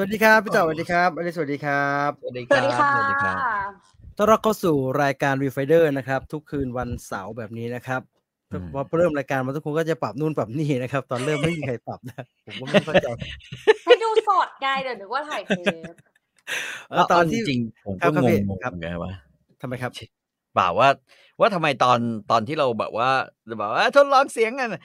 [0.00, 3.38] วัสดีครับพี่ต่อสวัสดีครับอลิสสวัสดีครับสวัสดีสควัรัสบดีค่ะสวัสดีครับ
[4.16, 8.00] ต้อนรับเข้าสู่รายการ Viewfinder นะครับ ทุกคืนวันเสาร์แบบนี้นะครับ
[8.52, 13.06] อืมพอเริ่มรายการมาทุกคนก็จะปรับนู่นปรับนี่นะครับ ตอนเริ่มไม่มีใครปรับนะผมก็ไม่เข้าใจ
[13.84, 15.52] ให้ดูสดไงเดี๋ยวนึกว่าถ่ายเท
[15.90, 15.94] ป
[16.90, 19.12] เออตอนที่จริงๆผมครัก็บครับงพี่งๆครับเหมือนกันว่า
[19.60, 19.92] ทำไมครับ
[20.54, 20.88] เปล่าว่า
[21.40, 21.98] ว่าทำไมตอน
[22.30, 23.10] ตอนที่เราแบบว่า
[23.58, 24.82] แบบว่าทดลองเสียงกันน่ะ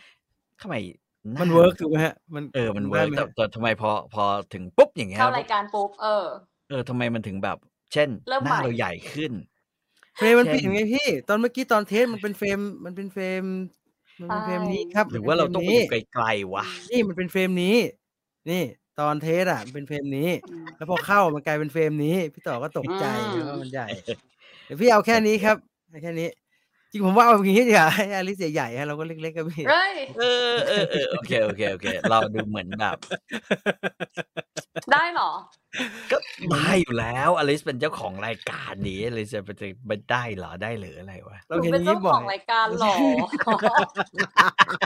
[0.62, 1.03] ทำไมหา
[1.42, 4.24] มันเวิร์กถูกไหมฮะ มันเออมันได้เวิร์กไหแต่ฮะแต่ทำไมพอพอ
[4.54, 6.26] ถึงปุ๊บอย่างเงี้ยเข้ารายการปุ๊บเออ
[6.70, 7.58] เออทำไมมันถึงแบบ
[7.94, 9.32] เช่นเริ่มหน้าใหม่เราใหญ่ขึ้น
[10.18, 13.44] เฟรมมันเช่นเปลี่ยนไงพี่ ตอนเมื่อกี้ตอนเทสมันเป็นเฟรมมันเป็นเฟรม
[14.22, 17.76] มันเป็นเฟรมนี้ครับ หรือว่าเราต้องไปมันอยู่เป็นฟมนี้ไกลๆวะนี่มันเป็นเฟรมนี้
[18.50, 18.64] นี่
[19.00, 23.88] ตอนเทสอะมันเป็นเฟรมนี้อืมแล้วพอเข้ามันกลายเป็นเฟรมนี้ พี่ต่อก็ตกใจอืมว่ามันใหญ่
[24.66, 25.58] เดี๋ยวพี่เอาแค่นี้ครับ
[25.90, 26.28] เอาแค่นี้
[26.94, 32.98] จริงผมว่าเอาอย่างนี้ดีกว่าให้อลิสใหญ่ๆฮะเราก็เล็กๆกับพี่เฮ้ยเออเออเออโอเคโอเคโอเค เราดูเหมือนแบบ
[34.92, 35.32] ได้เหรอ
[36.12, 36.18] ก็
[36.52, 42.96] ได้อยู่แล้วอลิสเป็นเจ้าของรายการนี้อลิสจะไปจะไปได้เหรอได้หรืออะไรวะหเรานูเห็นอเป็นย่างเจ้านี้ขบ่ออยงรายการเหรอ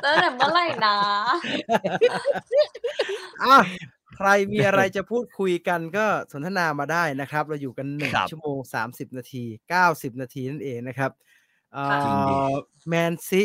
[0.04, 0.98] ตั้งแต่เมื่อไหร่นะ
[3.44, 3.58] อะ
[4.16, 11.37] ใครมีอะไรจะพูดคุยกันก็สนทนามาได้นะครับ เราอยู่กันหนึ่งครับชั่วโมงสามสิบนาทีเก้าสิบนาทีนั่นเองนะครับเอ่จริงดิอ
[12.90, 13.44] แมนซิ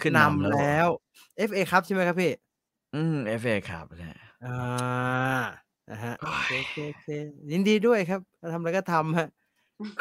[0.00, 0.88] ขึ้นนำนำแล้วแล้ว
[1.48, 2.32] FA ครับใช่ไหมครับพี่
[2.94, 4.56] อืมเอฟเอครับนะอ่า
[5.90, 7.06] นะฮะโอ้โอยเคโอเคโอเค
[7.50, 8.20] ยินดีด้วยครับ
[8.52, 9.28] ทำอะไรก็ทำฮะ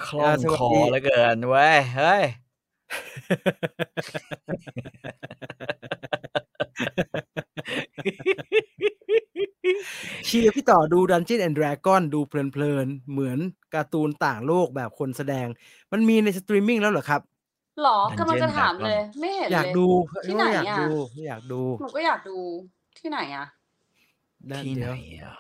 [0.06, 2.23] คล่ออ่างสวัสคอดีแล้วเกินเว้ย เฮ้ย
[10.26, 13.38] เชียร์พี่ต่อดู Dungeon and Dragon ดูเพลินๆ เหมือน
[13.74, 15.48] การ์ตูนต่างโลกแบบคนแสดง
[15.92, 17.22] มันมีในสตรีมมิ่งแล้วเหรอครับ
[17.81, 19.86] หรอกำลังจะถามเลย ไม่เห็นอยากเลยดู
[20.26, 20.90] ที่ไหนอยากอะดู
[21.28, 22.38] อยากดูหนูก็อยากดู
[23.00, 23.46] ที่ไหนอะ
[24.52, 25.38] นะที่ไหนเดี๋ยวอะ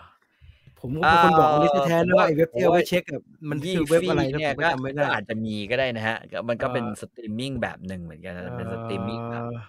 [0.79, 9.61] ผมก็เป็นคนบอกอลิสเอ่อแท้ๆนะว่าผมว่าไอ้เว็บที่ผมเอาว่าไปเช็คอะมันคือเว็บอะไรนะยี่ผมฟี่ก็เนี่ยจำไม่ก็ได้อาจจะมีก็ได้นะฮะก็มันก็เป็นเอ่อสตรีมมิ่งแบบหนึ่งเหมือนกันนะเป็นสตรีมมิ่งแบบเอ่อ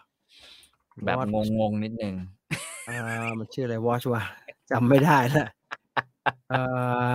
[1.05, 2.15] แบบ Watch งงๆนิดนึง
[2.89, 2.99] อ่า
[3.39, 4.23] มันชื่ออะไรวอชวะ
[4.73, 5.47] จำไม่ได้ละ
[6.51, 6.61] เอ่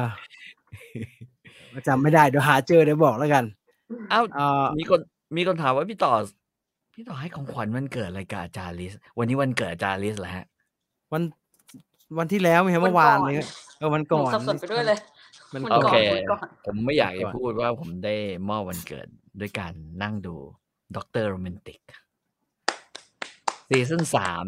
[0.02, 0.04] อ
[1.88, 3.46] จำไม่ได้เดี๋ยวหาเจอเดี๋ยวบอกแล้วกัน
[4.10, 5.00] เอ้าเอ่อมีคน
[5.38, 6.14] มีคนถามว่าพี่ต่อ
[6.94, 10.46] พี่ต่อให้ของขวัญวันเกิดอะไรกับอาจารย์ลิส วันนี้วันเกิดอาจารย์ลิสแล้วฮะ
[11.14, 11.24] วัน
[12.20, 13.36] วันที่แล้วไม่ใช่เมื่อวานเลย
[13.78, 15.00] เออวันหนูก่อนสับสนไปด้วยเลย
[15.54, 18.16] มันวันก่โออนเควันก่อนผมไม่อยากวันจะก่อนพูดว่าผมได้
[18.50, 19.08] มอบวันเกิด
[19.40, 20.36] ด้วยการนั่งดู
[20.96, 21.82] ด็อกเตอร์โรแมนติก
[23.70, 24.46] ซีซั่นสาม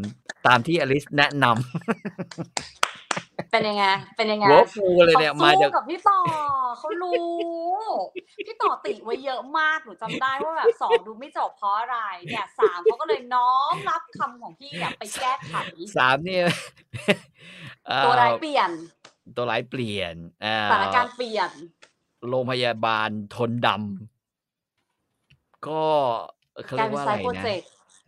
[0.47, 1.46] ตามที่อลิสแนะน
[3.52, 3.85] เป็นยังไง
[4.18, 6.19] เป็นยังไงำหัวฟูเลยเนี่ยเขามาสู้จากกับพี่ต่อ
[6.80, 7.34] เขารู้
[8.46, 11.97] พี่ต่อติไว้เยอะมากหนูจำได้ว่าแบบสองดูไม่จบเพราะอะไร
[12.29, 15.53] เนี่ยสามเขาก็เลยน้อมรับคำของพี่เนี่ยไปแก้ไข
[15.97, 16.46] สามเนี่ย
[17.88, 18.72] เอ่อตัวร้ายเปลี่ยน
[19.35, 21.52] ตัวร้ายเปลี่ยนเอ่อสถานการณ์เปลี่ยน
[22.29, 25.84] โรงพยาบาลทนดำก็
[26.66, 27.53] เขากลาเรียยกเป็นว่าไซอะไรโปรเจนะ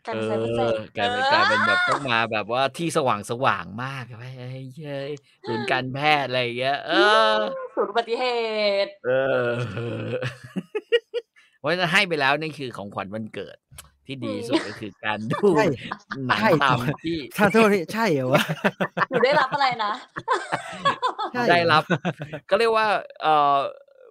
[0.01, 5.12] กต์กลายเอเป็นไซโปรเจอกต์กลายเป็นกลายเป็นแบบต้องมาแบบว่าที่สว่างสว่างๆมากไปเฮ้ยเย้ย
[5.47, 6.91] ศูนย์การแพทย์อะไรอย่างเงี้ย เอ
[7.34, 7.35] อ
[7.75, 8.25] ศูนย์อุบัติเห
[8.85, 9.09] ตุ เอ
[9.47, 9.50] อ
[11.59, 13.57] เพราะฉะนั้นให้ไปแล้วนี่คือของขวัญวันเกิด
[14.07, 15.66] ที่ดีสุดก็คือการดูใช่
[16.28, 18.44] หนังใช่ ตามที่ถ้าโทษนี่ใช่เหรอวะ
[19.09, 19.91] หนูได้รับอะไรนะ
[21.33, 21.83] ใช่เหอได้รับ
[22.50, 22.85] ก็เรียกว่า
[23.22, 23.57] เอ่อ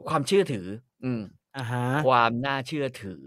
[0.08, 0.66] ความเชื่อถือ
[1.04, 1.20] อืม
[1.56, 3.24] อ่าฮะ ความน่าเชื่อถือ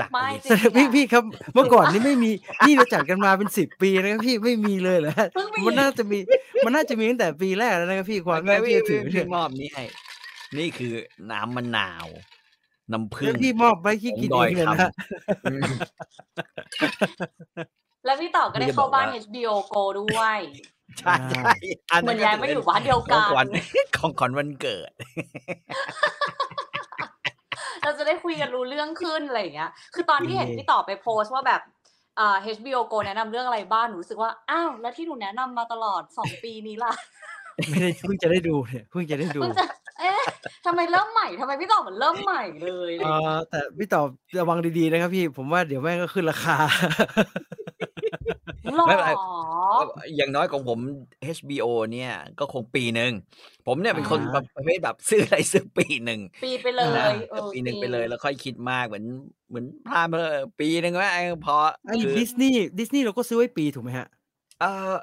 [0.00, 1.24] จากไม่อลิสจริงพี่พี่ครับ
[1.54, 2.30] เมื่อก่อนนี่ไม่มี
[2.66, 6.18] นี่เราจัดกันมาเป็นสิบปีนะครับพี่ไม่มีเลยเหรอฮะเพิ่งมีมันน่าจะมี
[6.64, 9.84] มันน่าจะมีตั้งแต่ปีแรกแล้วนะครับพี่ความน่าไม่เชื่อถือไม่เนี่ยไม่มอบนี่ให้
[10.58, 10.94] นี่คือ
[11.30, 12.08] น้ำมะนาว
[12.92, 15.70] น้ำผึ้แล้งวพี่มอบไปขี้กินของเอดอยงเลยนะคำอืม
[18.04, 20.38] แล้วพี่ต่อก็ได้นี่จะเข้าบอกบ้านว่า HBO Go ด้วย
[21.00, 21.50] ใช่ใช่
[21.92, 23.46] อันเหมืนั้อนนย้ายก็มาจะอยู่เป็นบ้านเดียวขอกังนขวัญ
[23.96, 24.92] ของขวัญวันเกิด
[27.86, 31.60] เราจะได้คุยกันรู้เรื่องขึ้นอะไรอย่างเงี้ย คือตอนที่เห็นดีพี่ต่อไปโพสต์ว่าแบบ
[32.16, 36.92] เอ่อ HBO Go แนะนำเรื่องอะไรบ้างหนูรู้สึกว่า อ้าว แล้วที่หนูแนะนำมาตลอดสองปีนี้ล่ะ
[37.70, 39.64] ไม่ได้เพิ่งจะได้ดูเนี่ยเพิ่งจะได้ดูเพิ่งจะ
[40.00, 40.22] เอ๊ะ
[40.66, 44.02] ทำไมเริ่มใหม่ทำไมพี่ต่อเหมือนเริ่มใหม่เลยอะไรเออย่างเงี้ยอแต่พี่ต่อ
[44.40, 46.56] ระวังดีๆนะครับพี่ ผมว่าเดี๋ยวแม่งก็ขึ้นราคา
[48.76, 49.12] หรอไม่เป็นไร
[50.16, 50.78] อย่างน้อยของผม
[51.36, 53.12] HBO เนี่ย ก็คงปีหนึ่ง
[53.66, 59.04] ผมเนี่ยเป็นคนอ่าประเภทแบบซื้ออะไรซื้อปีหนึ่ง ปีไปเลนะยเออปีหนึ่งจริไปเลยแล้วค่อยคิดมากเหมือน
[59.48, 60.30] เหมือนพลาดไปเลย
[60.60, 61.10] ปีหนึ่งว่า
[61.46, 64.08] พอไอ้คือดิสนีย์ดิสนีย์เราก็ซื้อไว้ปีถูกไหมฮะ
[64.60, 64.94] เอ่อ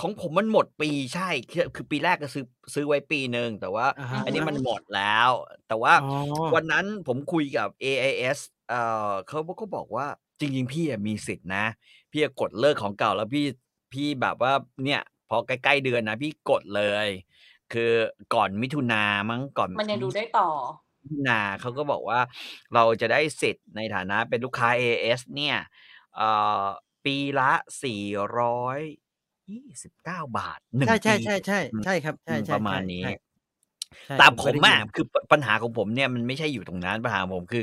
[0.00, 2.44] ของผมมันหมดปีใช่ คือคือปีแรกก็ซื้อ
[2.74, 5.30] ซื้อไว้ปีหนึ่งแต่ว่าอ่าฮะอันนี้มันหมดแล้ว
[5.68, 6.14] แต่ว่าอ๋อ
[6.54, 8.38] วันนั้นผมคุยกับ AIS
[8.70, 10.06] เอ่อเขาก็บอกว่า
[10.40, 11.64] จริง ๆ พี่อะมีสิทธินะ
[12.10, 13.44] พี่อะกดเลิกของเก่าแล้วพี่
[13.92, 14.52] พี่แบบว่า
[14.84, 17.08] เนี่ยพอใกล้ๆเดือนนะพี่กดเลย
[17.72, 17.92] คือ
[18.34, 20.48] ก่อนมิถุนามั้งก่อนมันยังดูได้ต่อ
[21.02, 22.20] มิถุนาเขาก็บอกว่า
[22.74, 25.56] เราจะได้สิทธิ์ในฐานะเป็นลูกค้า AS เนี่ย
[26.16, 26.28] เอ่
[26.62, 26.64] อ
[27.04, 27.50] ปีละ
[27.82, 28.02] สี่
[28.38, 28.78] ร้อย
[29.50, 33.27] ยี่สิบเก้าบาทหนึ่งใช่ใช่ปีใช่ใช่อืมใช่ครับใช่อืมใช่ประมาณใช่นี้ใช่ใช่
[34.18, 37.62] แต่ผผมก็ได้อะยินคือปปัญหาของผมเนี่ยมันไม่ใช่อยู่ตรงนั้นปัญหาของผมคือ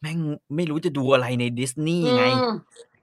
[0.00, 0.18] แม่ง
[0.56, 2.54] ไม่รู้จะดูอะไรในดิสนีย์ไงอืม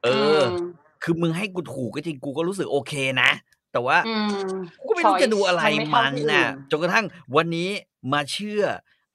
[0.04, 0.08] เอ
[0.40, 0.68] ออม
[1.04, 3.30] คือมึงให้กูถูกก็จริงกูก็รู้สึกโอเคนะ
[3.72, 4.30] แต่ว่าอืม
[4.80, 7.06] กูก็ไม่รู้จะดูอะไร choice มันไเท่าที่น่ะอื่จนกระทั่ง
[7.36, 7.70] วันนี้
[8.14, 8.64] มาเชื่อ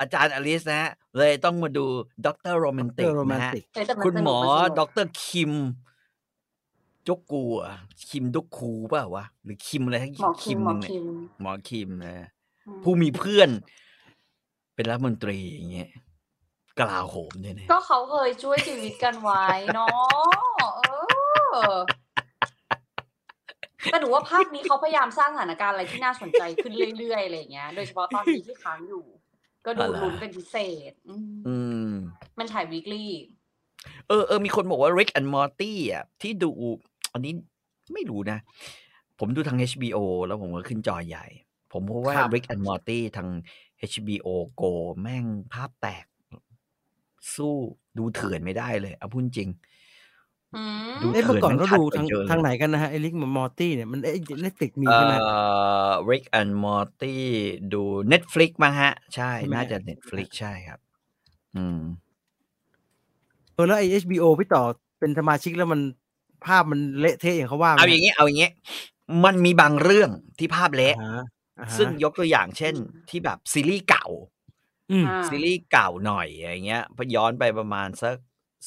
[0.01, 1.85] อาจารย์อลิสนะฮะเลยต้องมาดู
[2.27, 5.53] ด็อกเตอร์โรแมนติเอกอโรแมนนะฮะติกเฮ้ยแต่นคุณหมอสนุกนสนุกด็อกเตอร์คิม
[7.09, 7.75] จกกูอะ
[8.09, 11.05] คิมดุกคูเปล่าวะหรือคิมอะไรทั้งหมอคิมหมหอนึ่งเนี่ยคิม
[11.41, 12.38] หมอคิมนะอืม
[12.83, 13.51] ผู้มีเพื่อน
[14.75, 15.91] เป็นรัฐมนตรีอย่างเงี้ย
[16.79, 20.69] กลาโหมเนี่ยนะก็เขาเคยช่วยชีวิตกันไว้เนาะ
[21.53, 21.77] เออ
[23.91, 29.05] แต่หนูว่าภาคนี้เขาพยายามสร้างสถานการณ์อะไรที่น่าสนใจขึ้นเรื่อยๆอะไรอย่างเงี้ย โดยเฉพาะตอนนี้ที่ค้างอยู่
[29.67, 30.57] ก็ดูลุ้นเป็นพิเศ
[30.91, 31.57] ษ อืมอื
[31.89, 31.91] ม
[32.39, 33.13] มันถ่ายวีคลี่
[34.09, 36.51] เออเออมีคนบอกว่า Rick and Morty อะที่ดู
[37.13, 37.33] อันนี้
[37.93, 38.39] ไม่รู้นะ
[39.19, 41.27] ผมดูทาง HBO แล้วผมก็ขึ้นจอใหญ่
[41.73, 43.29] ผมพบว่า ครับ Rick and Morty ทาง
[43.91, 44.29] HBO
[44.61, 46.07] Go แม่งภาพแตก
[47.35, 47.57] สู้
[47.99, 49.49] ดูเถื่อนไม่ได้เลยเอาพูดจริง
[50.55, 57.17] อืม ดู เอ้ยเมื่อก่อนเถื่ก็อนมันดูชัดกว่าทางเยอะเลย ทางไหนกันนะฮะไอ้ลิกมอร์ตี้เนี่ยมันเอ้เน็ตติกมีเอ่ใช่ไหม อ Rick and Morty
[57.73, 57.83] ดู
[58.13, 60.79] Netflix มั้งฮะ ใช่ ใช่ไหม น่าจะ Netflix ใช่ครับ
[61.57, 61.81] อืม
[63.55, 64.63] เออแล้วไอ้ HBO พี่ต่อ
[65.01, 65.81] เป็นสมาชิกแล้วมัน
[66.47, 68.51] ภาพมันเละเทะอย่างเขาว่าไหมเอาอย่างงี้เอาอย่างงี้
[69.25, 71.25] มันมีบางเรื่องที่ภาพเละ อ่าฮะอ่าฮะ
[71.77, 72.75] ซึ่งยกตัวอย่างเช่น
[73.09, 74.07] ที่แบบซีรีส์เก่า
[74.91, 78.17] อืมอ่าซีรีส์เก่าหน่อยอย่างเงี้ยพอย้อนไปประมาณสัก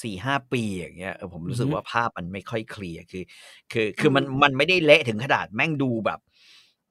[0.04, 3.24] สี่ห้าปีอย่างเงี้ยเออผมรู้สึกอือฮึว่าภาพมันไม่ค่อยเคลียร์คือ
[3.72, 6.20] คือคือมันมันไม่ได้เละถึงขนาดแม่งดูแบบ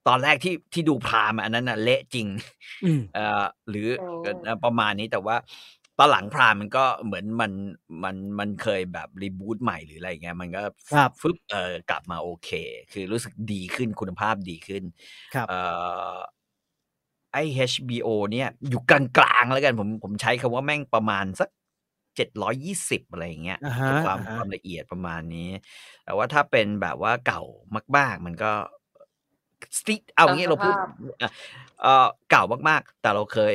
[0.09, 2.27] ตอนแรกที่ที่ดูพรามอะอันนั้นน่ะเละจริง
[2.83, 5.37] อืมเอ่อหรือโอ้เอ่อประมาณนี้แต่ว่า
[6.01, 7.53] ตอนหลังพรามมันก็เหมือนมัน
[8.05, 10.63] มันมันเคยแบบรีบูตใหม่หรืออะไรเงี้ยมันก็
[10.93, 12.51] ครับฟึบเออกลับมาโอเค
[12.93, 14.85] คือรู้สึกดีขึ้นคุณภาพดีขึ้น
[15.35, 15.59] ครับเอ่
[16.15, 16.17] อ
[17.33, 21.49] ไอ HBO เนี่ย อยู่กลางๆแล้วกันผมผมใช้คำว่าแม่งประมาณสัก
[22.17, 25.51] เจ็ดร้อยี่สิบอะไรอย่างเงี้ยอ่าฮะความอ่าฮะความละเอียดประมาณนี้
[26.05, 27.43] แต่ว่าถ้าเป็นแบบว่าเก่า
[27.97, 28.53] มาก ๆ มันก็
[29.77, 31.31] สติเอาอย่างงี้เราพูดตามสภาพอะ
[31.81, 33.55] เอ่อเก่ามากๆ แต่เราเคย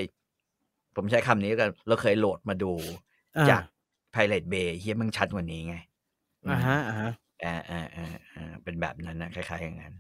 [0.96, 2.72] ผมใช้คำนี้แล้วกัน เราเคยโหลดมาดู
[3.38, 3.64] อ่าจาก
[4.14, 5.76] Pirate Bay เฮียมันชัดกว่านี้ไง
[6.50, 7.12] อ่าฮะอ่าฮะ
[7.46, 9.94] อ่าอ่าอ่าอ่าเป็นแบบนั้นนะคล้ายๆอย่างนั้น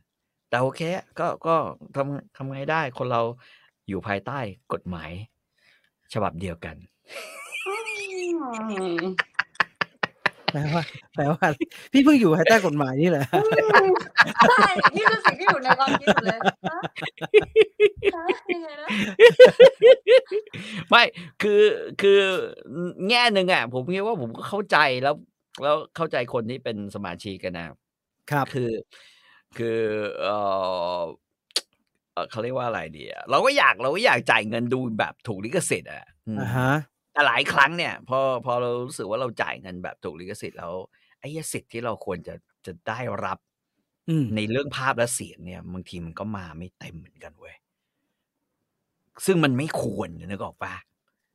[0.49, 1.55] แต่โอเคอะก็ก็
[1.95, 3.21] ทำทำไงได้คนเรา
[3.89, 4.39] อยู่ภายใต้
[4.73, 5.11] กฎหมาย
[6.13, 6.75] ฉบับเดียวกัน
[8.69, 8.97] อืม
[10.55, 10.83] แปลว่า
[11.15, 11.47] แปลว่า
[11.91, 13.25] พี่เพิ่งอยู่ภายใต้กฎหมายนี่แหละ
[14.49, 16.39] ใช่นี่คือสิ่งที่อยู่ในความคิดหนูเลย
[16.71, 16.79] ฮะ
[18.15, 18.87] ฮะยังไงนะ
[20.89, 21.03] ไม่
[21.41, 21.61] คือ
[22.01, 22.19] คือ
[23.09, 25.15] แง่หนึ่งอะ ผมคิดว่าผมก็เข้าใจแล้ว
[25.63, 27.67] แล้วเข้าใจคนที่เป็นสมาชิกกันนะ
[28.31, 28.71] ครับคือ
[29.57, 29.79] คือ
[30.21, 30.29] เอ
[30.99, 31.01] อ
[32.13, 36.71] เอ่อเขาเรียกว่าอะไรดีอะเราก็อยากเราก็อยากจ่ายเงินดูแบบถูกลิขสิทธิ์อะอืมอ่าฮะ
[37.15, 40.73] แต่หลายครั้งเนี่ย พอพอเรารู้สึกว่าเราจ่ายเงินแบบถูกลิขสิทธิ์แล้ว
[41.19, 43.37] ไอ้สิทธิ์ที่เราควรจะจะได้รับ
[44.09, 47.55] อืมในเรื่องภาพและเสียงเนี่ยบางทีมันก็มาไม่เต็มเหมือนกันเว้ย
[49.25, 50.73] ซึ่งมันไม่ควรนึกออกปะ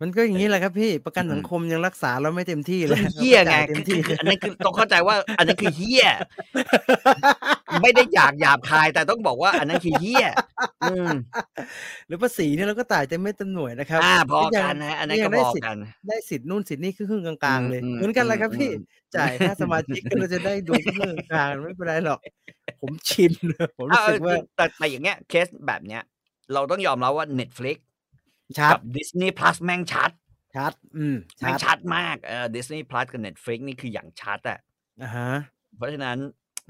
[0.02, 6.06] มันก็อย่างนี้แหละครับพี่ประกันอืมสังคมยังรักษาเราไม่เต็มที่เลซึ่ยงเฮี้ยไงราก็จ่าเต็คืมอที่คืออันนั้นคือต้องเข้าใจว่า อันนั้นคือเฮี้ย
[7.82, 10.26] ไม่ได้อยากหยาบคาย แต่ต้องบอกว่า อันนั้นคือเฮี้ย
[10.90, 11.08] อืม
[12.06, 15.78] หรือภาษีเนี่ยเราก็จ่ายเต็มไม่เต็มหน่วยนะครับอ่าพอยังกันนะอันนั้นยัก็งพได้อสิทธิ์กัน
[16.08, 18.84] ได้สิทธิ์นู่นสิทธิ์นี่ครึ่งๆกลางๆเลยอืมเหมือนกันเลยครับอืมพี่อืม
[19.16, 22.20] จ่ายค่าสมาชิกก็เราจะได้ดูครึ่งๆกลางๆไม่เป็นไรหรอก
[22.80, 23.32] ผมชิน
[23.78, 26.02] ผมรู้สึกว่าแต่แต่อย่างเงี้ยเคสแบบเนี้ย
[26.54, 27.76] เราต้องยอมรับว่า Netflix
[28.58, 30.10] ชัดกับ Disney Plus แม่งชัด
[30.56, 34.58] ชัด อืมแม่งชัดชัดมากเออ Disney Plus กับ Netflix นี่คืออย่างชัดอะ
[35.02, 35.30] อ่าฮะ
[35.76, 36.18] เพราะฉะนั้น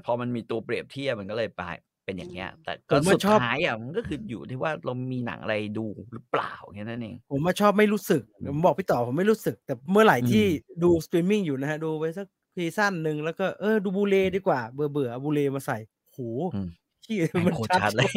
[0.05, 1.63] พอมันมีตัวเปรียบเทียบมันก็เลยไป
[2.05, 10.45] เป็นอย่างเงี้ย แต่ผก็มว่าสุดชอบท้ายอะมันก็คืออยู่ที่ว่าเรามีหนังอะไรดูหรือเปล่าแค่นั้นเอง ผมมาชอบไม่รู้สึกอืมผมบอกพี่ต่อผมไม่รู้สึก แต่เมื่อไหร่อืมที่
[10.83, 15.77] ดูสตรีมมิ่งอยู่นะฮะ ดูไปสักซีซั่นหนึ่งแล้วก็เออดูบลูเรย์ดีกว่า เบื่อเบื่อๆเอาบลูเรย์มาใส่
[16.11, 16.19] โห
[16.55, 16.67] อืม
[17.05, 18.11] ที่แม่งมันโคตรชัชัดดเลย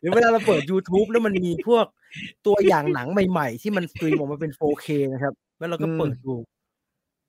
[0.00, 1.86] หรือเวลาเราเปิด YouTube แล้วมันมีพวก
[2.46, 6.34] ตัวอย่างหนังใหม่ๆ ที่มัน stream ออกมาเป็น 4K นะครับ แล้วเราก็เปิดดู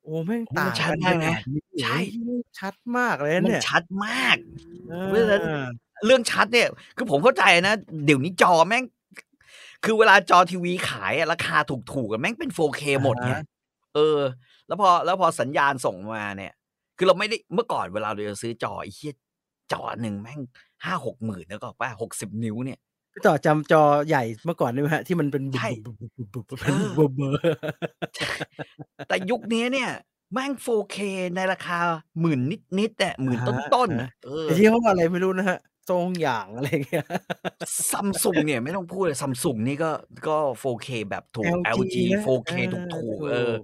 [0.02, 4.36] โอ้แม่งโอ้ต่างมันชัดกันมากนะขดนี้ใช่โอ้ยชัดมากเลยมันเนี่ยชัดมาก
[4.88, 5.50] เอเพราะฉะนั้นอ
[6.06, 7.74] เรื่องชัดเนี่ย คือผมเข้าใจนะ
[8.06, 8.84] เดี๋ยวนี้จอแม่ง
[9.84, 13.44] คือเวลาจอทีวีขายอะราคาถูกๆกันแม่งเป็น 4K หมดไงอ่าฮะ
[13.94, 14.18] เออ
[14.66, 16.52] แล้วพอแล้วพอสัญญาณส่งมาเนี่ย
[16.96, 19.14] คือเราไม่ได้เมื่อก่อนเวลาเราจะซื้อจอไอ้เหี้ย
[19.72, 20.40] จอหนึ่งแม่ง
[20.84, 22.78] ห้าหกหมื่นแล้วก็ป่ะหกสิบนิ้วเนี่ย
[23.12, 27.40] พี่ต่อจำจอใหญ่เมื่อก่อนได้ไหมฮะที่มันเป็นใช่บุบบุบบุบบุบเอเป็นอเบอร์เบอร์
[29.08, 29.90] แต่ยุคนี้เนี่ย
[30.32, 30.96] แม่ง 4K
[31.36, 31.78] ในราคา
[32.20, 35.58] หมื่นนิดนิดๆแต่หมื่นต้นต้นๆฮะอะเออแต่ที่เขาว่าอะไรไม่รู้นะฮะ
[35.90, 37.06] ทรงอย่างอะไรเงี้ย
[37.90, 39.90] ซัมซุงเนี่ยไม่ต้องพูดเลยซัมซุงนี่ก็
[40.28, 43.60] ก็ 4K แบบถูก LG LG นะ 4K เอถูกอถูกถูเออก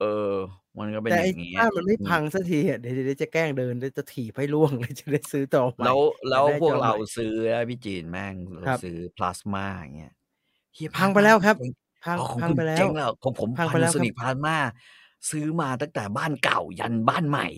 [0.00, 0.34] เออ
[0.78, 5.98] มันก็เป็นแต่อไอ้ย่างเงี้ยบ้านมันไม่อืพัมงสักทีอะเดี๋ยวเดี๋ยวจะแกล้งเดินเดี๋ยวจะถีบให้ล่วงเลยจะได้ซื้อต่อใหม่แล้ว
[6.30, 10.14] อแล้ยากวได้พวจกอใหเราม่ซื้อนะพี่จีนแม่งเราครับซื้อพลาสมาอย่างเงี้ย
[10.74, 11.70] เฮียพพัลางสไปมาแล้วครับเจ๊ง
[12.04, 14.56] พังอ๋อของพังคุณไปแล้เจ๊วงแล้วของผมพังไปแล้วค Panasonic รับพลาสมา
[15.30, 17.48] ซื้อมาตั้งแต่บ้านเก่ายันบ้านใหม่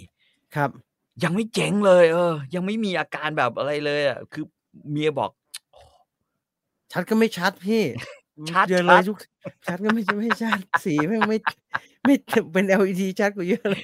[0.57, 0.71] ครับ
[1.25, 4.45] ยังไม่เจ๊งเลย เออ ยังไม่มีอาการแบบอะไรเลยอะคือ
[4.91, 5.31] เมียบอก
[6.93, 7.83] ชัดก็ไม่ชัดพี่
[8.51, 9.19] ชัดเยอะเลชัยดทุก
[9.67, 11.39] ชัดก็ไม่ไม่ชัดสีแม่งไม่
[12.05, 12.15] ไม่
[12.53, 13.83] เป็น LED ชัดกว่าเยอะเลย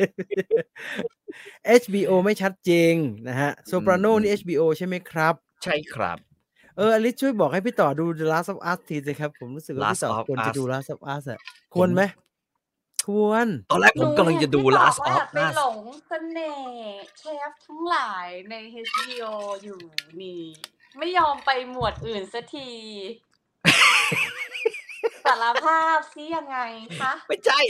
[1.83, 2.95] HBO ไม่ชัดจริง
[3.29, 5.35] นะฮะโซอืมปราโนอืมนี่ HBO ใช่ไหมครับ
[5.65, 6.19] ใช่ครับ
[6.77, 11.01] เอออลิซช่วยบอกให้พี่ต่อดู The Last of Us ทีสิครับ ผมรู้สึกว่า Last พี่ต่อ of ควรจะ Us ดู Last of
[11.15, 11.39] Us อะ
[11.75, 12.03] ผควรมไหม
[13.07, 18.55] ควร ตอนแรกหผมนูกำลังเห็จะนดูพี่ต่อ Last ว่า of ไป Us หลงเสน่ห์เชฟทั้งหลายใน
[18.87, 19.25] HBO
[19.63, 19.81] อยู่
[20.21, 20.43] นี่
[20.99, 22.71] ไม่ยอมไปหมวดอื่นสักที
[25.25, 26.59] สารภาพซิยังไง
[27.01, 27.61] คะไม่ใช่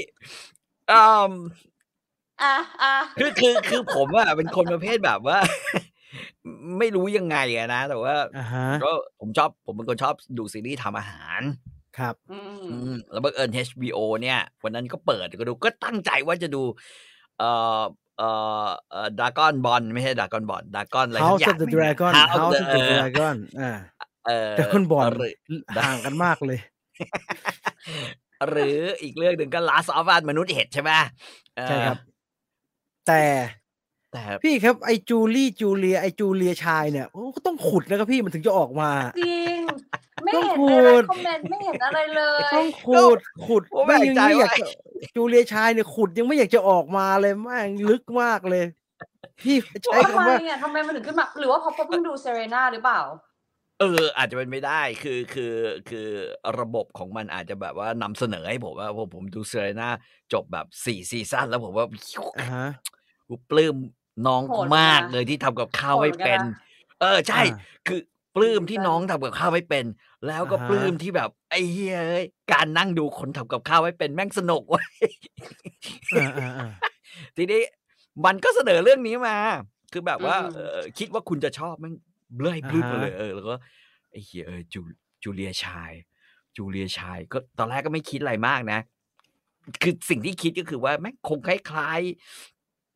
[0.91, 1.33] อืม
[2.43, 5.39] อะอะคือคือคือผมอะเป็นคนประเภทแบบว่า
[6.79, 11.41] ไม่รู้ยังไงอะนะ แต่ว่าอ่าฮะก็ผมชอบผมเป็นคนชอบดูซีรีส์ทำอาหาร
[11.99, 16.63] ครับอืมอืมแล้วบังเอิญ HBO เนี่ย วันนั้นก็เปิดก็ดูก็ตั้งใจว่าจะดู
[17.39, 17.83] เอ่อ
[18.19, 18.29] เอ่
[18.67, 22.91] อเอ่อดากอนบอลไม่ใช่ดากอนบอลดากอนอะไรสัก House อย่า of ง the หนึ่งอะ Dragon House of House the of เอ the อ
[22.93, 23.73] Dragon อ่า
[24.27, 25.33] เออแต่คนบอลหรือ
[25.85, 26.59] ห่างกันมากเลย
[28.49, 30.91] หรืออีกเรื่องหนึ่งก็ Last of Us มนุษย์เห็ดใช่ไหม
[31.57, 31.99] เออใช่ครับ
[33.07, 33.23] แต่
[34.13, 38.91] แต่พี่ครับไอจูลี่จูเลียไอจูเลียชายเนี่ยโอ้ก็ต้องขุดนะครับพี่มันถึงจะออกมา
[39.21, 39.59] จริง
[40.25, 44.67] ไม่ต้องเห็นขุในดคอมเมนต์ไม่เห็นอะไรเลยต้องขุดขุดผมแปลกยังใจไม่อยากว่าจะ
[45.17, 48.65] จูเลียชายเนี่ยขุดยังไม่อยากจะออกมาเลยแม่งลึกมากเลย
[49.43, 53.01] พี่ใช้ทำไมคำว่าอะทำไมมันถึงขึ้นมาหรือว่าเพราะเพิ่งดูเซเรนาหรือเปล่า
[53.81, 55.55] เออ อาจจะเป็นไม่ได้คือคือ
[55.89, 56.09] คือ
[56.61, 59.89] ระบบของมันอาจจะแบบว่านำเสนอให้ผมว่าพอผมดูเซเรนา
[60.33, 61.87] จบแบบสี่ซีซั่นแล้วผมว่า
[62.39, 62.69] อ่าฮะ
[63.29, 63.77] กูปลื้ม
[64.27, 67.59] น้องโหดเหมือนกันมากเลยที่ทำกับข้าวโหดไม่เหมือนกันเป็นนะเออใช่อ่า
[67.89, 68.01] คือ
[68.37, 69.85] ปลื้มที่น้องทำกับข้าวไม่เป็น
[70.27, 74.87] แล้วก็อ่าฮะปลื้มที่แบบไอ้เฮ้ยเอ้ยการนั่งดูคนทำกับข้าวไม่เป็นแม่งสนุกเว้ย
[76.13, 76.71] อ่าอ่าอ่า
[77.37, 77.63] ทีนี้
[78.25, 79.37] มันก็เสนอเรื่องนี้มา
[79.93, 81.93] คือแบบว่าอืมเออคิดว่าคุณจะชอบแมัน
[82.39, 83.55] เลื่อยพลื้มอ่าฮะเลยเออแล้วก็
[84.11, 84.81] ไอ้เหี้ยเออจู
[85.23, 85.93] จูเลียชาย
[86.57, 88.81] จูเลียชาย ก็ตอนแรกก็ไม่คิดอะไรมากนะ
[89.83, 92.01] คือสิ่งที่คิดก็คือว่าแม่งคงคล้าย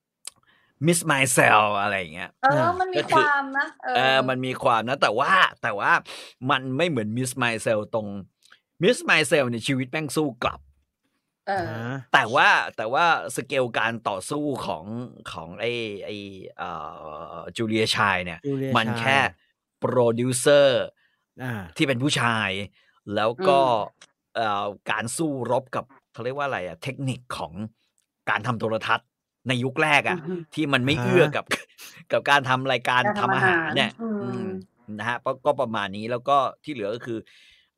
[0.00, 5.92] ๆมิสไมเซลอะไรอย่างเงี้ยเออมันมีก็คคือวามนะเอเอออมันมีความนะ แต่ว่าแต่ว่า
[6.50, 8.08] มันไม่เหมือนมิสไมเซลตรง
[8.82, 10.73] มิสไมเซลในยชีวิตแม่งสู้กลับเอออ่า
[12.12, 13.04] แต่ว่าแต่ว่า
[13.36, 14.84] สเกลการต่อสู้ของ
[15.32, 15.64] ของไอ
[16.04, 16.10] ไอ
[16.56, 16.70] เอ่
[17.36, 19.18] อจูเลียชายเนี่ยจูเลียมันชายแค่
[19.80, 20.82] โปรดิวเซอร์
[21.42, 22.50] อ่าที่เป็นผู้ชาย
[23.14, 23.68] แล้วก็อืม
[24.36, 27.52] เอ่อการสู้รบกับเขาเรียกว่าอะไรอะเทคนิคของ
[28.30, 29.08] การทำโทรทัศน์
[29.48, 31.44] ในยุคแรกอะอือฮึที่มันไม่อ่าเอื้อกับ
[32.12, 34.46] กับการทำรายการการทำทำอาหารเนี่ยอาหารอืมอืม
[34.98, 37.18] นะฮะก็ก็ประมาณนี้แล้วก็ที่เหลือก็คือ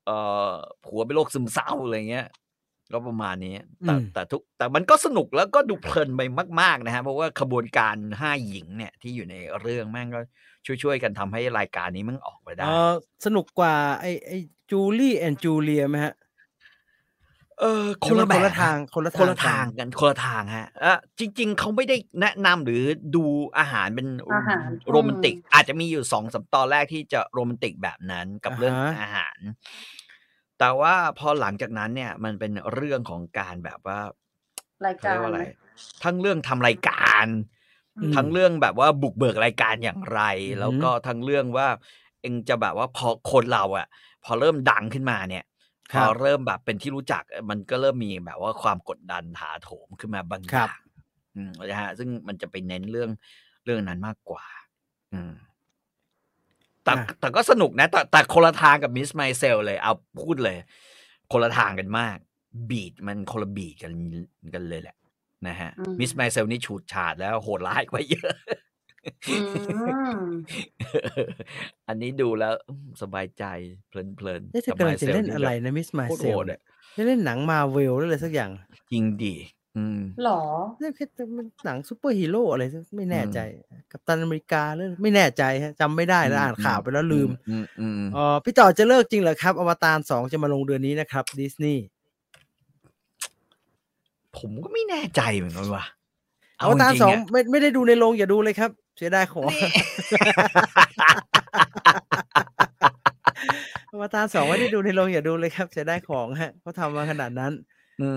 [0.06, 0.16] เอ่
[0.49, 0.52] อ
[0.85, 2.26] ผัวเป็นโรคซึมเศร้าอะไรเงี้ย
[2.92, 6.20] ก็ประมาณนี้แต่อืมแต่ทุกแต่มันก็สนุกแล้วก็ดูเพลินไป
[6.60, 10.20] มาก ๆ นะฮะเพราะว่าขบวนการห้าหญิงเนี่ยที่อยู่ในเรื่องแม่งก็
[10.66, 12.92] ช่วยๆกันทำให้รายการนี้มันออกไปได้เออ
[13.26, 14.32] สนุกกว่าไอไอ
[14.70, 16.14] จูลี่แอนจูเลียไหมฮะ
[17.60, 22.82] เออหครือนมัละแบบคนละทางคนละคนละกัทางกันคนละทางฮะเออจริง ๆเขาไม่ได้แนะนำหรือ
[23.16, 23.24] ดู
[23.58, 29.38] อาหารเป็นอาหารโรแมนติก อาจจะมีอยู่สองสามตอนแรกที่จะโรแมนติกแบบนั้นกับเรื่องอ่าฮะอาหาร
[30.58, 33.98] แต่ว่าพอหลังจากนั้นเนี่ย มันเป็นเรื่องของการแบบว่า
[34.86, 35.44] รายเขากาเรียรกว่าอะไรไหม
[36.04, 37.26] ทั้งเรื่องทำรายการ
[37.98, 41.68] อืม ทั้งเรื่องแบบว่าบุกเบิกรายการอย่างไร อือหือแล้วก็ทั้งเรื่องว่า
[42.20, 43.86] เองจะแบบว่าพอคนเราอะ
[44.25, 45.44] พอเริ่มดังขึ้นมาเนี่ย
[45.92, 50.80] พครัอบเริ่มแบบเป็นที่รู้จัก มันก็เริ่มมีแบบว่าความกดดันถาโถมขึ้นมาบางอครับ ย่าง
[51.36, 53.10] อืมนะฮะ ซึ่งมันจะไปเน้นเรื่อง
[53.64, 54.44] เรื่องนั้นมากกว่า
[55.12, 55.32] อืม
[56.86, 60.56] แต่อะแต่ก็สนุกนะ แต่แต่คนละทางกับมิสไมเซลเลยเอาพูดเลย
[61.32, 62.18] คนละทางกันมาก
[62.70, 63.92] beat มันคนละ beat กัน
[64.54, 64.96] กันเลยแหละ
[65.48, 68.34] นะฮะอืมมิสไมเซลนี่ฉูดฉาดแล้วโหดร้ายกว่าเยอะ
[69.30, 69.38] อื
[70.18, 70.20] ม
[71.88, 73.44] อันนี้ดูแล้วอืมสบายใจ
[73.88, 76.60] เพลินเพลินเอ๊ะเธอกำลังจะเล่นอะไรนะมิสมาโคตรเซโหลดอะ
[76.96, 78.50] จะเล่นหนังมาร์เวลหรืออะไรสักอย่าง
[78.90, 79.34] จริงดี
[79.76, 80.42] อืมหรอ
[80.78, 81.04] เนี่ยแค่
[81.37, 82.64] มันหนังซูเปอร์ฮีโร่อะไร
[82.97, 83.38] ไม่แน่อืมใจ
[83.92, 91.85] กัปตันอเมริกาหรือไม่แน่ใจฮะจำไม่ได้แล้วอ่านข่าวไปแล้วลืมอืมอืมอืมเออพี่ต่อจะเลิกจริงเหรอครับ อวตารสองจะมาลงเดือนนี้นะครับดิสนีย์
[94.38, 95.85] ผมก็ไม่แน่ใจเหมือนกันว่ะ
[96.61, 99.50] อวตารเจงๆสองะไม่ไม่ได้ดูในโรงอย่าดูเลยครับ เสียดายของ
[103.92, 107.75] อวตารสองไม่ได้ดูในโรงอย่าดูเลยครับเสียดายของฮะเขาทำมาขนาดนั้นอืม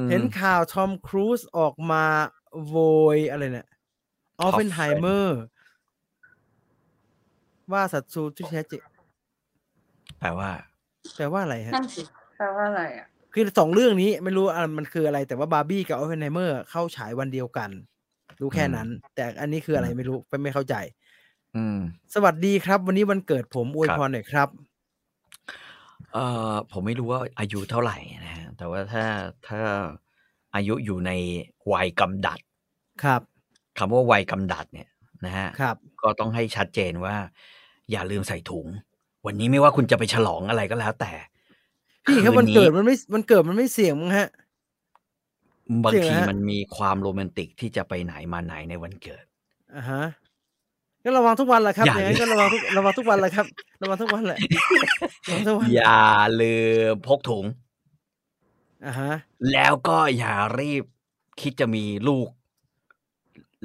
[0.10, 2.04] เห็นข่าวทอมครูซออกมา
[2.68, 2.76] โว
[3.18, 3.68] ยอะไรเนี่ย
[4.42, 5.40] ออฟเฟนไฮเมอร์
[7.72, 8.84] ว่าศัตรูที่แท้จริง
[10.20, 10.50] แปลว่า
[11.16, 12.02] แปลว่าอะไรฮะนั่นสิ
[12.38, 17.70] แปลว่าอะไรอะ คือสองเรื่องนี้ไม่รู้อะมันคืออะไร แต่ว่าบาร์บี้กับออฟเฟนไฮเมอร์เข้าฉายวันเดียวกัน
[18.42, 20.76] รู้แค่นั้น แต่อันนี้คืออะไรไม่รู้ไม่ไม่เข้าใจ
[21.56, 21.80] อืม
[22.16, 24.50] สวัสดีครับ วันนี้วันเกิดผมอวยครับพรหน่อยครับ
[26.14, 29.06] เอ่อผมไม่รู้ว่าอายุเท่าไหร่นะฮะ แต่ว่าถ้า
[29.48, 29.62] ถ้า
[30.56, 31.12] อายุอยู่ใน
[31.72, 32.40] วัยกำดัด
[33.04, 33.22] ครับ
[33.78, 34.90] คำว่าวัยกำดัดเนี่ย
[35.26, 37.16] นะฮะครับ ก็ต้องให้ชัดเจนว่า
[37.92, 38.68] อย่าลืมใส่ถุง
[39.26, 41.12] วันนี้ไม่ว่าคุณจะไปฉลองอะไรก็แล้วแต่
[42.06, 44.28] พี่ครับคืวันเกิดมันไม่มันเกิดมันไม่เสี่ยงมั้งฮะ
[45.84, 49.26] บางจริงทีเหรอฮะมันมีความโรแมนติกที่จะไปไหนมาไหนในวันเกิด
[49.76, 50.04] อ่าฮะ
[51.04, 53.46] ก็ระวังทุกวันแหละครับอย่าอย่างนั้นก็ระวังทุกระวังทุกวันแหละครับ
[53.82, 54.40] ระวังทุกวันแหละ
[55.28, 56.04] ระวังทุกวันอย่า
[56.42, 56.56] ลื
[56.92, 57.46] มพกถุง
[58.86, 59.14] อ่าฮะ
[59.52, 60.84] แล้วก็อย่ารีบ
[61.42, 62.28] คิดจะมีลูก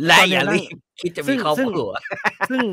[0.07, 1.91] และอย่ารีบคิดจะมีครอบครัว
[2.51, 2.65] ซึ่ง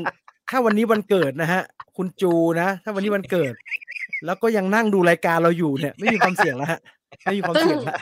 [0.50, 1.62] ถ้าวันนี้วันเกิดนะฮะ
[1.96, 3.54] คุณจูนะ ถ้าวันนี้วันเกิด
[4.26, 6.80] แล้วก็ยังนั่งดูรายการเราอยู่เนี่ย ไม่มีความเสี่ยงแล้วฮะ
[7.24, 7.98] ไม่มีความเสี่ยงแล้ว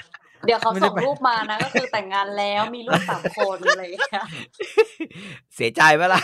[0.46, 4.00] เดี๋ยวเขาไม่ได้ส่งไปรูปมานะ ก็คือแต่งงานแล้วมีลูกสามคนอะไรอย่างเลย
[5.54, 6.20] เสียใจไหมล่ะ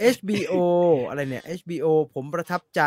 [0.00, 0.54] เอ่อเอ่อเอ่อ HBO
[1.08, 2.82] อะไรเนี่ย HBO ผมประทับใจ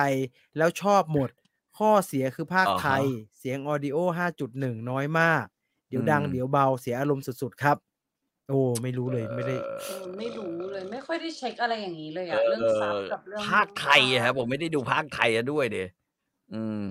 [0.58, 1.30] แล้วชอบหมด
[1.78, 3.04] ข้อเสียคือภาคอ่าฮะไทย
[3.38, 5.46] เสียงออดิโอ 5.1 น้อยมาก
[5.90, 7.78] เดี๋ยวดังอืมเดี๋ยวเบาเสียอารมณ์สุดๆครับ
[8.50, 15.88] โอ้ไม่รู้เลยไม่ได้เอ่เอออไม่รู้เลยไม่ค่อยได้เช็คอะไรอย่างนี้เลยอะเรื่องซับกับเรื่องภาคไทยอะครับผมไม่ได้ดูภาคไทยอะด้วยเดย
[16.52, 16.84] อืม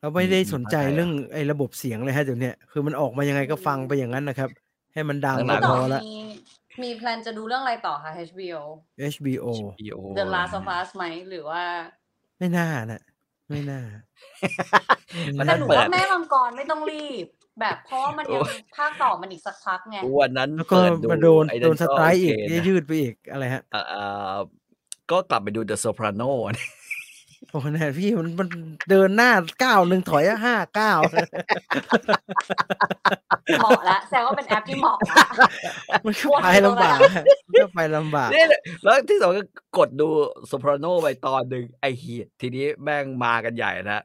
[0.00, 4.50] เราไม่ได้อืมสนใจเข้าใจเรื่องไอ้ระบบเสียงเลยฮะเดี๋ยวเนี้ยคือมันออกมายังไงก็ฟังไปอย่างนั้นนะครับ
[4.92, 6.00] ให้มันดังตั้งก็นานพต่ออละ
[6.82, 8.56] มีมีแพลนจะดูเรื่องอะไรต่อคะ HBO
[9.14, 11.62] HBO HBO The Last of Us ไหมหรือว่า
[12.38, 13.02] ไม่น่านะ
[13.50, 13.80] ไม่น่า
[15.38, 17.26] วันแต่นั้นหนูเปิว่าดแม่มังกรไม่ต้องรีบ
[17.60, 24.36] แบบเพราะว่ามันยังโอ้ยภาคต่อมันอีกสักพักไงวันนั้นแล้วก็เปิดมาโดนไอ้โดนสไตร์อีกโเคนะยืดไปอีกอะไรฮะเอ่อเอ่อ
[25.10, 26.68] ก็กลับไปดู The Soprano นะ
[27.50, 28.48] โอ้แน่พี่มันมัน
[28.90, 29.30] เดินหน้า
[29.64, 31.00] ก้าวหนึ่งถอยห้าก้าว
[33.60, 35.24] เหมาะละแสดงว่าเป็นแอปที่เหมาะละ
[36.04, 38.46] มันก็วนไปอยู่ตรงลำบากนั้นฮะมันก็ไปลำบากเนี่ย
[38.82, 39.42] แล้วที่สองก็
[39.78, 40.08] กดดู
[40.50, 44.02] Soprano ไปตอนหนึ่งไอ้เฮียทีนี้แม่งมากันใหญ่นะ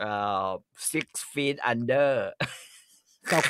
[0.00, 0.12] เอ่
[0.44, 0.46] อ
[0.90, 2.10] Six Feet Under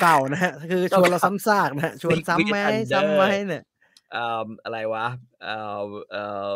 [0.00, 3.64] เก่าๆนะฮะ คือชวนเราซ้ำซากนะฮะ ชวนซ้ำไหม Big Wit ซ้ำไหม Under เนี่ย
[4.12, 5.06] เอ่ออะไรวะ
[5.42, 5.80] เอ่อ
[6.12, 6.54] เอ่อ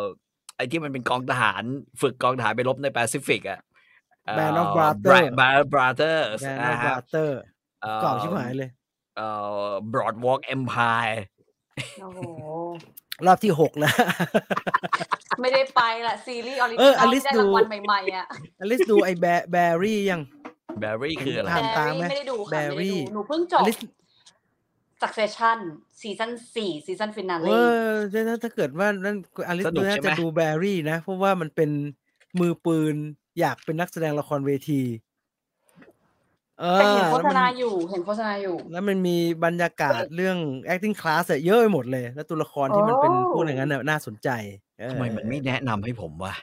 [0.57, 1.63] ไอ้ที่มันเป็นกองทหาร
[2.01, 3.61] ฝึกกองทหารไปรบในแปซิฟิกอะ
[4.39, 7.41] Band of Brothers Band of Brothers แบรนนะด์คบรัราบเตอร์
[7.83, 8.71] เอ่อเก่าชิบหายเลย
[9.17, 9.29] เอ่
[9.67, 11.17] อ Broadwalk Empire
[12.03, 12.21] โอ้โห
[13.27, 13.95] รอบที่หกแล้ว
[15.41, 18.27] ไม่ได้ไปละซีรีส์ออริเอจิอนออลลิสได้ดูรางวัลใหม่ๆอะ
[18.61, 20.21] อลิสดูไอ้ Barry ยัง
[20.83, 23.63] Barry คืออะไรผ่านตามไหมไม่ได้ดูค่ะไม่ได้ Barry ดูหนูเพิ่งจบ
[25.03, 25.59] ลิส Succession
[26.01, 27.93] ซีซั่นสี่ season finaleอ
[28.29, 29.17] ถ้าถ้าเกิดว่านั่น
[29.49, 31.71] อลิสสนุดูกน่าใช่ไหมจะดู Barry นะ เพราะว่ามันเป็น
[32.41, 32.95] มือปืน
[33.41, 34.83] อยากเป็นนักแสดงละครเวที
[36.61, 40.37] เอแต่เห็นอโฆแล้วษมันณาอยู่เห็นโฆษณาอยู่ แล้วมันมีบรรยากาศเรื่อง
[40.69, 44.29] acting class อะเยอะไปหมดเลย แล้วตัวละครที่มันเป็นโอ้พวกอย่างนั้นน่ะน่าสนใจ
[44.81, 46.35] เออทำไมมันไม่แนะนำให้ผมวะ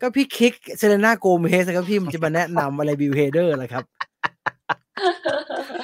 [0.00, 3.84] ก็พี่คลิก Selena Gomez ครับพี่มันจะมาแนะนำอะไร Bill Hader ล่ะครับ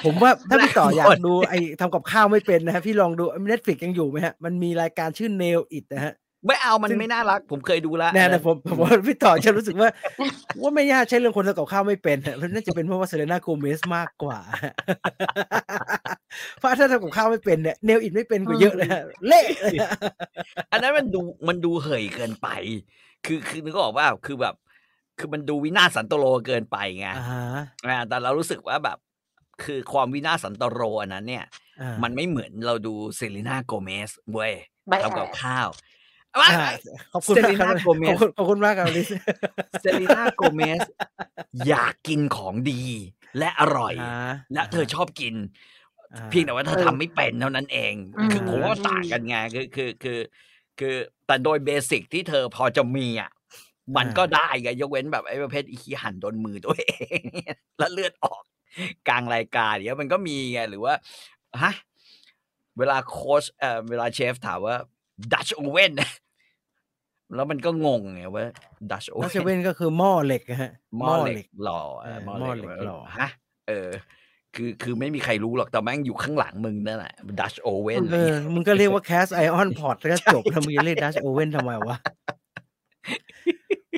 [0.05, 6.13] ผมว่าถ้าพี่ต่ออยากดูไอ้ทำกับข้าวไม่เป็นนะฮะพี่ลองดู Netflix ยังอยู่ไหมฮะ มันมีรายการชื่อ Nail It นะฮะ
[6.47, 9.89] ไม่เอามันซึ่งไม่น่ารัก ผมเคยดูแล้วแน่อันะผมผมว่าพี่ต่อจะรู้สึกว่า
[10.61, 14.39] ว่าไม่ยากใช่เรื่องคนทำกับข้าวไม่เป็นฮะมันน่าจะเป็นเพราะว่า Selena Gomez มากกว่า
[16.59, 19.91] เพราะถ้าทำกับข้าวไม่เป็นเนี่ย Nail It ไม่เป็นกว่าเยอะเลยฮะเละเลยฮะ
[20.71, 22.47] อันนั้นมันดูมันดูเหยเกินไป
[23.25, 24.55] คือคือนึกออกว่าคือแบบ
[25.19, 27.43] คือมันดูวินาศสันตะโรเกินไปไงอ่าฮะ
[27.87, 28.97] อ่าแต่เรารู้สึกว่าแบบ
[29.63, 31.45] คือความวินาศสันตะโรอันนั้นเนี่ย
[31.81, 34.53] อ่ามันไม่เหมือนเราดูเซรีนาโกเมสเว้ย
[34.91, 35.69] By ทำกับ Ass ข้าว
[36.37, 36.47] อ่า
[37.13, 39.07] ขอบคุณมากครับ Selena Gomez ขอบคุณขอบคุณมากครับลิส
[39.81, 40.81] Selena Gomez
[41.67, 42.81] อยากกินของดี
[43.37, 45.35] และอร่อยอ่าและเธอชอบกิน
[46.13, 50.19] อ่าเพียงแต่ว่าเธอเออทำไม่เป็นเท่านั้นเองอืมคือผมว่าต่างกันไงคือคือคือ
[50.79, 50.95] คือ
[51.27, 53.31] แต่โดยเบสิกที่เธอพอจะมีอะ
[53.97, 57.21] มันอ่าก็ได้ไงยกเว้นแบบไอ้ประเภทอีขี้หันโดนมือตัวเอง
[57.79, 58.43] แล้วเลือดออก
[59.07, 60.93] กลางรายการเนี้ยมันก็มีไงหรือว่า
[61.61, 61.73] ฮะ
[62.77, 64.75] เวลาโค้ชเอ่อเวลาเชฟถามว่า
[65.33, 65.91] ดัชโอเว่น
[67.35, 68.45] แล้วมันก็งงไงว่า
[68.91, 73.29] ดัชโอนัชเว่นเว่นก็คือหม้อเหล็กอะฮะหม้อเหล็กหล่อเออหม้อหม้อเหเหล็กหล่อฮะ
[73.67, 73.89] เออ
[74.55, 81.97] คือคือไม่มีใครรู้หรอกแต่แม่งอยู่ข้างหลังมึงนั่นแหละ Dutch oven เออมึงก็เรียกว่า cast iron pot แล้วก็จบแล้วมึงจะเรียก Dutch oven ทำไมวะ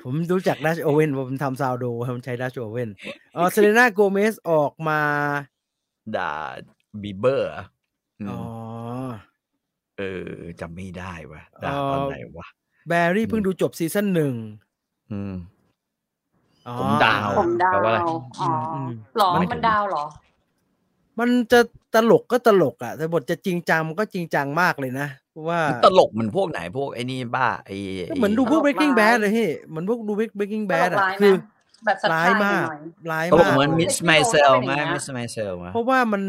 [0.05, 2.89] ผมรู้จัก Dutch oven ผมทำ sourdough ผมใช้ Dutch oven
[3.35, 5.01] อ๋อ Selena Gomez ออกมา
[6.15, 6.33] ด่า
[7.01, 7.65] บีเบอร์อะ
[8.21, 8.41] อืมอ๋อ
[9.97, 12.47] เออจำไม่ได้วะด่าตอนไหนวะ
[12.87, 14.33] แบร์รี่เพิ่งดูจบซีซั่นหนึ่ง
[15.11, 15.33] อืม
[16.67, 20.03] อ๋อผมดาวผมดาแปลว่าอะไรวอ๋ออมหรอมันมันดาวเหรอ
[21.19, 21.59] มันจะ
[21.95, 27.77] ตลกก็ตลกอะ แต่บทจะจริงจังมันก็จริงจังมากเลยนะเพราะว่าตลกเหมือนพวกไหนพวกไอ้นี่บ้าไอ้
[28.09, 31.33] ก็เหมือนดูพวกตลก Breaking ร้าย Bad เลยพี่เหมือนพวกดู Breaking ตล Bad กอะร้ายไหมคือ
[31.85, 32.79] แบบสัตร้าว์ยมากหน่อย
[33.11, 36.23] ร้ายตลกมากเหมือนเมิส Breaking ไม Bad เซลก็เป็นไหมอย่างเงี้ยมิสไมเซลไหมเพราะว่ามัน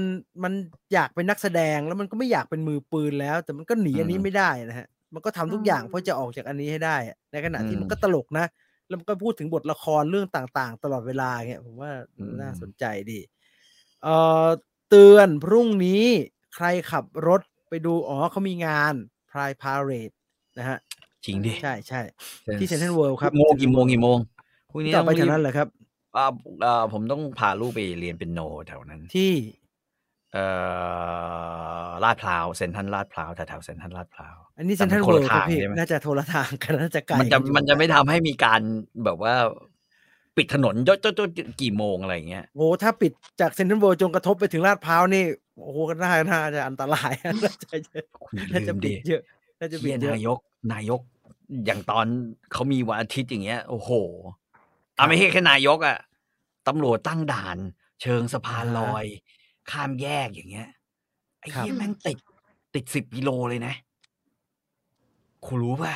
[0.44, 0.52] มัน
[0.94, 8.46] อยากเป็นนักแสดงแล้วมันก็ไม่อยากเป็นมือปืนแล้ว แต่มันก็หนีอันนี้อืมไม่ได้นะฮะ มันก็ทำทุกอย่างเพื่อจะออกจากอันนี้ให้ได้อะในขณะที่อืมมันก็ตลกนะ
[8.88, 13.20] แล้วมันก็พูดถึงบทละครเรื่องต่างๆ ตลอดเวลาเงี้ยผมว่าอืมน่าสนใจดี
[14.02, 14.46] เอ่อ
[14.96, 16.04] เตือนพรุ่งนี้
[16.54, 18.94] ใครขับรถไปดู อ๋อเขามีงาน
[19.30, 20.14] Pride Parade
[20.58, 20.78] นะฮะ
[21.24, 22.00] จริงดิ ใช่ใช่
[22.60, 24.18] ที่เซ็นทรัลเวิลด์ครับกี่โมงกี่โมงกี่โมง
[24.70, 25.68] พรุ่งนี้ต่อไปต้องรีทางบนั้นเหรอครับ
[26.16, 26.26] อ่า
[26.64, 29.32] อ่าผมต้องพาลูกไปเรียนเป็นโนแถวนั้นที่
[30.32, 30.46] เอ่
[31.86, 38.60] อลาดพร้าวเซ็นทรัลลาดพร้าวแถวๆเซ็นทรัลลาดพร้าวอันนี้แต่เซ็นมัทรันลคนเวิละลด์ครับทางพี่ใช่ไหมน่าจะโทรทางกันน่าจะไกลมันจะกัอยู่มันจะไม่ทำให้มีการ
[39.04, 39.34] แบบว่า
[40.36, 45.24] ปิดถนนยศๆกี่โมงอะไรเงี้ยโอ้ถ้าปิดจากเซ็นทรัลเวิลด์จนกระทบไปถึงลาดพร้าวนี่
[45.62, 47.12] โอ้โหน่าน่าจะอันตราย
[47.44, 48.04] น่าจะเยอะ
[48.52, 49.22] น่าจะมปิดิดเยอะ
[49.60, 50.38] น่าจะปิดเยอะนายก
[50.72, 51.00] นายก
[51.66, 52.06] อย่างตอน
[52.52, 53.90] เขามีวันอาทิตย์อย่างเงี้ย โอ้โห
[54.96, 55.96] ครัอะไม่ใช่แค่นายกอะ
[56.68, 57.58] ตำรวจตั้งด่าน
[58.02, 59.04] เชิงสะพานลอย
[59.70, 60.68] ข้ามแยกอย่างเงี้ย
[61.40, 62.18] ไอ้ครับเหี้ยแม่งติด
[62.74, 63.74] ติดสิบกิโลเลยนะ
[65.46, 65.94] คุณรู้ป่ะ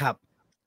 [0.00, 0.14] ครับ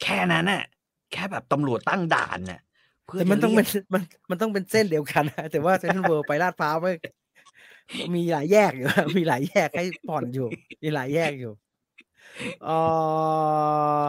[0.01, 0.63] แค่นั้นน่ะ
[1.11, 2.59] แค่แบบตำรวจตั้งด่านน่ะ
[3.05, 6.93] เพื่อแต่จะมันต้องเป็นรียกมันมันต้องเป็นเส้นเดียวกันนะแต่ว่าเซ็นทรัลเวิลด์ไปลาดพร้าวไม่
[8.15, 10.47] มีหลายแยกอยู่มีหลายแยกให้ผ่อนอยู่
[10.83, 11.53] มีหลายแยกอยู่
[12.65, 12.69] เอ
[14.01, 14.03] อ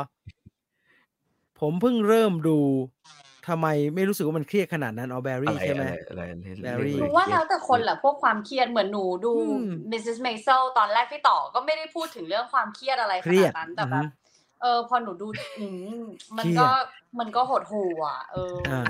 [1.60, 2.58] ผมเพิ่งเริ่มดู
[3.48, 6.22] ทำไมไม่รู้สึกว่ามันเครียดขนาดนั้นออแบอะรี่ไรใช่ไหมอะไรอะไร
[6.60, 10.18] เรียก Barry เรียกหนูว่าแล้วแต่คนแหละพวกความเครียดเหมือนหนูดูอืม Mrs.
[10.26, 14.19] Maisel ตอนแรกพี่ต่อก็ไม่ได้พูดถึงเรื่องความเครียดอะไรขเครียนาดดนั้นแต่แบอืบอฮึ
[14.62, 15.26] เออ พอหนูดู
[15.58, 15.66] อื
[16.00, 16.02] ม
[16.36, 16.68] มันเครียดก็
[17.18, 18.82] มันก็หดหู่อะ เอออา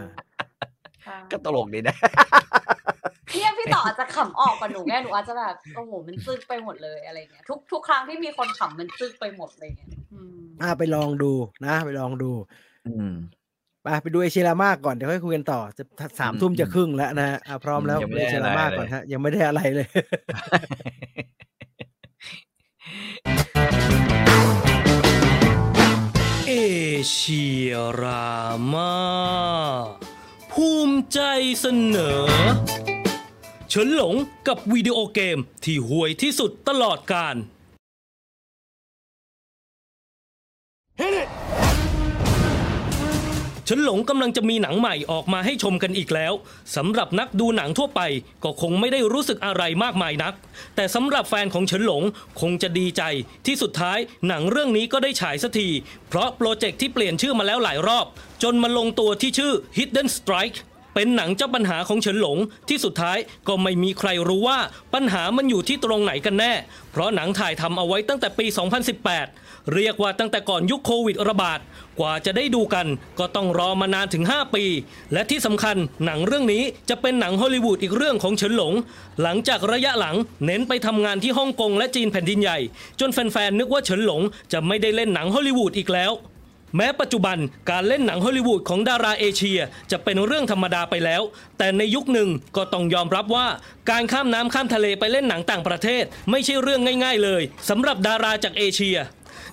[1.03, 1.97] ใช่ก็ตลกดีนะ
[3.33, 11.33] เนี่ยพี่ต่ออาจจะขำออกกว่าหนูไงหนูอาจจะแบบโอ้โหมันซึกไปหมดเลยอะไรเงี้ยทุกทุกครั้งที่มีคนขำมันซึกไปหมดเลยเงี้ยอืมอ่าไปลองดู
[11.67, 12.31] นะ ไปลองดู
[12.87, 13.15] อืม
[13.83, 15.85] ไปไปดูเอเชียรามาก่อนเดี๋ยวค่อยคุยกันต่อจะ
[16.21, 19.89] สามอืมทุ่มจะครึ่งแล้วนะฮะอะพร้อมแล้วยังไม่ดูได้เอเชียรามาอะไรเลยก่อนฮะ ยังไม่ได้อะไรเลย
[27.09, 28.31] เชียรา
[28.73, 28.93] มา
[30.53, 31.21] ภูมิใจ
[31.61, 32.23] เสนอ
[33.69, 34.15] เฉินหลง
[34.47, 37.37] กับวิดีโอเกมที่ห่วยที่สุดตลอดการ
[40.99, 46.33] เฉินหลงกำลังจะมีหนังใหม่ออกมาให้ชมกันอีกแล้ว
[46.77, 48.01] สำหรับนักดูหนังทั่วไป
[48.45, 50.35] ก็คงไม่ได้รู้สึกอะไรมากมายนัก
[50.77, 52.03] แต่สำหรับแฟนของเฉินหลง
[52.41, 53.03] คงจะดีใจ
[53.47, 55.69] ที่สุดท้ายหนังเรื่องนี้ก็ได้ฉายสักที
[56.09, 58.07] เพราะโปรเจกต์ที่เปลี่ยนชื่อมาแล้วหลายรอบ
[58.43, 60.59] จนมาลงตัวที่ชื่อ Hidden Strike
[60.95, 64.59] เป็นหนังเจ้าปัญหาของเฉินหลงที่สุดท้ายก็ไม่มีใครรู้ว่า
[64.95, 66.53] ปัญหามันอยู่ที่ตรงไหนกันแน่
[66.93, 71.61] เพราะหนังถ่ายทำเอาไว้ตั้งแต่ปี 2018 เรียกว่าตั้งแต่ก่อนยุคโควิดระบาด
[72.01, 72.87] กว่าจะได้ดูกัน
[73.19, 74.65] ก็ต้องรอมานานถึง 5 ปี
[75.13, 78.73] และที่สำคัญหนังเรื่องนี้จะเป็นหนังฮอลลีวูดอีกเรื่องของเฉินหลง
[79.23, 82.59] หลังจากระยะหลังเน้นไปทำงานที่ฮ่องกงและจีนแผ่นดินใหญ่
[83.01, 84.23] จนแฟนๆนึกว่าเฉินหลง
[84.53, 86.13] จะไม่ได้เล่นหนังฮอลลีวูดอีกแล้ว
[86.77, 87.39] แม้ปัจจุบัน
[87.71, 91.23] การเล่นหนังฮอลลีวูดของดาราเอเชียจะเป็นเรื่องธรรมดาไปแล้ว
[91.59, 93.47] แต่ในยุคหนึ่งก็ต้องยอมรับว่า
[93.91, 98.97] การข้ามน้ำข้ามทะเลไปเล่นหนังต่างประเทศ ไม่ใช่เรื่องง่าย ๆ เลยสำหรับดาราจากเอเชีย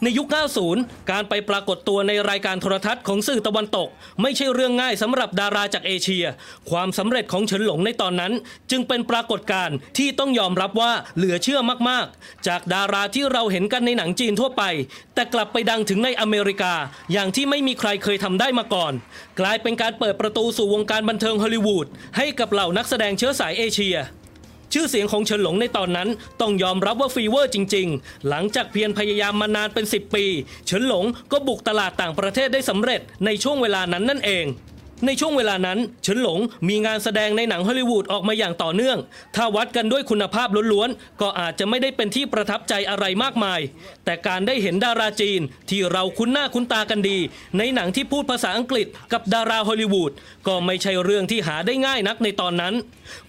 [0.03, 0.27] ในยุค
[0.69, 3.87] 90 การไปปรากฏตัวในรายการโทรทัศน์ของสื่อตะวันตก
[4.21, 6.25] ไม่ใช่เรื่องง่ายสำหรับดาราจากเอเชีย
[6.69, 8.33] ความสำเร็จของเฉินหลงในตอนนั้น
[8.71, 14.63] จึงเป็นปรากฏการณ์ที่ต้องยอมรับว่าเหลือเชื่อมากๆ จากดาราที่เราเห็นกันในหนังจีนทั่วไป
[15.15, 16.73] แต่กลับไปดังถึงในอเมริกา
[17.13, 18.93] อย่างที่ไม่มีใครเคยทำได้มาก่อน
[19.39, 23.97] กลายเป็นการเปิดประตูสู่วงการบันเทิงฮอลลีวูดให้กับเหล่านักแสดงเชื้อสายเอเชีย
[24.73, 26.09] ชื่อเสียงของเฉินหลงในตอนนั้น
[26.41, 30.25] ต้องยอมรับว่าฟีเวอร์จริง ๆ หลังจากเพียรพยายามมานานเป็น 10 ปี
[30.65, 34.45] เฉินหลงก็บุกตลาดต่างประเทศได้สำเร็จในช่วงเวลานั้นนั่นเอง
[35.05, 38.97] ในช่วงเวลานั้นเฉินหลงมีงานแสดงในหนังฮอลลีวูดออกมาอย่างต่อเนื่อง
[39.35, 43.59] ถ้าวัดกันด้วยคุณภาพล้วนๆ ก็อาจจะไม่ได้เป็นที่ประทับใจอะไรมากมาย
[44.05, 47.17] แต่การได้เห็นดาราจีนที่เราคุ้นหน้าคุ้นตากันดี
[47.57, 50.11] ในหนังที่พูดภาษาอังกฤษกับดาราฮอลลีวูด
[50.47, 52.73] ก็ไม่ใช่เรื่องที่หาได้ง่ายนักในตอนนั้น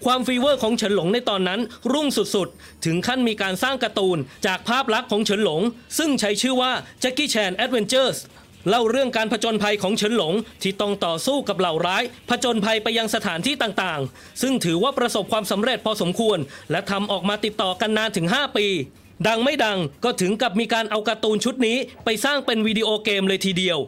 [0.05, 1.59] ความฟีเวอร์ของเฉินหลงในตอนนั้น
[1.93, 5.61] รุ่งสุดๆ ถึงขั้นมีการสร้างการ์ตูน จากภาพลักษณ์ของเฉินหลง
[5.97, 6.71] ซึ่งใช้ชื่อว่า
[7.03, 16.37] Jackie Chan Adventures เล่าเรื่องการผจญภัยของเฉินหลงที่ต้องต่อสู้กับเหล่าร้าย ผจญภัยไปยังสถานที่ต่างๆ ซึ่งถือว่าประสบความสำเร็จพอสมควร
[16.71, 18.67] และทำออกมาติดต่อกันนานถึง 5 ปี
[19.27, 23.79] ดังไม่ดังก็ถึงกับมีการเอาการ์ตูนชุดนี้ไปสร้างเป็นวิดีโอเกมเลยทีเดียว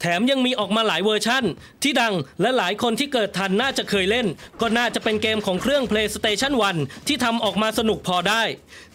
[0.00, 1.44] แถมยังมีออกมาหลายเวอร์ชั่น
[1.82, 4.26] ที่ดังและหลายคนที่เกิดทันน่าจะเคยเล่น
[4.60, 8.42] ก็น่าจะเป็นเกมของเครื่อง PlayStation 1 ที่ทำออกมาสนุกพอได้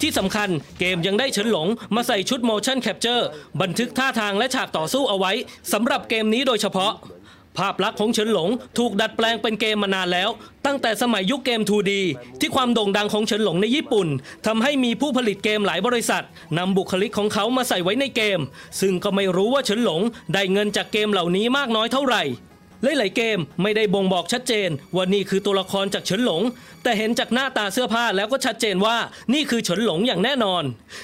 [0.01, 3.23] ที่สำคัญเกมยังได้เฉินหลงมาใส่ชุด motion capture
[3.61, 5.31] บันทึกท่าทางและฉากต่อสู้เอาไว้
[5.73, 6.93] สำหรับเกมนี้โดยเฉพาะ
[7.57, 10.29] ภาพลักษณ์ของเฉินหลงถูกดัดแปลงเป็นเกมมานานแล้ว
[10.65, 11.91] ตั้งแต่สมัยยุคเกม 2D
[12.39, 14.07] ที่ความโด่งดังของเฉินหลงในญี่ปุ่น
[14.47, 16.23] ทำให้มีผู้ผลิตเกมหลายบริษัท
[16.57, 18.39] นำบุคลิกของเขามาใส่ไว้ในเกม
[18.81, 20.01] ซึ่งก็ไม่รู้ว่าเฉินหลง
[20.33, 22.23] ได้เงินจากเกมเหล่านี้มากน้อยเท่าไหร่
[22.83, 26.41] หลายๆเกมไม่ได้บ่งบอกชัดเจนว่านี่คือตัวละครจากเฉินหลง
[26.83, 28.97] แต่เห็นจากหน้าตาเสื้อผ้าแล้วก็ชัดเจนว่า
[29.33, 30.63] นี่คือเฉินหลงอย่างแน่นอน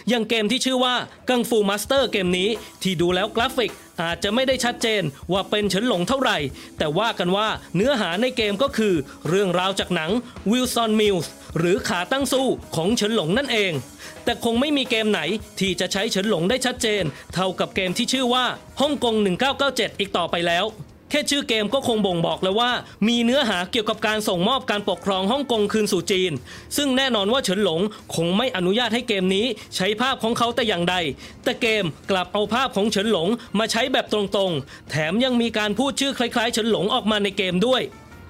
[0.09, 0.95] อย่างเกมที่ชื่อว่า
[1.29, 2.49] Kung Fu Master เกมนี้
[2.81, 6.37] ที่ดูแล้วกราฟิก อาจจะไม่ได้ชัดเจนว่าเป็นเฉินหลงเท่าไหร่
[6.77, 8.93] แต่ว่ากันว่าเนื้อหาในเกมก็คือ
[9.27, 10.11] เรื่องราวจากหนัง
[10.51, 13.71] Wilson Mills หรือขาตั้งสู้ของเฉินหลงนั่นเอง
[14.23, 15.21] แต่คงไม่มีเกมไหน
[15.59, 18.45] ที่จะใช้เฉินหลงได้ชัดเจน เท่ากับเกมที่ชื่อว่า
[18.81, 19.15] ฮ่องกง
[19.57, 20.65] 1997 อีกต่อไปแล้ว
[21.09, 22.71] แค่ชื่อเกมก็คงบ่งบอกแล้วว่า
[23.07, 26.31] มีเนื้อหาเกี่ยวกับการส่งมอบการปกครองฮ่องกงคืนสู่จีน
[26.77, 27.81] ซึ่งแน่นอนว่าเฉินหลง
[28.15, 30.95] คงไม่อนุญาตให้เกมนี้ใช้ภาพของเขาแต่อย่างใด
[31.43, 33.27] แต่เกมกลับเอาภาพของเฉินหลง
[33.59, 37.81] มาใช้แบบตรงๆ แถมยังมีการพูดชื่อคล้ายๆเฉินหลงออกมาในเกมด้วย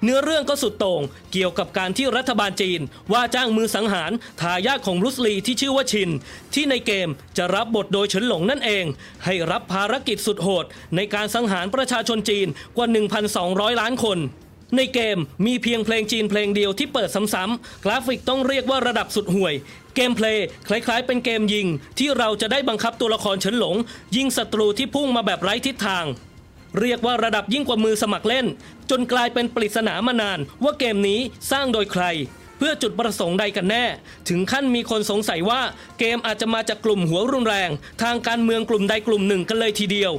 [0.04, 1.02] เนื้อเรื่องก็สุดโต่ง
[1.34, 2.82] เกี่ยวกับการที่รัฐบาลจีน
[3.14, 6.10] ว่าจ้างมือสังหารทายาทของบรุสลีที่ชื่อว่าชิน
[6.54, 8.86] ที่ในเกมจะรับบทโดยเฉินหลงนั่นเอง
[9.26, 12.88] ให้รับภารกิจสุดโหด ในการสังหารประชาชนจีนกว่า
[13.34, 14.20] 1,200 ล้านคน
[14.76, 19.54] ในเกมมีเพียงเพลงจีนเพลงเดียวที่เปิดซ้ำๆกราฟิกต้องเรียกว่าระดับสุดห่วย
[19.96, 21.68] gameplay คล้ายๆ เป็นเกมยิง
[22.00, 23.76] ที่เราจะได้บังคับตัวละครเฉินหลง
[24.16, 26.06] ยิงศัตรูที่พุ่งมาแบบไร้ทิศทาง
[26.82, 28.46] เรียกว่าระดับยิ่งกว่ามือสมัครเล่น
[28.90, 31.20] จนกลายเป็นปริศนามานานว่าเกมนี้
[31.52, 32.06] สร้างโดยใคร
[32.58, 33.86] เพื่อจุดประสงค์ใดกันแน่
[34.30, 35.62] ถึงขั้นมีคนสงสัยว่า
[36.00, 37.70] เกมอาจจะมาจากกลุ่มหัวรุนแรง
[38.04, 40.14] ทางการเมืองกลุ่มใดกลุ่มหนึ่งกันเลยทีเดียว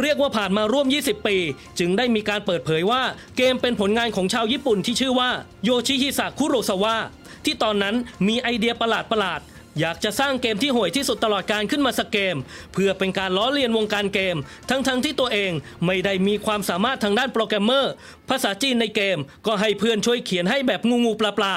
[0.00, 1.36] เรียกว่าผ่านมาร่วม 20 ปี
[1.78, 3.02] จึงได้มีการเปิดเผยว่า
[3.36, 5.30] เกมเป็นผลงานของชาวญี่ปุ่นที่ชื่อว่า
[5.64, 6.96] โยชิฮิสะคุโรซาวะ
[7.44, 7.94] ที่ตอนนั้น
[8.28, 9.40] มีไอเดียประหลาดประหลาด
[9.80, 12.36] อยากจะสร้างเกมที่ห่วยที่สุดตลอดการขึ้นมาสักเกม
[12.72, 14.36] เพื่อเป็นการล้อเลียนวงการเกม
[14.70, 15.52] ทั้งๆที่ตัวเอง
[15.86, 17.92] ไม่ได้มีความสามารถทางด้านโปรแกรมเมอร์
[18.28, 21.54] ภาษาจีนในเกมก็ให้เพื่อนช่วยเขียนให้แบบงูงูปลาปลา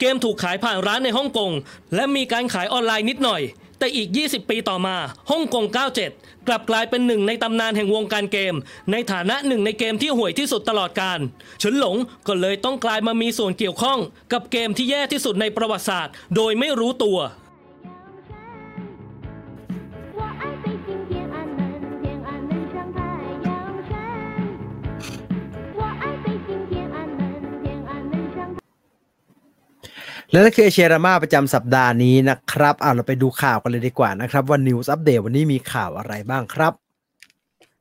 [0.00, 1.52] เกมถูกขายผ่านร้านในฮ่องกง
[1.94, 3.42] และมีการขายออนไลน์นิดหน่อย
[3.78, 4.96] แต่อีก 20 ปีต่อมา
[5.30, 5.64] ฮ่องกง
[6.06, 8.54] 97 กลับกลายเป็นหนึ่งในตำนานแห่งวงการเกม
[8.92, 11.18] ในฐานะหนึ่งในเกมที่ห่วยที่สุดตลอดกาล
[11.58, 13.98] เฉินหลงก็เลยต้องกลายมามีส่วนเกี่ยวข้อง
[14.32, 17.18] กับเกมที่แย่ที่สุดในประวัติศาสตร์ โดยไม่รู้ตัว
[30.30, 36.72] และนั่นคือเอเชียรามาประจำสัปดาห์นี้นะครับเอาเราไปดูข่าวกันเลยดีกว่านะครับว่า News Update วันนี้มีข่าวอะไรบ้างครับ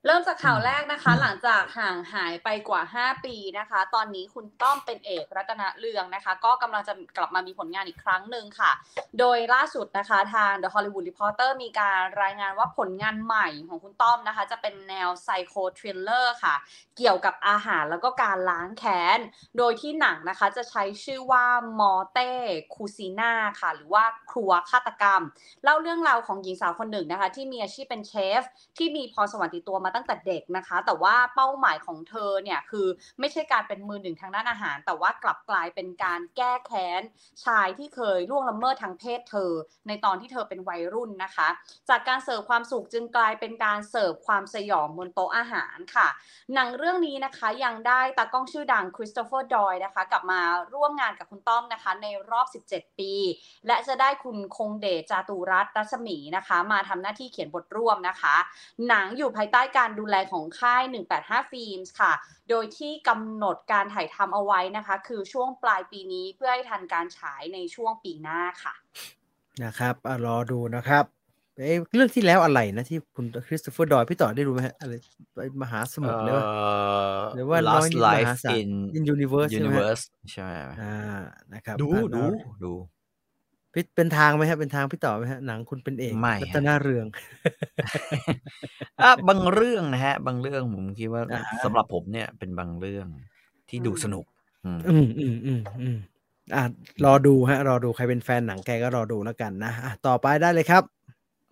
[0.06, 8.72] เริ่มจากข่าวแรกนะคะ หลังจากห่างหายไปกว่า 5 ปีนะคะ ตอนนี้คุณต้อมเป็นเอกรัตนเรืองนะคะ ก็กำลังจะกลับมามีผลงานอีกครั้งหนึ่งค่ะ
[9.20, 16.56] โดยล่าสุดนะคะทาง The Hollywood Reporter มีการรายงานว่าผลงานใหม่ของคุณต้อมนะคะ จะเป็นแนว psycho thriller ค่ะ
[16.98, 19.20] เกี่ยวกับอาหารแล้วก็การล้างแค้น
[19.58, 21.46] โดยที่หนังนะคะจะใช้ชื่อว่า
[21.80, 25.22] Morte Cucina ค่ะ หรือว่าครัวฆาตกรรม
[25.64, 28.42] เล่าเรื่องราวของหญิงสาวคนหนึ่งนะคะ ที่มีอาชีพเป็นเชฟ
[28.78, 32.88] ที่มีพรสวรรค์ติดตัวมาตั้งแต่เด็กนะคะ แต่ว่าเป้าหมายของเธอเนี่ยคือ
[33.20, 37.02] ไม่ใช่การเป็นมือหนึ่งทางด้านอาหาร แต่ว่ากลับกลายเป็นการแก้แค้น
[37.46, 39.52] ชายที่เคยล่วงละเมิดทางเพศเธอ
[39.88, 41.48] ในตอนที่เธอเป็นวัยรุ่นนะคะ
[41.90, 46.08] จากการเสิร์ฟความสุขจึงกลายเป็นการเสิร์ฟความสยองบนโต๊ะอาหารค่ะ
[46.54, 50.42] หนังเรื่องนี้นะคะยังได้ตากล้องชื่อดังคริสโตเฟอร์ดอยล์นะคะ กลับมา
[50.74, 53.14] ร่วมงานกับคุณต้อมนะคะ ในรอบ 17 ปี
[53.68, 58.36] และจะได้คุณคงเดชจาตุรัตน์รัศมีนะคะ มาทำหน้าที่เขียนบทร่วมนะคะ
[58.88, 60.84] หนังอยู่ภายใต้การดูแลของค่าย
[61.18, 62.14] 185 Films ค่ะ
[62.50, 68.74] โดยที่กำหนดการถ่ายทำเอาไว้นะคะ คือช่วงปลายปีนี้เพื่อให้ทันการฉายในช่วงปีหน้าค่ะ
[69.64, 71.06] นะครับอะรอดูนะครับ
[71.58, 74.94] เอ้ยเรื่องที่แล้วอะไรนะที่คุณคริสโตเฟอร์ดอยพี่ต่อได้รู้ไหมฮะอะไร
[75.34, 76.44] ไปมหาสมุทรหรือว่า
[77.36, 80.98] หรือว่าน้อย Last นิดม Life หาศาล in in Universe ใช่ไหมฮะ Universe ใช่ไหมอ่า
[81.54, 82.97] นะครับดูอะดูรอดูพี่
[83.96, 87.06] เป็นทางไหมฮะเป็นทางพี่ต่อไหมฮะหนังคุณเป็นเอกไม่รัฮะตนาเรือง
[89.04, 93.08] อะบางเรื่องนะฮะ บางเรื่องผมคิดว่าอ่าสำหรับผมเนี่ยเป็นบางเรื่อง
[93.70, 94.26] ที่ดูอืมสนุก
[94.66, 95.98] อืมอืมอืมอืมอืม
[96.56, 96.64] อะ
[97.06, 100.84] รอดูฮะ รอดูใครเป็นแฟนหนังแกก็รอดูแล้วกันนะอะต่อไปได้เลยครับ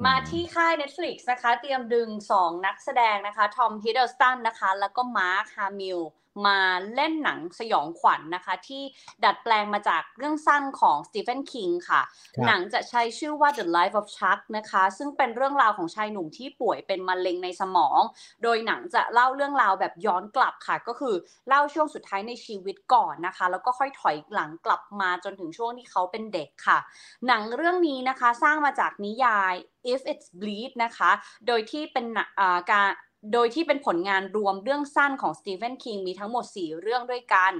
[0.05, 2.09] มาที่ค่าย Netflix นะคะ เตรียมดึง
[2.39, 5.99] 2นักแสดงนะคะ ทอมฮิดเดิลสตันนะคะ แล้วก็มาร์คฮามิล
[6.45, 6.59] มา
[6.95, 8.83] เล่นหนังสยองขวัญนะคะ ที่
[9.23, 12.01] ดัดแปลงมาจากเรื่องสั้นของสตีเฟนคิงค่ะ
[12.35, 17.99] ครับหนังจะใช้ชื่อว่า The Life of Chuck นะคะ ซึ่งเป็นเรื่องราวของชายหนุ่มที่ป่วยเป็นมะเร็งในสมอง
[18.43, 21.15] โดยหนังจะเล่าเรื่องราวแบบย้อนกลับค่ะ ก็คือ
[21.47, 26.79] เล่าช่วงสุดท้ายในชีวิตก่อนนะคะ แล้วก็ค่อยถอยหลังกลับมาจนถึงช่วงที่เขาเป็นเด็กค่ะ
[27.27, 29.53] หนังเรื่องนี้นะคะสร้างมาจากนิยาย
[29.93, 31.11] If It's Bleed นะคะ
[31.47, 32.89] โดยที่เป็นหนังอ่าการ
[33.33, 37.51] โดยที่เป็นผลงานรวมเรื่องสั้นของสตีเฟนคิงมีทั้งหมด 4 เรื่องด้วยกัน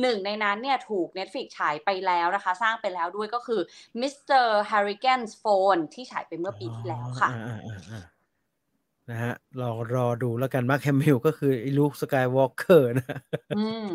[0.00, 3.60] หนึ่งในนั้นเนี่ยถูก Netflix ฉายไปแล้วนะคะ สร้างไปแล้วด้วยก็คือ
[4.00, 4.44] Mr.
[4.70, 8.02] Harrigan's Phone ที่ฉายไปเมื่อปีที่แล้วค่ะอ่าอ่าอ่าอ่า
[9.10, 13.18] นะฮะรอรอดูแล้วกันมาร์คแฮมมิลก็คือไอ้ลุคสกายวอล์กเกอร์นะ
[13.58, 13.90] อืม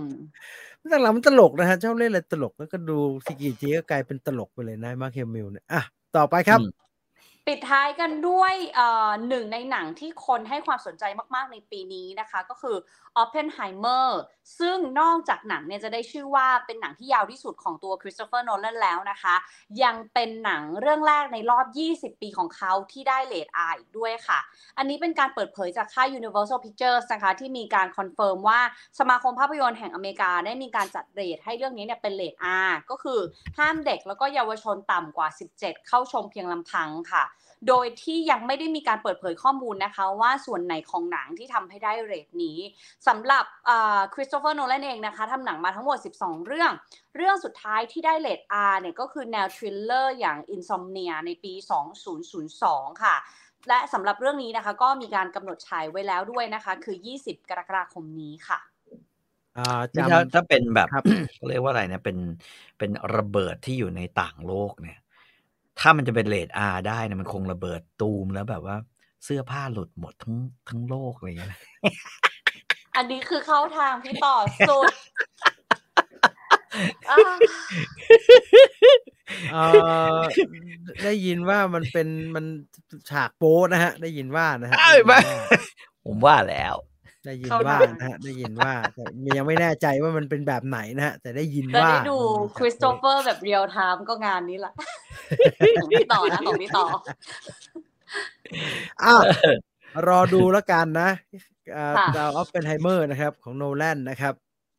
[0.92, 5.82] ตอนหลังมันตลกนะฮะชอบเล่นอะไรตลกแล้วก็ดูซิกิจิก็กลายเป็นตลกไปเลยนะมาร์คแฮมมิลเนี่ยอะ
[6.16, 6.70] ต่อไปครับอืม
[7.48, 8.54] ปิดท้ายกันด้วย
[9.30, 11.04] หนึ่งในหนังที่คนให้ความสนใจ
[11.36, 12.78] มาก ๆ ในปีนี้นะคะ ก็คือ
[13.22, 14.08] Oppenheimer
[14.60, 19.36] ซึ่งนอกจากหนังเนี่ยจะได้ชื่อว่าเป็นหนังที่ยาวที่สุดของตัวคริสโตเฟอร์โนแลนแล้วนะคะ
[19.84, 21.66] ยังเป็นหนังเรื่องแรกในรอบ
[22.14, 24.40] 20 ปีของเขาที่ได้เรท R อีกด้วยค่ะ
[24.78, 28.62] อันนี้เป็นการเปิดเผยจากค่าย Universal Pictures นะคะที่มีการ confirm ว่า
[29.00, 33.20] สมาคมภาพยนตร์แห่งอเมริกาได้มีการจัดเรทให้เรื่องนี้เนี่ยเป็นเลท R ก็คือ
[33.58, 35.28] ห้ามเด็กแล้วก็เยาวชนต่ำกว่า
[35.60, 37.26] 17 เข้าชมเพียงลำพังค่ะ
[37.68, 42.58] โดยที่ยังไม่ได้มีการเปิดเผยข้อมูลนะคะว่าส่วนไหนของหนังที่ทำให้ได้เรทนี้
[43.08, 43.46] สำหรับ
[44.14, 46.72] คริสโตเฟอร์โนแลนเองนะคะทำหนังมาทั้งหมด 12 เรื่อง
[47.16, 48.42] เรื่องสุดท้ายที่ได้เรท
[48.72, 51.54] R เนี่ยก็คือแนว thriller อย่าง Insomnia ในปี
[52.28, 53.16] 2002 ค่ะ
[53.70, 58.60] และสำหรับเรื่องนี้นะคะก็มีการกำหนดฉายไว้แล้วด้วยนะคะ คือ 20 กรกฎาคมนี้ค่ะ
[59.58, 61.04] อ่านี่จำถ้าถ้าเป็นแบบครับ
[61.36, 62.18] เขาเรียกว่าอะไรนะเป็น
[62.80, 65.00] เป็นระเบิดที่อยู่ในต่างโลกเนี่ย
[65.80, 68.76] ถ้ามันจะเป็นเรท R ได้นะมันคงระเบิดตูมแล้วแบบว่า
[69.24, 70.36] เสื้อผ้าหลุดหมดทั้ง
[70.70, 71.60] ทั้งโลกอะไรอย่างเงี้ยนะ
[72.96, 74.36] อันนี้คือเข้าทางพี่ต่อ
[74.70, 74.92] สุด
[77.10, 77.18] อ่า
[79.52, 79.64] เอ่
[80.16, 80.20] อ
[81.04, 82.46] ได้ยินว่ามันเป็นมัน
[83.12, 85.20] ฉากโป๊นะฮะ ได้ยินว่านะฮะเอ้ยไม่
[86.06, 86.76] ผมว่าแล้ว
[87.26, 89.04] ได้ยินว่านะฮะได้ยินว่าแต่
[89.38, 92.18] ยังไม่แน่ใจว่ามันเป็นแบบไหนนะฮะแต่ได้ยินจะว่าได้ดู
[92.58, 94.74] คริสโตเฟอร์แบบเรียลไทม์ก็งานนี้แหละ
[95.82, 96.86] ของพี่ต่อนะของพี่ต่อ
[99.04, 99.22] อ้าว
[100.08, 101.10] รอดูแล้วกันนะ
[101.76, 104.34] อ่าค่ะดาวออปเพนไฮเมอร์นะครับ ของโนแลนนะครับ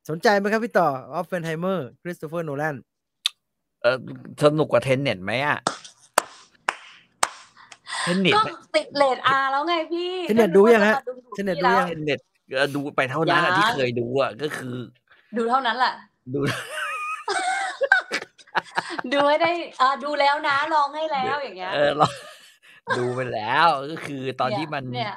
[0.09, 2.77] สนใจไหมครับพี่ต่อออปเพนไฮเมอร์คริสโตเฟอร์โนแลน
[3.83, 3.97] เออ
[4.45, 5.59] สนุกกว่าเทนเน็ตไหมอะ
[8.05, 8.43] เทนเน็ตก็
[8.77, 12.21] ติดเรท R แล้วไงพี่เทนเน็ตดูยังฮะก็เทนเน็ตพี่ดูแล้วยังเทนเน็ต
[12.75, 14.77] ดูไปเท่านั้นอะยังที่เคยดูอะก็คือ
[15.37, 15.95] ดูเท่านั้นแหละ
[16.35, 16.41] ดู
[19.13, 22.07] ดูให้ได้อ่าดูแล้วนะลองให้แล้วอย่างเงี้ยเออเรา
[22.99, 25.15] ดูไปแล้วก็คือตอนที่มันเนี่ย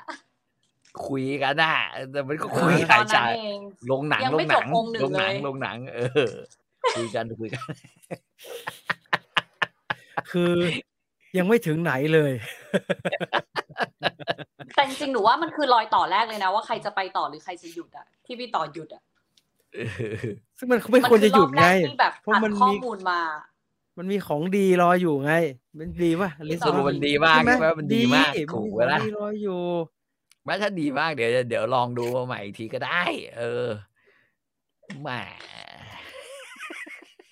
[1.08, 1.76] คุยกันน่ะ
[2.12, 3.60] แต่มันก็คุคุยยหาตยอนใจนั้นเอง
[3.91, 6.32] ลงหนังยังลไม่งหนังจบองค์หนึ่งลงหนังเลยลงหนัง เออ
[6.96, 7.63] คุยกันคุยกัน
[10.32, 10.52] คือ
[11.38, 12.32] ยังไม่ถึงไหนเลย
[14.76, 19.04] แต่จริงๆหนูว่ามันคือรอยต่อแรกเลยนะ ว่าใครจะไปต่อหรือใครจะหยุดอะที่พี่ต่อหยุดอะ
[19.74, 23.20] เออซึ่งมันไม่ควรจะหยุดไงมันคือรอบแรกที่แบบเพราะอัดมันข้อมีมูลมา
[23.98, 25.34] มันมีของดีรออยู่ไง
[25.78, 29.62] มันดีป่ะลิสรุปมันดีมากใช่ไหมใช่ไหมมันดีมากดีถูกมีเวของลาดีรออยู่
[30.43, 33.02] ไม่ถ้าดีมากเดี๋ยวเดี๋ยวลองดูมาใหม่อีกทีก็ได้
[33.38, 33.68] เออ
[35.02, 35.10] แหม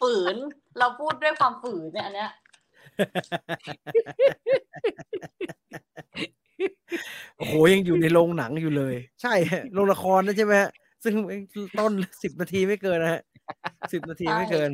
[0.01, 0.35] ฝืน
[0.79, 2.31] เราพูดด้วยความฝืนเนี่ยอันเนี้ย
[7.37, 10.71] โอ้โหยังอยู่ในโรงหนังอยู่เลย ใช่ฮะโรงละครนะใช่ไหมฮะ
[11.03, 11.13] ซึ่ง
[11.79, 11.91] ต้น
[12.23, 13.21] สิบนาทีไม่เกินนะฮะ
[13.93, 14.71] สิบนาทีไม่เกิน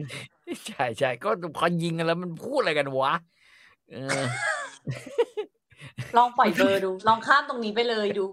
[0.67, 3.13] ใช่ใช่ก็พอยิงกันแล้วมันพูดอะไรกันวะ
[3.91, 4.23] เออ
[6.17, 8.25] ลองปล่อยเบอร์ดู ลองข้ามตรงนี้ไปเลยดู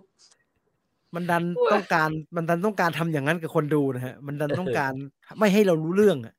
[1.15, 4.93] มันดันต้องการมันดันต้องการทำอย่างนั้นกับคนดูนะฮะ มันดันต้องการ
[5.39, 6.35] ไม่ให้เรารู้เรื่องอะ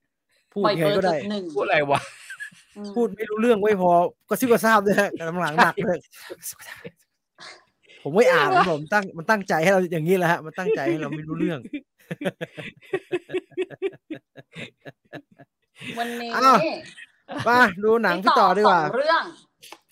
[0.53, 2.22] พูดปล่อยยังเบไงอร์ก็จุได้ดหนึ่งพูดอะไรวะอืม
[2.95, 3.91] พูดไม่รู้เรื่องไม่พอ
[4.29, 5.99] ก็ซิบกระซาบด้วยฮะกำลังหนักเลย
[8.03, 11.59] ผมไม่อ่านนะผมตั้งมันตั้งใจให้เราอย่างนี้แหละฮะมันตั้งใจให้เราไม่รู้เรื่อง
[15.99, 16.57] วันนี้อ้าว
[17.47, 19.23] มาดูหนังพี่ต่อดีกว่าสองเรื่อง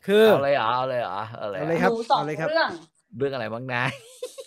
[0.08, 2.70] คือเอาเลยเหรอเอาเลยเหรอเอาเลยเอาเหรเลยอครับหนูสองเอาเลยครับเรื่อง
[3.18, 3.84] เรื่องอะไรบ้างนะ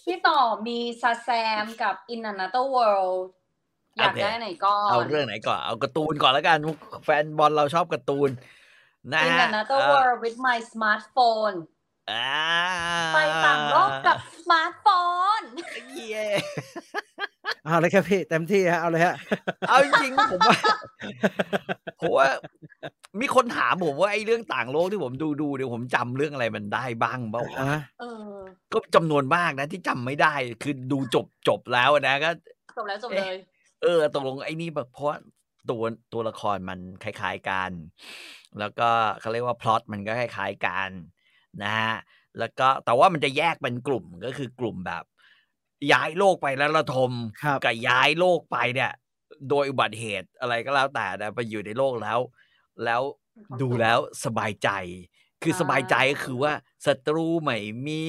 [0.06, 1.28] พี่ต่อมีซาแซ
[1.62, 3.20] มกับ In Another World
[3.96, 6.58] อยากโอเคได้ไหนก่อนเอาเรื่องไหนก่อนเอาการ์ตูนก่อนแล้วกัน
[7.04, 8.30] แฟนบอลเราชอบการ์ตูน
[9.12, 11.56] นะ In ฮะ Another เอ่อ World with my smartphone
[12.12, 12.32] อ่า
[13.14, 14.86] ไปต่างโลกกับสมาร์ทโฟ
[15.40, 15.42] น
[15.94, 16.26] เย้
[17.64, 19.14] เอาเลยครับพี่เต็มที่ฮะเอาเลยฮะ
[19.68, 20.56] เอาจริงๆผมว่า
[22.00, 22.28] ผมว่า
[23.20, 28.34] มีคนถามผมว่าไอ้เรื่องต่างโลกที่ผมดูดูเดี๋ยวผมจำเรื่องอะไรมันได้บ้างเปล่าวะอะเออ
[28.72, 32.30] ก็จำนวนมากนะที่จำไม่ได้ คือดูจบจบแล้วนะก็
[32.76, 33.34] จบแล้วจบเลย
[33.84, 35.18] เออตกลงไอ้นี่แบบเพราะว่า
[35.70, 35.82] ตัว
[36.12, 37.70] ตัวละครมันคล้ายๆกัน
[38.58, 40.90] แล้วก็เขาเรียกว่าพล็อตมันก็คล้ายๆกัน
[41.62, 41.94] นะฮะ
[42.38, 45.04] แล้วก็แต่ว่ามันจะแยกเป็นกลุ่มก็คือกลุ่มแบบ
[45.92, 47.12] ย้ายโลกไปแล้วระทม
[47.42, 48.92] ครับกับย้ายโลกไปเนี่ย
[49.48, 52.18] โดยอุบัติเหตุอะไรก็แล้วแต่นะไปอยู่ในโลกแล้ว
[52.84, 53.02] แล้ว
[53.60, 54.70] ดูแล้วสบายใจ
[55.42, 56.52] คือสบายใจก็คือว่า
[56.86, 58.02] ศัตรูไม่มี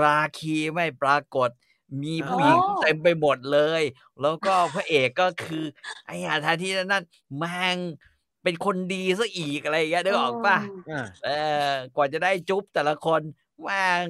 [0.00, 1.50] ราคีไม่ปรากฏ
[2.02, 3.82] มีผู้หญิงอ๋อเต็มไปหมดเลย
[4.22, 5.64] แล้วก็พระเอกก็คือ
[6.06, 7.04] ไอ้หาทานที่นั่น
[7.38, 7.76] แม่ง
[8.42, 10.58] เป็นคนดีซะอีกอะไรอย่างเงี้ยนึกออกป่ะ
[10.90, 11.30] อะเอ
[11.70, 13.20] อกว่าจะได้จุ๊บแต่ละคน
[13.62, 14.00] แม่ง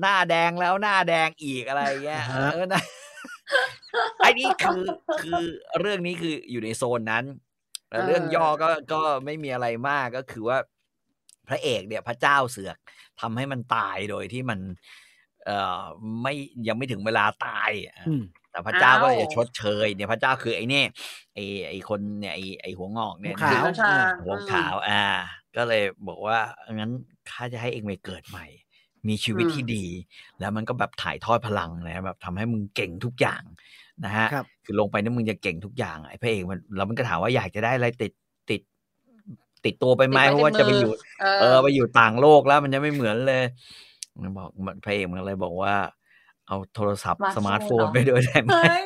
[0.00, 2.82] หน้าแดงแล้วหน้าแดงอีกอะไรอย่างเงี้ยอ่าฮะเออนะ
[4.18, 4.82] ไอ้นี่คือ
[5.22, 5.44] คือ
[5.80, 7.24] เรื่องนี้คืออยู่ในโซนนั้น
[7.88, 10.58] แต่เรื่องย่อก็ก็ไม่มีอะไรมากก็คือว่า
[11.48, 12.76] พระเอกเนี่ย พระเจ้าเสือก
[13.20, 14.60] ทำให้มันตายโดยที่มัน
[15.46, 15.80] เอ่อ
[16.22, 16.34] ไม่
[16.68, 20.86] ยังไม่ถึงเวลาตายอะอืมแต่พระเจ้าก็อ้าวจะชดเชยเนี่ยพระเจ้าคือไอ้เนี่ย
[21.34, 25.04] ไอ้ไอ้คนเนี่ยไอ้ไอ้หัวงอกเนี่ยหัวขาวนะอ่าหัวขาว อ่า
[25.56, 26.38] ก็เลยบอกว่า
[26.74, 26.90] งั้น
[27.30, 28.46] ข้าจะให้เองไปเกิดใหม่
[29.08, 29.84] มีชีวิตอืมที่ดี
[30.40, 33.42] แล้วมันก็แบบถ่ายทอดพลังนะแบบทำให้มึงเก่งทุกอย่าง
[34.04, 38.12] นะฮะครับคือลงไปนี่มึงจะเก่งทุกอย่างไอ้พระเอกมันแล้วมันก็ถามว่าอยากจะได้อะไรติด
[38.50, 38.60] ติด
[39.64, 43.42] ติดตัวไปไหมติดไว้เพราะว่าในจะไปมืออยู่เออเออไปอยู่ต่างโลกแล้วมันจะไม่เหมือนเลย
[44.22, 45.74] มันบอกมันพระเอกมันเลยบอกว่า
[46.46, 48.82] เอาโทรศัพท์สมาร์ทโฟนไปด้วยได้ไหมเฮ้ย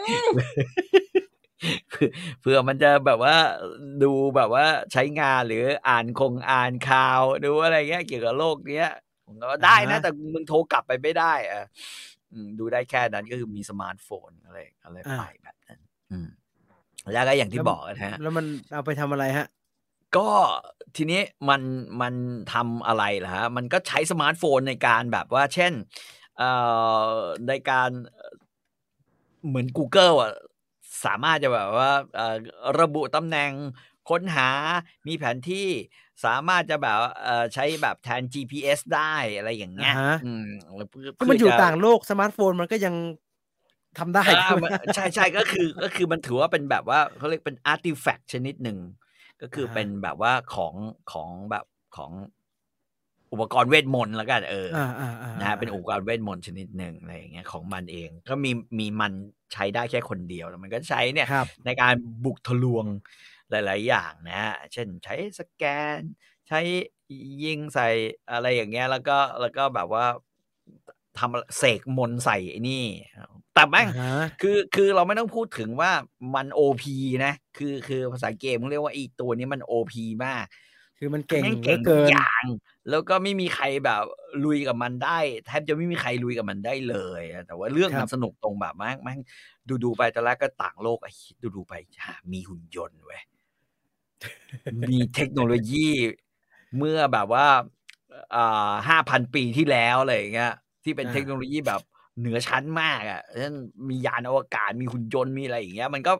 [1.91, 2.09] เพื่อ
[2.41, 3.37] เพื่อมันจะแบบว่า
[4.03, 8.91] ดูแบบว่าใช้งานหรืออ่านคงอ่านข่าวดูอะไรเงี้ยเกี่ยวกับโลกเนี้ย
[9.27, 11.65] ผมก็ว่าได้นะอ่าฮะแต่มึงโทรกลับไปไม่ได้อะ
[12.33, 15.81] อืมดูได้แค่นั้นก็คือมีสมาร์ทโฟนอะไรอะไรไปแบบนั้น
[16.13, 16.29] อืม
[17.13, 19.47] แล้วก็อย่างที่บอกนะฮะ แล้วมันเอาไปทำอะไรฮะ
[20.17, 20.29] ก็
[20.97, 21.63] ทีนี้มัน
[22.01, 22.15] มัน
[22.53, 25.73] ทำอะไรล่ะฮะมันก็ใช้สมาร์ทโฟนในการแบบว่า เช่น
[26.39, 26.51] เอ่
[27.09, 27.15] อ
[27.49, 28.35] ในการเอ่อ
[29.47, 30.33] เหมือน Google อะ
[31.05, 32.37] สามารถจะแบบว่าเอ่อ
[32.81, 33.53] ระบุตำแหน่ง
[34.11, 34.49] ค้นหา
[35.07, 35.69] มีแผนที่
[36.25, 40.47] สามารถจะแบบเอ่อใช้แบบแทน GPS ได้อะไรอย่างเงี้ยอ่าฮะอืม
[40.91, 42.95] เพื่อก็มันอยู่เพื่จะต่างโลกสมาร์ทโฟนมันก็ยัง
[43.99, 48.79] ทำได้อ่าใช่ไหมมันใช่ใช่ก็คือก็คือมันถือว่าเป็นแบบว่าเขาเรียกเป็น artifact ชนิดหนึ่ง
[49.45, 50.75] ก็คืออ่าฮะเป็นแบบว่าของ
[51.13, 51.65] ของแบบ
[51.97, 52.13] ของ
[53.33, 59.13] อุปกรณ์เวทมนต์แล้วกันเออออ่าอ่าอ่านะฮะเป็นอุปกรณ์เวทมนต์ชนิดหนึ่งอะไรอย่างเงี้ยของมันเอง ก็มีมีมัน
[59.53, 62.87] ใช้ได้แค่คนเดียวแล้วมันก็ใช้เนี่ยครับในการบุกทะลวง
[63.51, 65.65] หลาย ๆ อย่างนะฮะเช่นใช้สแก
[65.97, 65.99] น
[66.49, 66.61] ใช้
[67.45, 67.89] ยิงใส่
[68.33, 70.07] อะไรอย่างเงี้ยแล้วก็แล้วก็แบบว่า
[71.19, 72.85] ทำเสกมนต์ใส่ไอ้นี่
[73.55, 75.91] แต่แม่งอ่าฮะคือคือเราไม่ต้องพูดถึงว่า
[76.35, 76.83] มันโอพ
[77.25, 79.93] นะ คือคือภาษาเกมเขาเรียกว่าไอีตัวนี้มันโอพ
[80.25, 80.45] มาก
[80.99, 82.45] คือมันเก่งแม่งเหลืเก่องเกิทุกนอย่าง
[82.91, 84.03] แล้วก็ไม่มีใครแบบ
[84.45, 89.21] ลุยกับมันได้แทบจะไม่มีใครลุยกับมันได้เลยอะแต่ว่าเรื่องครัมันบสนุกตรงแบบแม่งแม่ง
[89.69, 91.75] ดูดูๆไปตอนแรกก็ต่างโลกไอ้ดูดูๆไป
[92.05, 93.23] หามีหุ่นยนต์เว้ย
[94.89, 95.89] มีเทคโนโลยี
[96.77, 97.47] เมื่อแบบว่า
[98.35, 100.53] อ่าห้าพันปีที่แล้วอะไรอย่างเงี้ย
[100.85, 101.81] ที่เป็นอ่าเทคโนโลยีแบบ
[102.19, 103.55] เหนือชั้นมากอะเช่น
[103.89, 106.13] มียานอวกาศมีหุ่นยนต์มีอะไรอย่างเงี้ย มันก็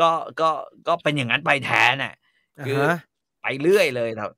[0.00, 0.10] ก็
[0.40, 0.50] ก็
[0.88, 2.14] ก็เป็นอย่างนั้นไปแทนอะ
[2.58, 2.96] อ่าคือฮะ
[3.42, 4.32] ไปเรื่อยเลยครับ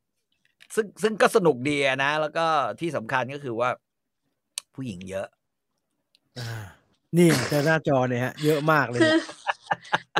[0.74, 2.46] ซึ่งซึ่งก็สนุกดีอะนะ แล้วก็
[2.80, 3.68] ที่สำคัญก็คือว่า
[4.74, 5.26] ผู้หญิงเยอะ
[6.38, 6.50] อ่า
[7.18, 9.14] นี่แต่หน้าจอเนี่ยฮะ เยอะมากเลยคือ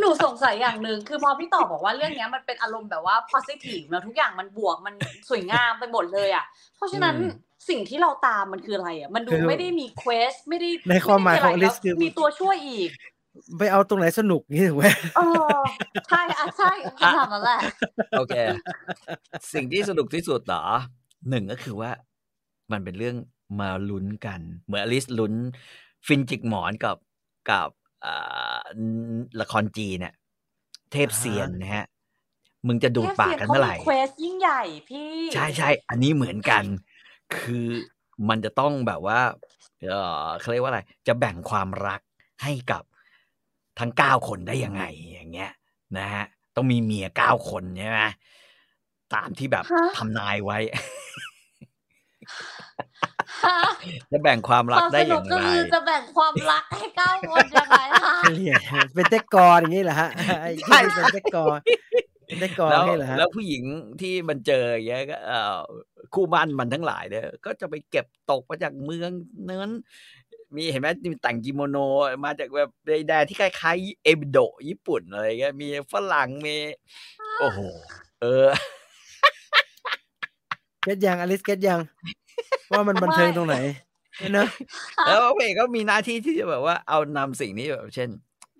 [0.01, 4.95] หนูสงสัยอย่างหนึ่งคือพอพี่ต่อบอกว่าเรื่องเนี้ยมันเป็นอารมณ์แบบว่า positive แล้วทุกอย่างมันบวกมัน
[5.29, 6.45] สวยงามไปหมดเลยอะ
[6.77, 7.33] เพราะฉะนั้นอืม
[7.69, 12.91] สิ่งที่เราตามมันคืออะไรอะ มันดูคือไม่ได้มี quest ไม่ได้ในความหมายของไได้ะไร Alice คือแล้วมีตัวช่วยอีก
[13.59, 14.85] ไปเอาตรงไหนสนุกนี่ถูกไหม
[15.17, 15.21] เอ
[15.57, 15.59] อ
[16.09, 17.61] ใช่อะใช่คำถามนั่นแหละ
[18.19, 18.37] โอเค
[19.53, 20.65] สิ่งที่สนุกที่สุดเหรอ
[21.29, 21.91] หนึ่งก็คือว่า
[22.73, 23.17] มันเป็นเรื่อง
[23.61, 25.35] มาลุ้นกัน เหมือนอลิสลุ้น
[26.07, 26.97] ฟินจิกหมอนกับ
[27.51, 27.71] กับ
[28.05, 28.61] อ่า
[29.41, 30.15] ละครจีนเนี่ย
[30.93, 31.87] เทพเซียนนะฮะ
[32.67, 36.65] มึงจะดูดปากกันเมื่อไหร่เควสยิ่งใหญ่พี่ ใช่ใช่ อันนี้เหมือนกัน
[37.39, 37.69] คือ
[38.29, 39.21] มันจะต้องแบบว่า
[39.89, 42.01] เออเขาเรียกว่าอะไร จะแบ่งความรัก
[42.43, 42.83] ให้กับ
[43.79, 45.53] ทั้งเก้าคนได้ยังไงอย่างเงี้ย
[45.99, 46.25] นะฮะ
[46.57, 48.01] ต้องมีเมียเก้าคนใช่ไหม
[49.15, 50.59] ตามที่แบบฮะทำนายไว้
[53.45, 53.59] ฮะ
[54.13, 58.61] จะแบ่งความครักวามได้สอนุย่ากงก็ไรคือจะแบ่งความรักให้เก้าคนยังไงคะเนี่ย
[58.95, 60.11] เป็นเต็กกรอย่างนี้เหรอฮะ
[60.41, 61.59] ไอ้ที่เป็นเต็กกร
[62.39, 63.63] เต็กกรแล้วนี่เหรอฮะแล้วผู้หญิง
[64.01, 65.59] ที่มันเจออย่างเงี้ยก็เอ่อ
[66.15, 69.11] คู่มั่นมันทั้งหลายเนี่ยก็จะไปเก็บตกมาจากเมือง
[69.49, 69.75] นั้น
[70.57, 71.77] มีเห็นไหมมีแต่งกิโมโน
[72.25, 76.57] มาจากแบบในแดนที่คล้ายๆเอบิโดะญี่ปุ่นอะไรเงี้ยมีฝรั่งมี
[77.39, 77.59] โอ้โห
[78.21, 78.47] เออ
[80.83, 81.81] get ยังอลิส get ยัง
[82.73, 83.57] ว่ามันบันเทิงตรงไหน
[84.33, 84.49] เนอะ
[85.07, 88.11] แล้วพระเอกก็มีหน้าที่ที่จะแบบว่าเอานำสิ่งนี้แบบเช่น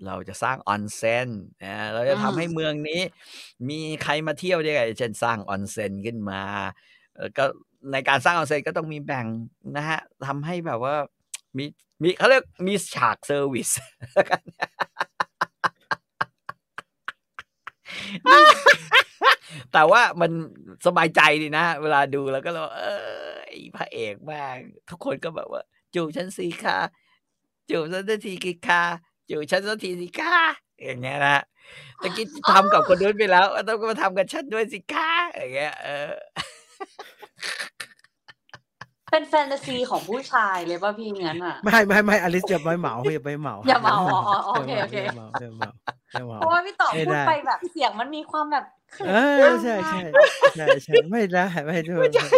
[0.07, 1.29] เราจะสร้างออนเซ็น
[1.65, 3.01] นะเราจะทำให้เมืองนี้
[3.69, 6.43] มีใครมาเที่ยวได้ไงเช่นสร้างออนเซ็นขึ้นมา
[7.15, 7.45] เอ่อก็
[7.93, 9.27] ในการสร้างออนเซ็นก็ต้องมีแบ่ง
[9.77, 10.97] นะฮะทำให้แบบว่า
[11.59, 11.65] มี
[12.03, 13.69] มีเขาเรียกมีฉาก service
[19.73, 20.31] แต่ว่ามัน
[20.87, 22.83] สบายใจดีนะ เวลาดูแล้วก็เราเอ
[23.29, 24.57] อไอ้พระเอกมาก
[24.91, 25.63] ทุกคนก็แบบว่า
[25.95, 26.79] จูบฉันสิคะ
[27.71, 28.83] จูบฉันสักทีสิคะ
[29.31, 30.37] จูบฉันสักทีสิคะ
[30.85, 31.39] อย่างเงี้ยนะ
[32.03, 36.13] ตะกี้ทำกับคนนู้นไปแล้วต้องมาทำกับฉันด้วยสิคะอย่างเงี้ยเออ
[39.11, 45.71] เป็นแฟนตาซีของผู้ชายเลยป่ะพี่งั้นอะ ไม่ไม่ไม่อลิสอย่าไปเหมาอย่าไปเหมาอย่าเหมาอ๋ออ๋อโอเคโอเคย่าเหมาอย่าเหมา
[46.15, 48.65] อย่าเหมาเพราะว่าพี่ต่อไม่พูดได้ไปแบบเสียงมันมีความแบบ
[48.95, 49.15] ขึเอ
[49.49, 50.01] อใช่ใช่
[50.57, 52.29] ใช่ใช่ไม่ได้ไม่ได้ไม่ใช่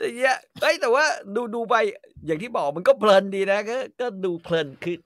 [0.00, 1.04] อย่างเงี้ยเอ้ยแต่ว่า
[1.34, 1.74] ดูดูไป
[2.26, 4.96] อย่างที่บอกมันก็เพลินดีนะก็ก็ดูเพลินคือ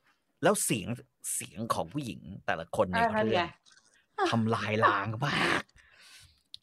[0.42, 0.88] แล้วเสียง
[1.32, 3.48] เสียงของผู้หญิงแต่ละคนในอะไรคะเรื่เนี่องย
[4.30, 5.62] ทำลายล้างมาก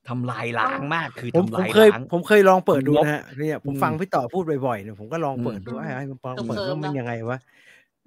[0.10, 7.38] ทำลายล้างมากคือผมทำผมลายเคยล้างผมเคยลองเปิดดูลบนะฮะเนี่ยผมอืมฟังพี่ต่อพูดบ่อยๆเนี่ยผมก็ลองเปิดดูอืมให้ให้มันเปิดอืมเปิดว่ามันยังไงวะ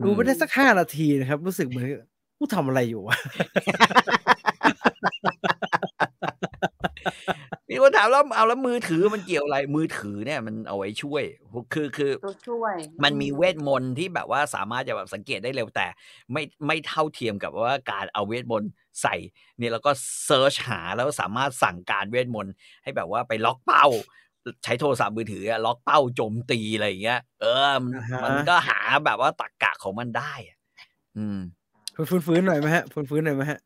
[0.01, 1.87] อืมดูไปได้สักห้านาทีนะครับ รู้สึกเหมือน
[2.39, 3.17] กูทำอะไรอยู่วะ
[7.71, 11.23] มีคนถามแล้วเอาแล้วมือถือมันเกี่ยวอะไร มือถือเนี่ยมันเอาไว้ช่วย
[11.75, 15.87] คือคือตัวช่วย มันมีเวทมนต์ที่แบบว่าสามารถจะแบบสังเกตได้เร็วแต่
[16.33, 18.71] ไม่ไม่เท่าเทียมกับว่าการเอาเวทมนต์
[19.03, 19.15] ใส่
[19.59, 19.91] เนี่ยแล้วก็
[20.27, 23.87] search หาแล้วสามารถสั่งการเวทมนต์ให้แบบว่าไปล็อกเป้า
[24.65, 30.59] ใช้โทรศัพท์มือถืออะล็อกเป้าโจมตีอะไรอย่างเงี้ย เออ มันอ่าฮะมันก็หาแบบว่าตรรกะของมันได้อะ
[31.17, 31.39] อืม
[32.27, 33.59] ฟื้นๆหน่อยไหมฮะฟื้นๆหน่อยไหมฮะ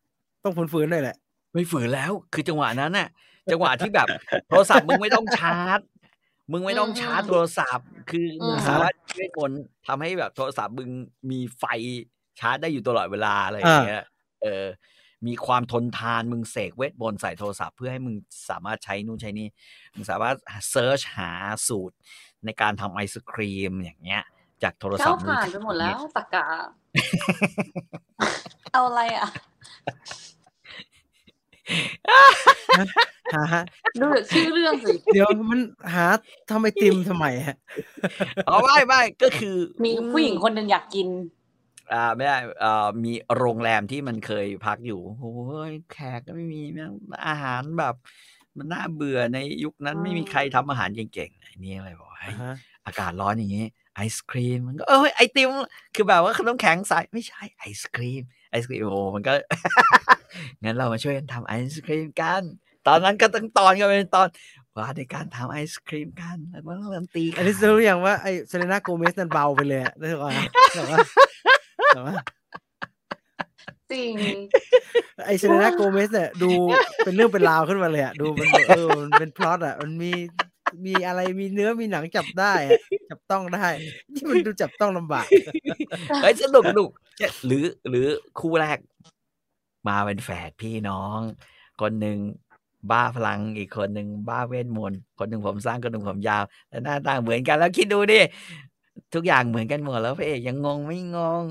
[0.45, 1.17] ต้องฟื้นๆหน่อยแหละ
[1.55, 3.09] ไม่ฝืนแล้ว คือจังหวะนั้นน่ะ
[3.51, 4.09] จังหวะที่แบบ
[4.49, 5.81] โทรศัพท์มึงไม่ต้องชาร์จ
[6.53, 9.51] มึงไม่ต้องชาร์จโทรศัพท์ คือมึงอืมสามารถช่วยคน
[9.87, 10.91] ทำให้แบบโทรศัพท์มึง
[11.31, 11.65] มีไฟ
[12.41, 14.05] ชาร์จได้อยู่ตลอดเวลาอะไรอย่างเงี้ย
[14.43, 14.65] เออ
[15.27, 18.17] มีความทนทานมึงเสกเวทมนต์ใส่โทรศัพท์เพื่อให้มึง
[18.51, 19.49] สามารถใช้นู่นใช้นี่
[19.95, 20.37] มึงสามารถ
[20.71, 21.31] search หา
[21.69, 21.97] สูตร
[22.45, 24.23] ในการทำไอศครีมอย่างเงี้ย
[24.63, 26.47] จากโทรศัพท์มือผ่านไปหมดแล้วเนี่ยตะกะ
[28.73, 29.29] เอาอะไรอะ
[33.35, 33.65] หาฮะ
[34.01, 35.61] ดูจากชื่อเรื่องสิเดี๋ยวมัน
[35.95, 36.07] หา
[36.51, 37.57] ทำไอติมทำไมฮะ
[38.49, 41.09] อ๋อไม่ไม่ก็คือ มีผู้หญิงคนหนึ่งอยากกิน
[41.93, 45.33] อ่าไม่ได้เอ่อมีโรงแรมที่มันเคยพักอยู่โอ้
[45.71, 46.93] ยแขกก็ไม่มีแม่ง
[47.27, 47.95] อาหารแบบ
[48.59, 52.55] มันน่าเบื่อในยุคนั้นอืมไม่มีใครทำอาหารเก่งๆไอ้นี่อะไรบอกเฮ้ยอ่าฮะ
[52.87, 55.51] อากาศร้อนอย่างนี้ไอศครีมมันก็เอ้ยไอติม
[55.95, 59.33] คือแบบว่าขนมแข็งใสไม่ใช่ไอศครีมไอศครีมโอ้มันก็
[60.63, 62.43] งั้นเรามาช่วยกันทำไอศครีมกัน
[62.87, 64.29] ตอนนั้นก็ตั้งตอนก็เป็นตอน
[64.77, 70.31] ว่าในการทำไอศครีมกันแล้วมันเริ่มตีอันนี้รู้ยังว่าไอ้เซเลน่าโกเมซนั่นเบาไปเลยอะรู้สึกว่า
[70.75, 70.99] แต่ว่า
[71.95, 72.15] แต่ว่า
[73.93, 74.13] จริง
[75.27, 76.51] ไอ้เซเลน่าโกเมซเนี่ยดู
[77.05, 80.13] เป็นเรื่องเป็นราวขึ้นมาเลยอะดูมันเออมันเป็นพล็อตอะมันมี
[80.87, 82.79] มีอะไรมีเนื้อมีหนังจับได้อะ
[83.11, 83.67] จับต้องได้
[84.15, 85.27] ที่มันดูจับต้องลำบาก
[86.23, 88.07] เฮ้ยสนุกสนุกเนี่ยหรือหรือ
[88.41, 88.79] คู่แรก
[89.89, 91.19] มาเป็นแฝดพี่น้อง
[91.81, 92.19] คนหนึ่ง
[92.91, 98.21] บ้าพลังอีกคนหนึ่งบ้าเวทมนต์คนหนึ่งผมสั้นคนหนึ่งผมยาวแต่หน้าตาเหมือนกันแล้วคิดดูดิ
[99.15, 101.45] ทุกอย่างเหมือนกันหมดแล้วพระเอกยังงงไม่งง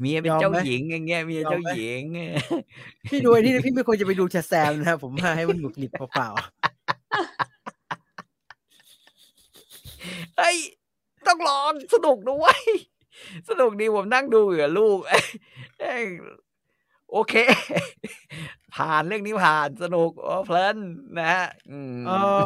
[0.00, 2.02] เมียเป็นเจ้าหญิงอย่างเงี้ยเมียเจ้าหญิง
[3.06, 6.28] พี่ดูไอ้นี่พี่ไม่ควรจะไปดูแชแซมนะครับผมว่าให้มันหงุดหงิดเปล่า
[10.38, 10.56] เฮ้ย
[11.26, 12.58] ต้องลองสนุกด้วย
[13.48, 14.98] สนุกดีผมนั่งดูอยู่กับลูก
[15.80, 16.04] เอ้ย
[17.12, 17.34] โอเค
[18.74, 20.76] ผ่านเรื่องนี้ผ่านสนุกโอ้เพลิน
[21.18, 22.42] นะฮะอืมๆเออ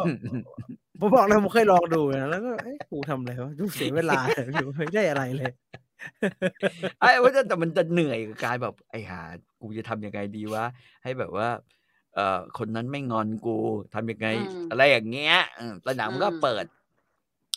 [0.99, 4.19] ผมบอกเลยผมเคยลองดูนะแล้วก็เอ้ยกูทำอะไรวะดูเสียเวลา
[4.61, 5.51] ดูไม่ได้อะไรเลย
[6.99, 9.21] ไอ้ว่าแต่มันจะเหนื่อยกับการแบบ ไอ้หา
[9.61, 10.65] กูจะทำยังไงดีวะ
[11.03, 11.49] ให้แบบว่า
[12.15, 13.55] เอ่อคนนั้นไม่งอนกู
[13.95, 16.65] ทำยังไงอืมอะไรอย่างเงี้ยอืมแล้วหนังมันก็อืมเปิด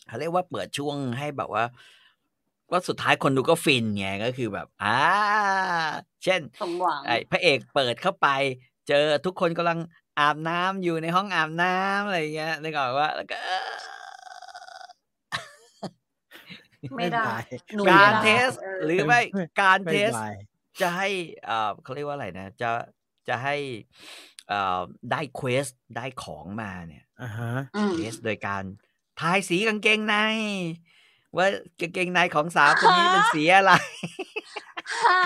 [0.08, 1.64] เขาเรียกว่าเปิดช่วงให้แบบว่า
[2.70, 4.98] ว่าสุดท้ายคนดูก็ฟินไงก็คือแบบอ่า
[6.24, 8.28] เช่นสมหวังไอ้พระเอกเปิดเข้าไป
[8.88, 9.78] เจอทุกคนกำลัง
[10.18, 13.38] อาบน้ำอยู่ในห้องอาบน้ำอะไรอย่างเงี้ยนึกออกว่าแล้วก็
[16.96, 17.40] ไม่ได้ไม่
[17.76, 19.20] หนูการไม่เทได้สเออหรือไม่
[19.60, 20.34] การไม่เทสบาย
[20.80, 21.08] จะให้
[21.46, 22.70] เอ่อเขาเรียกว่าอะไรนะ จะ
[23.28, 23.56] จะให้
[24.48, 24.80] เอ่อ
[25.10, 28.62] ได้เควสได้ของมาเนี่ยอ่าฮะอืมเทสโดยการ
[29.20, 30.14] ทายสีกางเกงใน
[31.36, 31.46] ว่า
[31.80, 33.72] กางเกงในของสาวคนนี้เป็นสีอะไร
[35.04, 35.20] ฮะ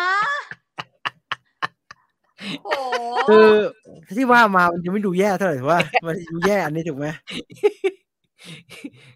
[2.64, 2.74] โอ้
[3.28, 3.48] คือ
[4.16, 7.06] ที่ว่ามามันยังไม่ดูแย่เท่าไหร่แต่ว่า มันดูแย่อันนี้ถูกไหม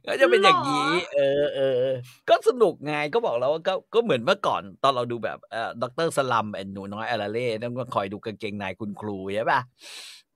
[0.07, 1.83] ก็จะเป็นอย่างนี้ เออเออ
[2.29, 6.09] ก็สนุกไงก็บอกแล้วว่าก็ก็เหมือนเมื่อก่อนตอนเราดูแบบเอ่อ Dr.
[6.09, 9.61] Slump and หนูน้อยอาราเล่ต้องก็คอยดูกางเกงในคุณครูใช่ป่ะ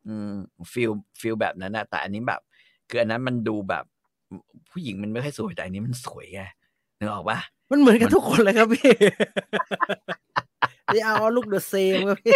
[0.06, 0.32] อืม
[0.72, 0.90] feel
[1.20, 2.40] feel แบบนั้นนะแต่อันนี้แบบ
[2.88, 3.84] คืออันนั้นมันดูแบบ
[4.72, 6.42] ผู้หญิงมันไม่ค่อยสวยแต่อันนี้มันสวยไง
[6.98, 7.38] นึกออกป่ะ
[7.70, 8.92] มันเหมือนกันทุกคนเลยครับพี่
[10.94, 12.34] นี่ all look the same ครับพี่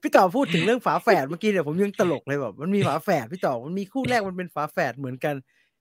[0.00, 5.34] พี่ต่อพูดถึงเรื่องฝาแฝดเมื่อกี้เนี่ยผมยังตลกเลยแบบมันมีฝาแฝดพี่ต่อมันมีคู่แรกมันเป็นฝาแฝดเหมือนกัน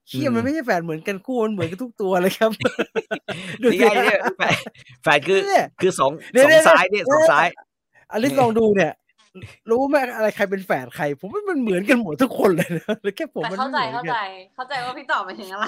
[0.08, 2.52] เชี่ยอืมมันไม่ใช่แฝดเหมือนกันคู่มันเหมือนกันทุกตัวเลยครับ
[3.62, 4.56] ดูนี่สิไงเนี่ยแฟน
[5.04, 7.48] แฟนคือเนี่ยคือสองเดี๋ยวสองเดี๋ยวซ้ายเนี่ยเดี๋สยวองซ้าย
[8.12, 8.92] อลิสลองดูเนี่ย
[9.70, 15.66] รู้ไหมอะไรใครเป็นแฝดใคร ผมว่ามันเหมือนกันหมดทุกคนเลยนะแต่แค่ผมแต่มันเข้าไม่ใจเหมือนเข้ากัใจนเข้าใจว่าพี่ต่อไปถึงอะไร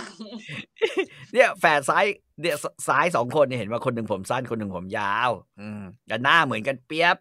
[1.34, 2.06] เนี่ยแฝดซ้าย
[2.42, 7.18] เนี่ยสซ้ายสองคนเนี่ยเห็นว่าคนหนึ่งผมสั้นคนหนึ่งผมยาว อืมแต่หน้าเหมือนกันเปียบ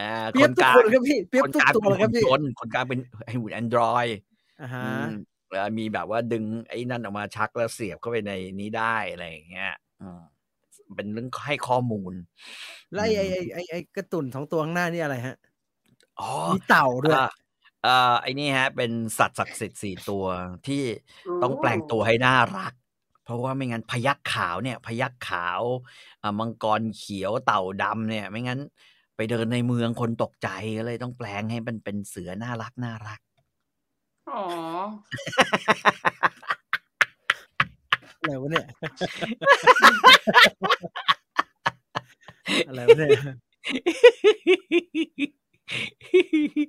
[0.00, 4.06] อ่าเปียบนทุกกลางคนครับพี่เปียบคนทุกกลางตัวเลยครับพี่คนคนกลางเป็นไอ้หุ่นแอนดรอย
[4.62, 4.84] อ่าฮะ
[5.78, 9.72] มีแบบว่าดึงไอ้นั่นออกมาชักแล้วเสียบเข้าไปในนี้ได้อะไรอย่างเงี้ย
[10.02, 10.22] อืม
[10.96, 12.12] เป็นเรื่องให้ข้อมูล
[12.92, 15.36] แล้วไอ้ไอ้ไอ้ไอ้ไอ้กระตุ่นสองตัวข้างหน้านี่อะไรฮะ
[16.20, 17.28] อ๋อมีเต่าด้วยอ่า
[17.86, 20.24] อ่าไอ้นี่ฮะ เป็นสัตว์ศักดิ์สิทธิ์สี่ตัว
[20.66, 20.82] ที่
[21.42, 22.72] ต้องแปลงตัวให้น่ารัก
[23.24, 25.62] เพราะว่าไม่งั้นพยักขาวเนี่ย พยักขาว
[26.22, 28.60] อ่ามังกรเขียวเต่าดำเนี่ย ไม่งั้น
[29.16, 30.48] ไปเดินในเมืองคนตกใจ
[30.78, 33.20] ก็เลยต้องแปลงให้มันเป็นเสือน่ารักน่ารัก
[34.30, 34.44] อ๋อ
[38.18, 38.66] อะไรวะเนี่ย
[42.68, 43.10] อะไรวะเนี่ย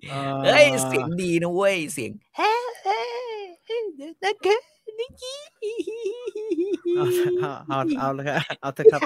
[0.10, 2.52] เอ่อเฮ้ยเสียงดีนะเว้ยเสียงเฮ้
[2.84, 3.00] เฮ้
[4.24, 4.58] นะคะ
[5.00, 5.40] นิกกี้
[6.98, 7.06] เอา
[7.40, 9.02] เอาเอาเอาเลยครับเอาเถอะครับ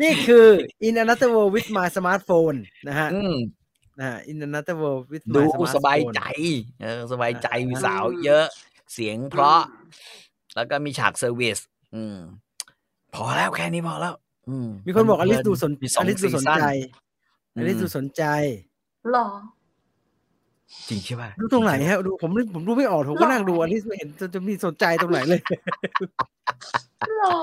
[0.00, 0.46] นี่คือ
[0.86, 3.36] In Another World with My Smartphone นะฮะอืม
[3.98, 6.20] นะฮะ In Another World with ดู My Smartphone สบายใจ
[6.82, 8.44] เออสบายใจมีสาวเยอะ
[8.92, 9.60] เสียงเพราะ
[10.54, 11.58] แล้วก็มีฉากเซอร์วิส
[11.94, 12.18] อืม
[13.14, 14.31] พอแล้วแค่นี้พอแล้วอื
[14.66, 16.64] มมีคนบอกอลิสดูสนมีสอองลิสดูซีสนซั่นใจ
[17.54, 18.22] อือมลิสดูสนใจ
[19.12, 19.26] หรอ
[20.88, 25.40] จริงใช่ป่ะดูตรงไหนฮะดูผมผมดูไม่ออกผมก็นั่งดูอลิสไม่เห็นจะจะมีสนใจตรงไหนเลย
[27.18, 27.38] หรอ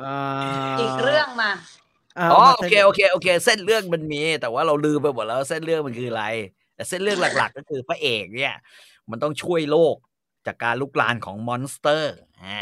[0.00, 0.18] อ่า
[0.80, 6.24] อีกเรื่องมาาอ๋อมาโอเคโอเคโอเค เส้นเรื่องมันมี แต่ว่าเราลืมไปหมดแล้วเส้นเรื่องมันคืออะไร
[6.74, 8.54] แต่เส้นเรื่องหลัก ๆ ก็คือพระเอกเนี่ย
[9.10, 9.96] มันต้องช่วยโลก
[10.46, 12.60] จากการรุกรานของ monster อ่า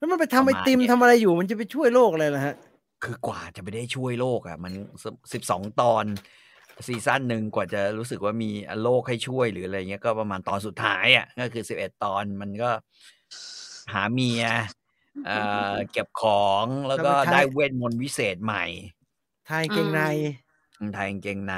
[0.00, 2.54] แล้วมันไปทำไอติมประมาณเนี่ยทำอะไรอยู่มันจะไปช่วยโลกเลยนะฮะ
[3.04, 4.72] คือกว่าจะไปได้ช่วยโลกอะ มัน
[5.32, 6.04] สิบสองตอน
[6.86, 8.50] season หนึ่งกว่าจะรู้สึกว่ามี
[8.82, 12.70] โลกให้ช่วยหรืออะไรเงี้ยก็ประมาณตอนสุดท้ายอะก็คือสิบเอ็ดตอนมันก็
[13.92, 14.44] หาเมีย
[15.26, 15.38] เอ่
[15.72, 18.64] อเก็บของแล้วก็แล้วไปใช้ได้เวทมนต์วิเศษใหม่
[19.50, 20.02] ทายเกงใน
[20.94, 21.54] ไทยกางเกงใน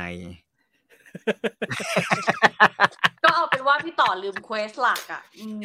[3.25, 5.61] ก็เอาเป็นว่าพี่ต่อลืมเควสหลักอะอืม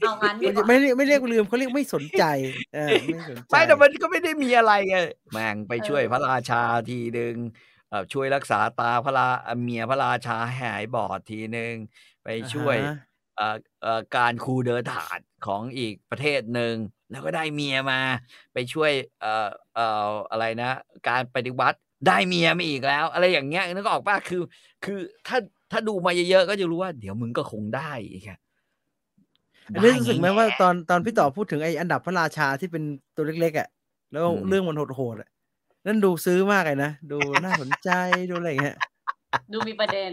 [0.00, 2.24] เอางั้นดีกว่าไม่เรียกไม่เรียกลืมเขาเรียกไม่สนใจ
[2.74, 4.96] เออไม่สนใจไม่แต่มันก็ไม่ได้มีอะไรไง
[5.32, 7.34] แม่งไปช่วยเออพระราชาทีหนึ่ง
[7.88, 11.74] เอ่อช่วยรักษาตาพระราเอ่อเมียพระราชาให้หายบอดทีหนึ่ง
[12.24, 16.74] ไปช่วยอ่าฮะเอ่อเอ่อการคูเดินถาดของอีกประเทศหนึ่ง
[17.10, 18.00] แล้วก็ได้เมียมา
[18.52, 20.70] ไปช่วยเอ่อเอ่ออะไรนะ
[21.08, 24.42] การปฏิวัติ ได้เมียมาอีกแล้ว อะไรอย่างเงี้ยนึกออกป่ะคือ
[24.84, 25.38] คือถ้า
[25.70, 28.38] ถ้าดูมาเยอะๆก็จะรู้ว่าเดี๋ยวมึงก็คงได้อีกอะ
[29.74, 32.82] อันนี้รู้สึกไหมว่าด้ตอนตอนพี่ต่อพูดถึงไอ้อันดับพระราชาที่เป็น
[33.16, 33.68] ตัวเล็กๆอะ
[34.12, 35.28] แล้วอืมเรื่องมันโหดๆอะ
[35.86, 37.90] นั่นดูซื้อมากเลยนะ ดูน่าสนใจ
[38.30, 38.76] ดูอะไรอย่างเงี้ย
[39.52, 40.12] ดูมีประเด็น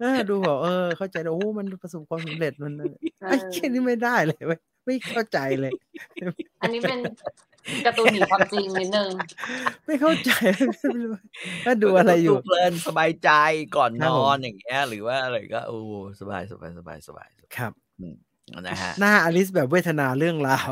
[0.00, 5.72] เออดูแบบเออ เข้าใจแล้วโอ้มันประสบความสำเร็จมันเออไอ้เช่นนี้ไม่ได้เลยเว้ยไม่เข้าใจเลย
[6.60, 6.98] อันนี้เป็น
[7.86, 9.10] การ์ตูนหนีความจริงนิดนึง
[9.86, 10.30] ไม่เข้าใจ
[10.94, 11.10] ไม่รู้
[11.66, 13.30] ว่าดูอะไรอยู่เพลินสบายใจ
[13.76, 15.78] ก่อนคนรับผมอนอย่างเงี้ย หรือว่าอะไรก็โอ้
[16.20, 17.72] สบายสบายสบายสบายครับ
[18.66, 20.70] นะฮะหน้าอลิสแบบเวทนาเรื่องราว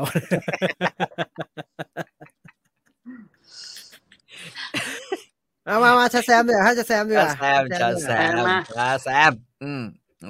[5.65, 9.31] เอามามาชาแซมเดี๋ยวให้ชาแซมดีกจะว่าแซมจะแซมมาจะแซม
[9.63, 9.83] อืม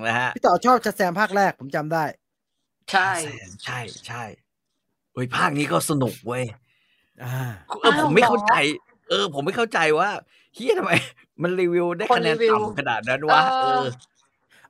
[0.05, 2.03] นะฮะพี่ต่อชอบชาแซมภาคแรกผมจำได้
[2.91, 4.23] ใช่แซมใช่ใช่
[5.17, 6.43] เฮ้ยภาคนี้ก็สนุกเว้ย
[7.23, 7.35] อ่า
[7.81, 8.53] เออผมไม่อ้าวเข้าใจ
[9.09, 10.09] เออ ผมไม่เข้าใจว่า
[10.55, 10.91] เฮียทำไม
[11.41, 13.83] มันรีวิวได้คนคะแนนรีวิวต่ำขนาดนั้นวะเอเอออ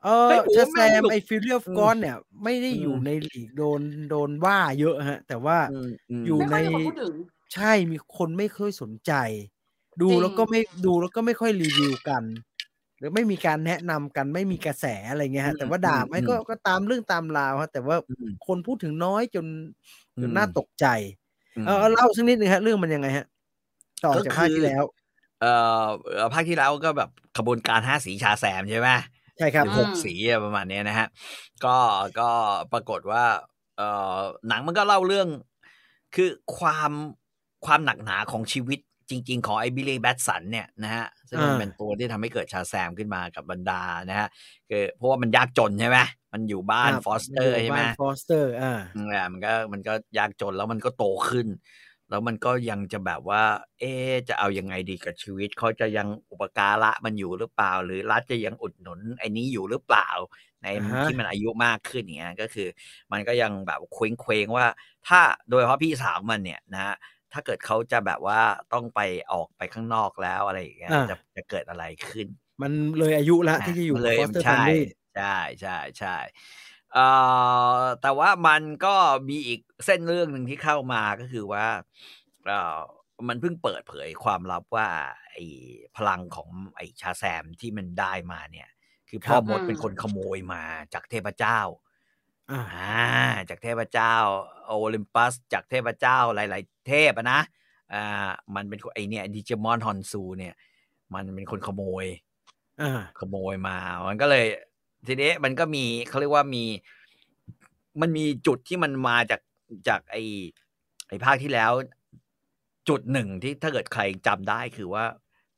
[0.03, 7.15] เอเฮ้อยผมชาว่าแซแม่งมหนุกไอฟิลเลียฟอืมกอนเนี่ย ไม่ได้อยู่อืมในลีกโดนโดนว่าเยอะฮะ แต่ว่าอืมอืมอยู่ไม่ในค่อยมีคนพูดถึง
[7.53, 9.11] ใช่มีคนไม่ค่อยสนใจ
[10.01, 12.23] ดูจริงแล้วก็ไม่ดูแล้วก็ไม่ค่อยรีวิวกัน
[12.99, 19.45] หรือไม่มีการแนะนำกันไม่มีกระแสอะไรเงี้ยฮะแต่ว่าด่าไหมก็ก็ตามเรื่องตามราวฮะแต่ว่าอืมคนพูดถึงน้อยจน
[20.21, 20.85] จนอืมน่าตกใจ
[21.55, 23.25] อืมเออเอาเล่าสักนิดนึงฮะเรื่องมันยังไงฮะ
[24.03, 24.83] ต่อก็จากภาคคือที่แล้ว
[25.41, 28.89] เอ่อเอ่อภาคที่แล้วก็แบบขบวนการห้าสี Shazam ใช่ไหม
[29.37, 31.07] ใช่ครับหรือหกสีอะประมาณเนี้ยนะฮะ
[31.65, 31.77] ก็
[32.19, 32.29] ก็
[32.73, 33.23] ปรากฏว่า
[33.77, 34.17] เอ่อ
[34.47, 35.27] หนังมันก็เล่าเรื่อง
[36.15, 36.91] คือความ
[37.65, 38.79] ความหนักหนาของชีวิต
[39.09, 44.27] จริง ๆ ของไอ้บิลลี่แบตสันเนี่ยนะฮะซึ่งมันอ่าเป็นตัวที่ทำให้เกิด Shazam ขึ้นมากับบรรดานะฮะ
[44.69, 45.97] คือเพราะว่ามันยากจนใช่ไหม
[46.33, 51.47] มันอยู่บ้านฟอสเตอร์ใช่ไหมฟอสเตอร์อ่าอืมอะมันก็มันก็ยากจนแล้วมันก็โตขึ้น
[52.09, 53.43] แล้วมันก็ยังจะแบบว่า
[53.79, 60.09] เอ๊ะจะเอายังไงดีกับชีวิตเขาจะยังอุปการะมันอยู่หรือเปล่า หรือรัฐจะยังอุดหนุนไอ้นี้อยู่หรือเปล่า
[60.63, 62.67] ในอ่าฮะที่มันอายุมากขึ้นอย่างเงี้ยก็คือ
[63.11, 64.65] มันก็ยังแบบเคว้งเคว้งๆว่า
[65.07, 66.95] ถ้าโดยเฉพาะพี่สาวมันเนี่ยนะฮะ
[67.33, 68.41] ถ้าเกิดเขาจะแบบว่า
[68.73, 68.99] ต้องไป
[69.31, 72.27] ออกไปข้างนอกแล้วอะไรอย่างเงี้ยอ่า จะจะเกิดอะไรขึ้น
[72.61, 74.83] มันเลยอายุละอะที่จะอยู่ มันเลยฟอสเตอร์แฟใช่
[75.15, 76.17] ใช่ใช่ใช่
[76.93, 77.05] เอ่
[77.79, 78.95] อแต่ว่ามันก็
[79.29, 81.67] มีอีกเส้นเรื่องหนึ่งที่เข้ามาก็คือว่า
[82.47, 82.79] เอ่อ
[83.27, 84.87] มันเพิ่งเปิดเผยความลับว่า
[85.33, 85.45] ไอ้
[85.97, 88.69] พลังของไอ้ชาแซมที่มันได้มาเนี่ย
[89.09, 90.63] คือพ่อครับ มดเป็นคนขโมยมา
[90.93, 91.59] จากเทพเจ้า
[92.51, 93.07] อ่า อ่า
[93.49, 94.13] จากเทพเจ้า
[94.65, 97.41] โอลิมปัส จากเทพเจ้าหลาย ๆ เทพอะนะ
[97.93, 100.53] อ่ามันเป็นคนไอเนี่ยดิจิมอนฮอนซูเนี่ย
[101.13, 102.05] มันเป็นคนขโมย
[102.81, 103.77] อ่า ขโมยมา
[104.07, 104.45] มันก็เลย
[105.07, 106.63] ทีนี้มันก็มีเขาเรียกว่ามี
[108.01, 109.41] มันมีจุดที่มันมาจาก
[109.87, 110.17] จากไอ
[111.07, 111.71] ไอภาคที่แล้ว
[112.89, 115.05] จุดหนึ่งที่ถ้าเกิดใครจำได้คือว่า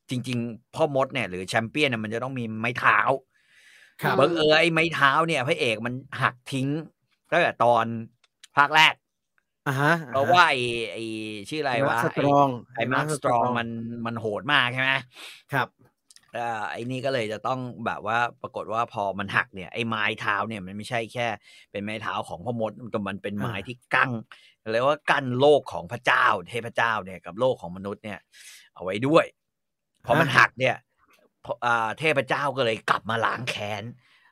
[0.09, 3.15] จริง ๆ พ่อมดเนี่ยหรือแชมเปี้ยนเนี่ยมันจะต้องมีไม้เท้าครั
[4.11, 6.67] บบังเออไอ้ไม้เท้าเนี่ยพระเอกมันหักทิ้ง
[7.31, 7.85] ตั้งแต่ตอน
[8.57, 8.93] ภาคแรก
[9.67, 10.59] อ่าฮะเพราะว่าไอ้
[10.91, 11.03] ไอ้
[11.49, 13.67] ชื่ออะไรวะสตรองไอ้มาร์คสตรองมัน
[14.05, 14.91] มันโหดมากใช่ไหม
[15.53, 15.67] ครับ
[16.37, 21.27] อ่าไอ้นี่ก็เลยจะต้องแบบว่าปรากฏว่าพอมันหักเนี่ยไอ้ไม้เท้าเนี่ยมันไม่ใช่แค่
[21.71, 24.11] เป็นไม้เท้าของพ่อมดแต่มันเป็นไม้อ่าที่กั้ง
[24.71, 28.19] เรียกว่ากั้นโลกของพระเจ้าเทพเจ้าเนี่ยกับโลกของมนุษย์เนี่ย
[28.73, 29.25] เอาไว้ด้วย
[30.05, 30.88] พอมันหักเนี่ยพออ่า
[31.99, 33.83] เทพเจ้าก็เลยกลับมาล้างแค้น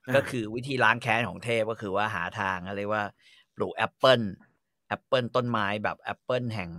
[0.08, 3.04] อ่าก็คือวิธีล้างแค้นของเทพก็คือว่าหาทางอะไรว่า
[3.56, 4.22] ปลูกแอปเปิล
[4.88, 6.72] แอปเปิลต้นไม้แบบแอปเปิลแห่ง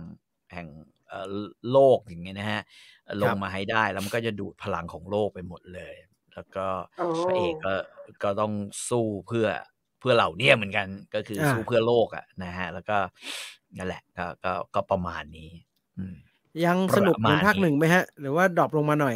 [0.53, 0.67] แห่ง
[1.07, 1.25] เอ่อ
[1.71, 2.61] โลกอย่างเงี้ยนะฮะ
[3.23, 5.95] ลงมาให้ได้แล้วมันก็จะดูดพลังของโลกไปหมดเลย
[6.33, 6.67] แล้วก็
[6.97, 7.73] โอ้พระเอกก็
[8.23, 8.53] ก็ต้อง
[8.89, 9.47] สู้เพื่อ
[9.99, 12.97] เพื่อเหล่าเนี้ยเหมือนกันก็คืออาสู้เพื่อโลกอะนะฮะ แล้วก็
[13.77, 15.49] นั่นแหละก็ก็ก็ประมาณนี้
[15.97, 16.15] อืม
[16.65, 19.15] ยังสนุกเหมือนประมาณภาคนี้หนึ่งไหมฮะ หรือว่า drop ลงมาหน่อย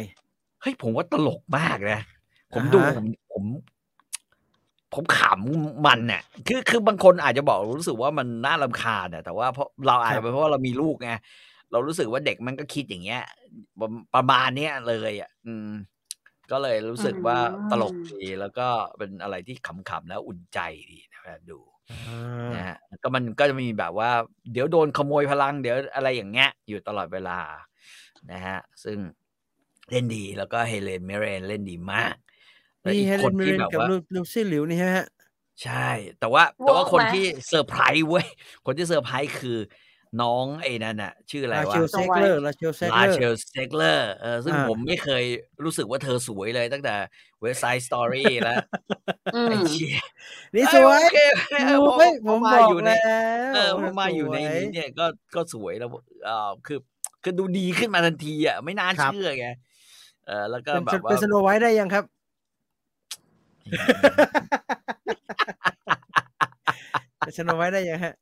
[0.64, 2.00] เฮ้ยผมว่าตลกมากนะ
[2.54, 3.44] ผมอ่าฮะดูผมผม
[4.94, 11.10] ผมขำมันเนี่ยคือคือบางคนอาจจะบอกรู้สึกว่ามันน่ารำคาญน่ะแต่ว่าเพราะเราอาจจะเป็นเพราะว่าเรามีลูกไง
[11.72, 13.22] เรารู้สึกว่าเด็กมันก็คิดอย่างเงี้ย
[13.80, 15.68] ประประมาณเนี้ยเลยอะ อืม
[16.50, 18.66] ก็เลยรู้สึกว่าอืมตลกดีแล้วก็
[18.98, 20.58] เป็นอะไรที่ขำๆแล้วอุ่นใจ
[20.90, 21.58] ดีนะครับดู
[22.54, 24.10] นะฮะก็มันก็จะมีแบบว่า
[24.52, 27.38] เดี๋ยวโดนขโมยพลัง เดี๋ยวอะไรอย่างเงี้ย อยู่ตลอดเวลา
[28.32, 28.98] นะฮะ ซึ่ง
[29.90, 32.14] เล่นดี แล้วก็เฮเลนเมเรนเล่นดีมาก
[32.82, 35.06] และนี่อีกเฮเลคนนมิที่เรนแบบกับว่าลูลูซี่หลิวนี่ใช่ไหมฮะ
[35.62, 38.26] ใช่ แต่ว่าแต่ว่าโว้คนไหมที่เซอร์ไพรส์เว้ย
[38.66, 39.58] คนที่เซอร์ไพรส์คือ
[40.22, 45.24] น้องไอ้นั่นน่ะชื่ออะไรลาเชวะลเซกเลอร์ลาเชลเซกลาเลอร์เชลเซกเลอร์เออซึ่งอ่าผมไม่เคย
[45.64, 46.94] รู้สึกว่าเธอสวยเลยตั้งแต่
[47.42, 48.56] เว็บไซต์สตอรี่แล้ว
[49.34, 49.98] อืไอ้มเชี่ย
[50.54, 51.16] นี่สเอ้วยโอเค
[51.50, 55.88] เออพอเฮ้ยผพอมมาบอกอยู่ในแล้วเออพอมาอยู่ในสวนี้เนี่ยก็ก็สวยแล้ว
[56.24, 56.78] เออคือ
[57.22, 59.46] คือดูดีขึ้นมาทันทีอะไม่น่าครับเชื่อไง
[60.26, 62.04] เออแล้วก็เป็นแบบว่าเป็นสโนไวท์ได้ยังครับ
[67.22, 68.14] เป็นสโนไวท์ได้ยังฮะ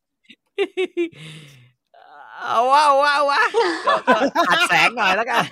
[2.40, 3.42] เอาว้าวว้าวว้า
[3.86, 3.92] ก็
[4.36, 5.42] ก็อัดแสงหน่อยแล้วกัน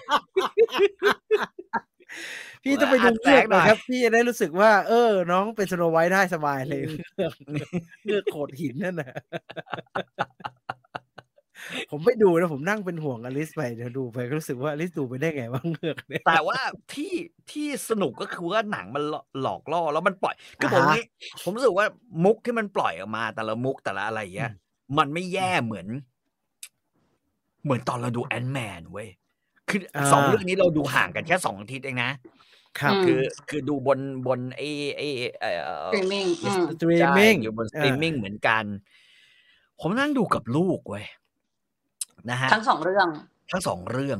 [2.65, 6.83] พี่ต้องไปดูอัดแสเลือกงหหน่น่ออยยครับ พี่จะได้รู้สึกว่า เออ น้องเป็นสโนไวท์ได้สบายเลย
[7.17, 7.35] เลือก
[8.07, 9.13] เลือกโขดหินนั่นนะ
[11.91, 16.59] ผมไม่ดูนะผมนั่งเป็นห่วงอลิสไปเดี๋ยวดูไปก็รู้สึกว่าอลิสดูไปได้ไงว่างเงือกเนี่ยแต่ว่า
[16.95, 17.13] ที่
[17.51, 19.03] ที่สนุกก็คือว่าหนังมัน
[19.43, 21.05] หลอกล่อแล้วมันปล่อยคือผมอ่าฮะนี่
[21.43, 21.87] ผมรู้สึกว่า
[22.25, 24.53] มุกที่มันปล่อยออกมาแต่ละมุกแต่ละอะไรอย่างเงี้ย
[24.99, 25.87] มันไม่แย่เหมือน
[27.65, 29.09] เหมือนตอนเราดูแอนแมนเว้ย
[29.69, 32.11] คืออาสองเรื่องนี้เราดูห่างกันแค่สองอาทิตย์เองนะ
[32.81, 35.09] ครับอืมคือคือดูบนบนไอ้ไอ้
[35.41, 35.51] เอ่
[35.85, 38.65] อ streaming อืมสตรีมใช่มิ่งอยู่บนสตรีมมิ่งเหมือนกัน
[39.81, 41.05] ผมนั่งดูกับลูกเว้ย
[42.31, 43.09] นะฮะทั้งสองเรื่อง
[43.53, 44.19] ทั้งสองเรื่อง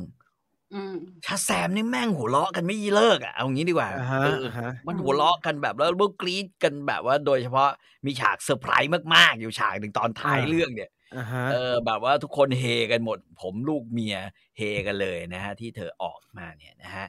[0.73, 0.95] อืม
[1.25, 7.69] ชาแซมนี่แม่งหัวเราะกันไม่เลิกอะเอางี้ดีกว่าอ่าฮะเอออ่าฮะมันหัวเราะกันแบบแล้วก็กรี๊ดกันแบบว่า โดยเฉพาะ
[8.05, 14.17] มีฉากเซอร์ไพรส์มากๆ อยู่ฉากหนึ่งตอนท้ายเรื่องเนี่ยอ่าฮะเออแบบว่าทุกคนเฮกันหมด ผมลูกเมีย
[14.57, 17.05] เฮกันเลยนะฮะ ที่เธอออกมาเนี่ยนะฮะ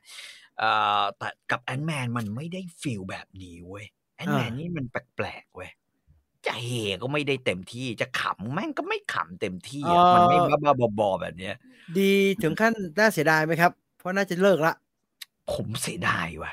[0.59, 0.71] เอ่
[1.01, 3.87] อแต่กับแอนแมนมันไม่ได้ฟีลแบบนี้เว้ย
[4.17, 5.71] แอนแมนนี่มันแปลกๆเว้ย
[6.47, 6.69] จะเฮ
[7.03, 11.55] ก็ไม่ได้เต็มที่จะขำแม่งก็ไม่ขำเต็มที่อะมันไม่บ้าๆบอๆแบบเนี้ย
[11.99, 12.13] ดี
[12.43, 14.75] ถึงขั้นน่าเสียดายไหมครับ เพราะน่าจะเลิกละ
[15.53, 16.53] ผมเสียดายว่ะ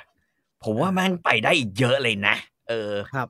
[0.64, 2.36] ผมว่าแม่งไปได้อีกเยอะเลยนะ
[2.70, 3.28] เออครับ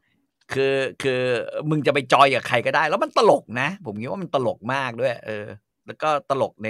[0.54, 1.22] คือคือ
[1.70, 5.46] มึงจะไปจอยกับใครก็ได้ แล้วมันตลกนะ ผมคิดว่ามันตลกมากด้วย เออ
[5.88, 6.70] แล้วก็ตลกใน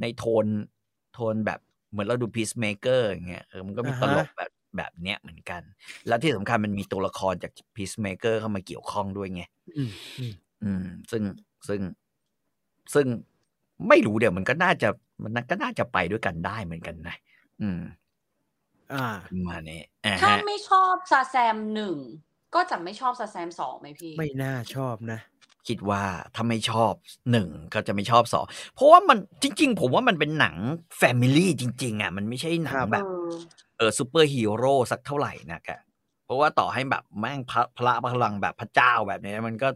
[0.00, 0.46] ในโทน
[1.14, 1.60] โทนแบบ
[1.90, 5.62] เหมือนเราดู Peacemaker อย่างเงี้ยเออมันก็มีอ่าตฮะลกแบบ แบบเนี้ยเหมือนกัน
[6.08, 9.42] แล้วที่สำคัญมันมีตัวละครจาก Peacemaker เข้ามาเกี่ยวข้องด้วยไง
[9.76, 11.22] อืมอืมอืม ซึ่ง
[11.68, 11.80] ซึ่ง
[12.94, 13.06] ซึ่ง
[13.88, 14.88] ไม่รู้เดี๋ยวมันก็น่าจะ
[15.22, 17.16] มันก็น่าจะไปด้วยกันได้เหมือนกันนะ
[17.62, 17.80] อืม
[18.92, 21.96] อ่าประมาณนี้อ่าถ้าฮะไม่ชอบซาแซมหนึ่ง
[22.54, 25.20] ก็จะไม่ชอบซาแซมสองไหมพี่ ไม่น่าชอบนะ
[25.68, 26.02] คิดว่า
[26.34, 26.92] ถ้าไม่ชอบ
[27.30, 28.44] หนึ่งก็จะไม่ชอบสอง
[28.74, 30.56] เพราะว่ามันจริง ๆ ผมว่ามันเป็นหนัง
[30.98, 33.04] family จริง ๆ อะ มันไม่ใช่หนัครังบแบบ
[33.78, 35.70] เออเออซูเปอร์ฮีโร่สักเท่าไหร่นะแก
[36.24, 39.68] เพราะว่าต่อให้แบบแม่งพระพระพลังแบบพระเจ้าแบบนี้มันก็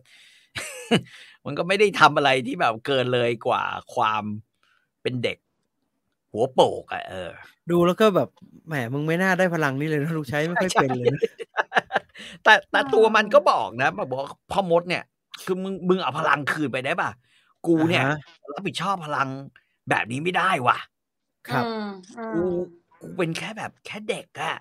[1.46, 3.62] มันก็ไม่ได้ทำอะไรที่แบบเกินเลยกว่า
[3.94, 4.22] ความ
[5.02, 5.38] เป็นเด็ก
[6.32, 7.30] หัวโปกอะเออ
[7.70, 8.28] ดูแล้วก็แบบ
[8.68, 11.22] แหมมึงไม่น่าได้พลังนี่เลยนะลูกใช้ไม่ค่อยเป็นเลยนะ
[12.44, 15.04] แต่แต่ตัวมันก็บอกนะมาบอกว่าพ่อมดเนี่ย
[15.44, 17.10] คือมึงมึงเอาพลังคืนไปได้ป่ะ
[17.66, 18.18] กูเนี่ยอ่าฮะ
[18.52, 19.28] รับผิดชอบพลัง
[19.90, 20.78] แบบนี้ไม่ได้ว่ะ
[21.48, 21.88] ครับอืม
[22.18, 22.48] อืกูม
[23.00, 24.56] กูเป็นแค่แบบแค่เด็กอะ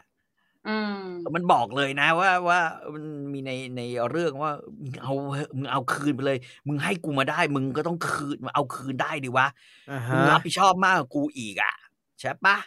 [0.66, 0.96] อืม
[1.36, 2.60] มันบอกเลยนะว่าว่า
[2.94, 3.82] มันมีในใน
[4.12, 9.48] เรื่องว่ามึงเอาเถอะมึงเอาคืนไปเลย มึงให้กูมาได้ มึงก็ต้องคืนเอาคืนได้ดิวะ
[9.90, 11.74] อ่ามึฮะงรับผิดชอบมากกว่ากูอีกอะ
[12.20, 12.58] ใช่ปะ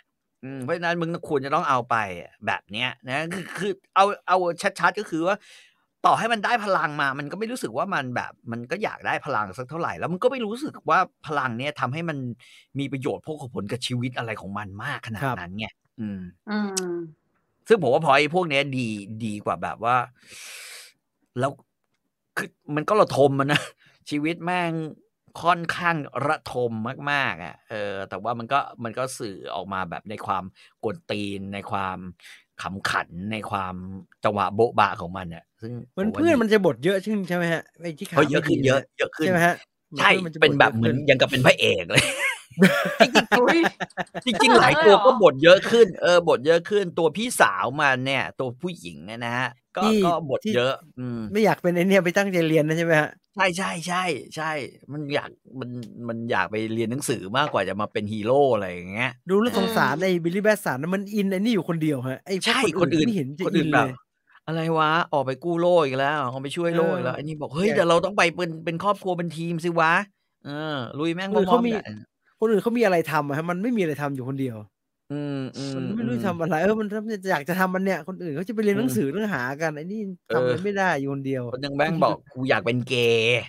[0.45, 4.37] อืมเพราะฉะนั้นมึงควรจะต้องเอาไปอะแบบเนี้ยนะคือคือเอาเอา
[4.81, 5.37] ชัดๆก็คือว่า
[6.07, 12.19] ต่อให้มันได้พลังมา มันก็ไม่รู้สึกว่ามันแบบ มันก็อยากได้พลังสักเท่าไหร่ แล้วมันก็ไม่รู้สึกว่าพลังเนี้ยทำให้มัน
[12.79, 15.67] มีประโยชน์พวกผลกับชีวิตอะไรของมันมากขนาดนั้นไง
[16.01, 16.21] อืม
[16.51, 16.59] อื
[16.91, 16.95] ม
[17.69, 18.89] ซึ่งผมว่าพอไอ้พวกเนี้ยดี
[19.25, 19.97] ดีกว่าแบบว่า
[21.39, 21.51] แล้ว
[22.37, 23.63] คือมันก็ระทมมันนะ
[24.11, 24.73] ชีวิตแม่ง
[25.43, 25.97] ค่อนข้าง
[26.27, 26.73] ระทม
[27.11, 30.45] มาก ๆ อะ เออ แต่ว่ามันก็มันก็สื่อออกมาแบบในความ
[30.83, 31.99] กวนตีนในความ
[32.63, 33.75] ขำขันในความ
[34.25, 39.55] จังหวะโบ๊ะบะของมันอะ ซึ่งเหมือนผว่าเพื่อนดีมันจะบทเยอะขึ้นใช่ไหมฮะไอ้ที่ขาเฮ้ยเยอะขึ้นไม่ดีเยอะเยอะขึ้นใช่ไหมฮะ
[39.99, 42.05] ใช่หมือพื่อมัจะเป็นแบบยะเหมือนขึ้ยังกับเป็นพระเอกเลย
[43.39, 43.59] อุ้ย
[44.25, 54.05] จริงๆหลายตัวก็บทเยอะขึ้น เออบทเยอะขึ้น ตัวพี่สาวมันเนี่ย ตัวผู้หญิงเนี่ยนะฮะก็ที่ก็บทที่เยอะ อืมไม่อยากเป็นไอเนี่ยไปตั้งใจเรียนนะใช่ไหมฮะใช่ใช่ใช่
[54.37, 54.51] ใช่
[54.93, 55.31] มันอยาก
[55.61, 55.71] มัน
[56.09, 63.91] มันอยากไปเรียนหนังสือมากกว่าจะมาเป็นฮีโร่อะไรอย่างเงี้ยดูแล้วสงสารไอ้บิลลี่แบสสันนะมันอินไอ้นี่อยู่คนเดียวฮะไอ้พวกใช่คนอื่นไม่เห็นจะคนอิอื่นนเลแบบย
[64.49, 69.93] อะไรวะ ออกไปกู้โล่อีกแล้วเขาไปช่วยโล่อีกแล้วเออไอ้นี่บอก เฮ้ยแกแต่เราต้องไปเป็นเป็นครอบครัวเป็นทีมสิวะ
[70.47, 71.95] เออ ลุยแม่งพคนอื่นร้อเขามมีๆกัน
[72.41, 74.57] คนอื่นเขามีอะไรทำอะฮะมันไม่มีอะไรทำอยู่คนเดียว
[75.13, 76.89] อืมอืมมันไม่รู้อืจะทำอะไร เออ มัน
[77.31, 80.01] อยากจะทำมันเนี่ย คนอื่นเขาจะไปเรียนหนังสือเรื่องหากันไอ้นี่
[80.35, 83.41] ทำอะไรเออไม่ได้อยู่คนเดียว คนหนึ่งแม่งบอกกูอยากเป็นเกย์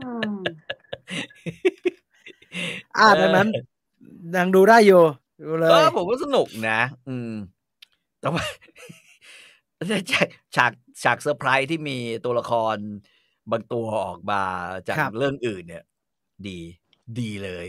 [0.00, 0.38] อืม
[2.98, 3.48] อ่าดังนั้น
[4.36, 5.02] นางดูได้อยู่
[5.42, 7.32] ดูเลยเออผมว่าสนุกนะ อืม
[8.24, 8.44] แต่ว่า
[10.12, 10.72] ฉากฉาก
[11.02, 12.76] ฉากเซอร์ไพรส์ที่มีตัวละคร
[13.50, 14.42] บางตัวออกมา
[14.88, 15.84] จากครับเรื่องอื่นเนี่ย
[16.48, 16.58] ดี
[17.20, 17.66] ดีเลย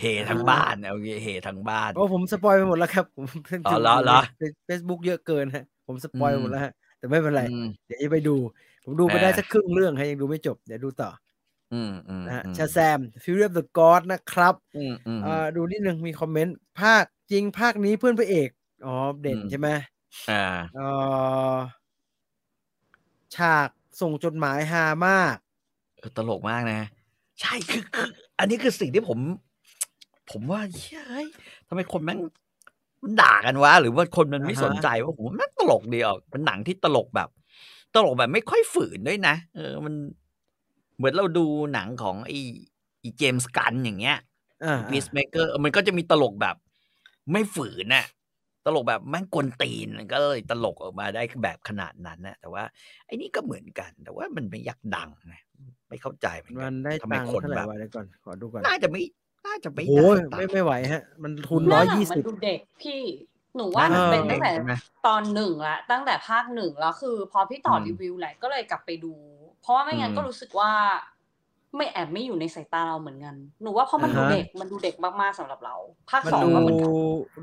[0.00, 3.26] เฮทั้งบ้านเอางี้เฮทั้งบ้านโอ้ผม spoil ไปหมดแล้วครับ ผม
[3.66, 4.20] อ๋อเหรอเหรอ
[4.66, 8.36] เฟซบุ๊กเยอะเกินฮะ ผม spoil อืมหมดแล้วฮะแต่ไม่เป็นไรอืมเดี๋ยวจะไปดู
[8.84, 11.10] ผมดูไปได้อ่าสักครึ่งเรื่องฮะยังดูไม่จบ เดี๋ยวดูต่อ
[11.74, 18.48] อืมอืมนะฮะอืมชาแซม Fury of the Gods นะครับอืมอืมอ่าดูนิดนึงมีคอมเมนต์ ภาคจริงภาคนี้เพื่อนพระเอก
[18.86, 19.68] อ๋อเด่นอืมใช่ไหม
[20.28, 20.34] อ่า
[20.72, 20.86] เอ่
[21.54, 21.56] อ
[23.36, 23.68] ฉาก
[24.00, 25.36] ส่งจดหมายฮามาก
[25.98, 26.80] เออตลกมากนะ
[27.40, 29.18] ใช่คือคืออันนี้คือสิ่งที่ผม
[30.30, 30.60] ผมว่า
[31.08, 31.26] เฮ้ย
[31.68, 32.18] ทำไมคนแม่ง
[33.02, 37.28] มันด่ากันวะหรือว่าคนมันไม่อ่าฮะสนใจว่าผมว่าแม่งตลกดีออกเป็นหนังที่ตลกแบบ
[37.94, 39.94] ตลกแบบไม่ค่อยฝืนด้วยนะเออมัน
[40.96, 42.38] เหมือนเราดูหนังของไอ้
[43.00, 44.18] ไอ้เจมส์กันอย่างเงี้ย
[44.64, 46.56] อ่าพีซเมเกอร์มันก็จะมีตลกแบบ
[47.32, 48.04] ไม่ฝืนน่ะ
[48.66, 52.64] ตลกแบบแม่งกวนตีนมันก็เลยตลกออกมาได้แบบขนาดนั้นนะแต่ว่า
[53.06, 55.42] ไอ้นี่ก็เหมือนกัน แต่ว่ามันไม่อยากดังนะ
[55.88, 59.02] ไม่เข้าใจเหมือนกัมันนได้ทำไมตังค์คนเท่าไหร่แบบวะเดี๋ยวก่อนขอดูก่อนน่าจะไม่
[59.46, 63.02] น่าจะไม่โอ้ยได้ไม่ตังค์ไม่ไหวฮะ มันทุนหร้น้าอยหนังยี่มันสิบดูเด็กพี่
[63.56, 64.74] หนูว่ามันเออเป็นตั้งแต่ใช่ไหม
[65.06, 69.14] ตอนหนึ่งละตั้งแต่ภาคหนึ่งแล้วคือ พอพี่ต่ออมรีวิวแหละก็เลยกลับไปดู
[69.62, 70.72] เพราะว่าไม่งั้นอืมก็รู้สึกว่า
[71.76, 75.74] ไม่แอบไม่อยู่ในสายตาเราเหมือนกัน หนูว่าเพราะมันดูอ่าฮะเด็กมันดูเด็กมากๆสำหรับเรา
[76.10, 76.90] ภาคมันสองดูก็เหมือนกัน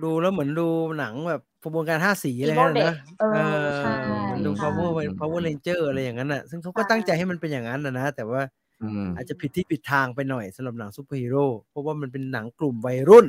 [0.04, 0.68] ดูแล้วเหมือนดู
[1.00, 3.26] หนังแบบกระบวนการห้าสีอะไร Evil นั่นนะ Dead เอ
[3.64, 3.94] อใช่
[4.32, 8.42] มันดูใช่ power power ranger อะไรอย่างนั้นอะ ซึ่งเขาก็ตั้งใจให้มันเป็นอย่างนั้นนะนะแต่ว่า
[8.84, 13.26] อืมอาจจะผิดที่ผิดทางไปหน่อยสำหรับหนังซูเปอร์ฮีโร่เพราะว่ามันเป็นหนังกลุ่มวัยรุ่น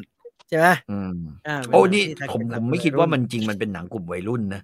[0.48, 4.62] ใช่ไหมอืมอ่าเป็โอ้หงนี่ที่ผม target หลัผกมไม่คิดว่ามันจริงมันเป็นหนังกลุ่มวัยรุ่นนะ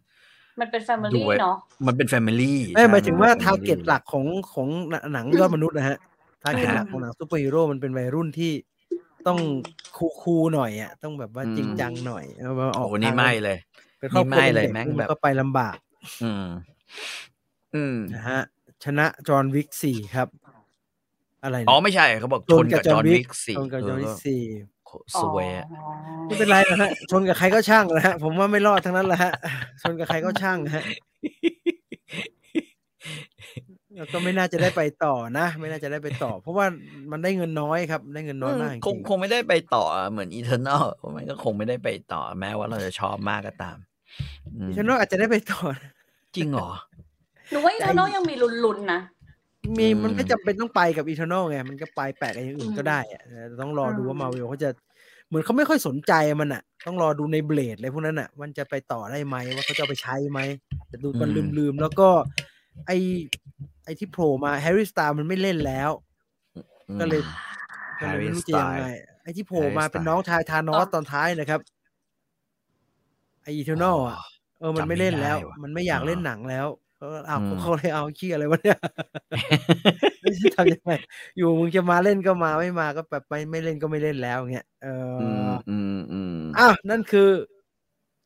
[0.60, 4.24] มันเป็นแฟมิดูลี่ไว้เนาะมันเป็นแฟมิลี่ไม่หมายถึงว่าใช่ทาร์เก็ตมันป็น family หลักของ
[4.54, 4.68] ของ
[5.12, 5.98] หนังยอดมนุษย์นะฮะ
[6.42, 8.52] target อ่าหลักของหนังซูเปอร์ฮีโร่มันเป็นวัยรุ่นที่
[9.26, 9.38] ต้อง
[9.96, 13.58] cool cool ๆหน่อยอะต้องแบบว่าอืมจริงจังหน่อยเอามาออกโอ้นี่ทางไม่เลย
[13.98, 15.76] เป็นครอบครัวนี่ไม่เลยเด็กๆแม่งมันแบบก็ไปลำบาก
[16.22, 16.46] อืม
[17.74, 18.40] อืมนะฮะ
[18.84, 20.28] ชนะจอห์นวิกสี่ครับ
[21.44, 24.42] อะไรอ๋อนะไม่ใช่เขาบอกชนกับจอห์นวิกสี่ชนกับจอห์นวิกเออสี่
[25.22, 25.90] สวยอะอ๋อ
[26.26, 29.32] ไม่เป็นไรนะฮะชนกับใครก็ช่างนะฮะผมว่าไม่รอดทั้งนั้นแหละฮะ
[29.82, 31.49] ชนกับใครก็ช่างฮะแล้ว
[34.12, 36.66] ก็ไม่น่าจะได้ไปต่อนะ ไม่น่าจะได้ไปต่อ เพราะว่า
[37.10, 40.84] มันได้เงินน้อยครับ ได้เงินน้อยมากจคงริงคงไม่ได้ไปต่อเหมือนอีเทอร์นอล
[41.16, 43.78] มันก็คงไม่ได้ไปต่อแม้ว่าเราจะชอบมากก็ตาม
[44.58, 45.60] อืมฉันว่าอาจจะได้ไปต่อ
[46.36, 46.70] จริงเหรอ
[47.50, 49.00] หนูว่าอีเทอร์นอลยังมีลุ้นๆนะ
[49.78, 54.70] มีอืมมันไม่จำเป็นต้องไปกับอีเทอร์นอลไงมันก็ไปแปะกับอย่างอื่นก็ได้อะแต่ต้องรอดูว่าอืมมาเวลเขาจะ
[55.28, 60.40] เหมือนเขาไม่ค่อยสนใจมันอะต้องรอดูในเบลดอะไรพวกนั้นอะมันจะไปต่อได้ไหมว่าเขาจะเอาไปใช้ไหม
[60.88, 62.08] แต่ดูมันลืมๆแล้วก็
[62.86, 62.92] ไอ
[63.84, 65.90] ไอที่โผล่มาแฮร์รี่สตาร์มันไม่เล่นแล้ว
[67.00, 67.20] ก็เลย
[68.00, 68.84] ก็เลยไม่รู้จะยังไง
[69.22, 71.60] ไอที่โผล่มา Harry เป็น Styles น้องชายธานออ๋สอตอนท้ายนะครับ
[73.42, 74.18] ไออีเทอร์นอลอะ
[74.58, 76.66] เออมันไม่เล่นแล้วจำไม่ได้ว่ะมันไม่อยากอ่าเล่นหนังแล้ว
[77.00, 78.78] ก็เอาอืมเขาเลยเอาขี้ยอะไรวะเนี่ย
[80.20, 80.92] ไม่รู้จะทำยังไง
[81.36, 87.30] อยู่มึงจะมาเล่นก็มาไม่มาก็แบบไม่ไม่เล่นก็ไม่เล่นแล้วเงี้ยเอออือมอืมอืมอะนั่นคือ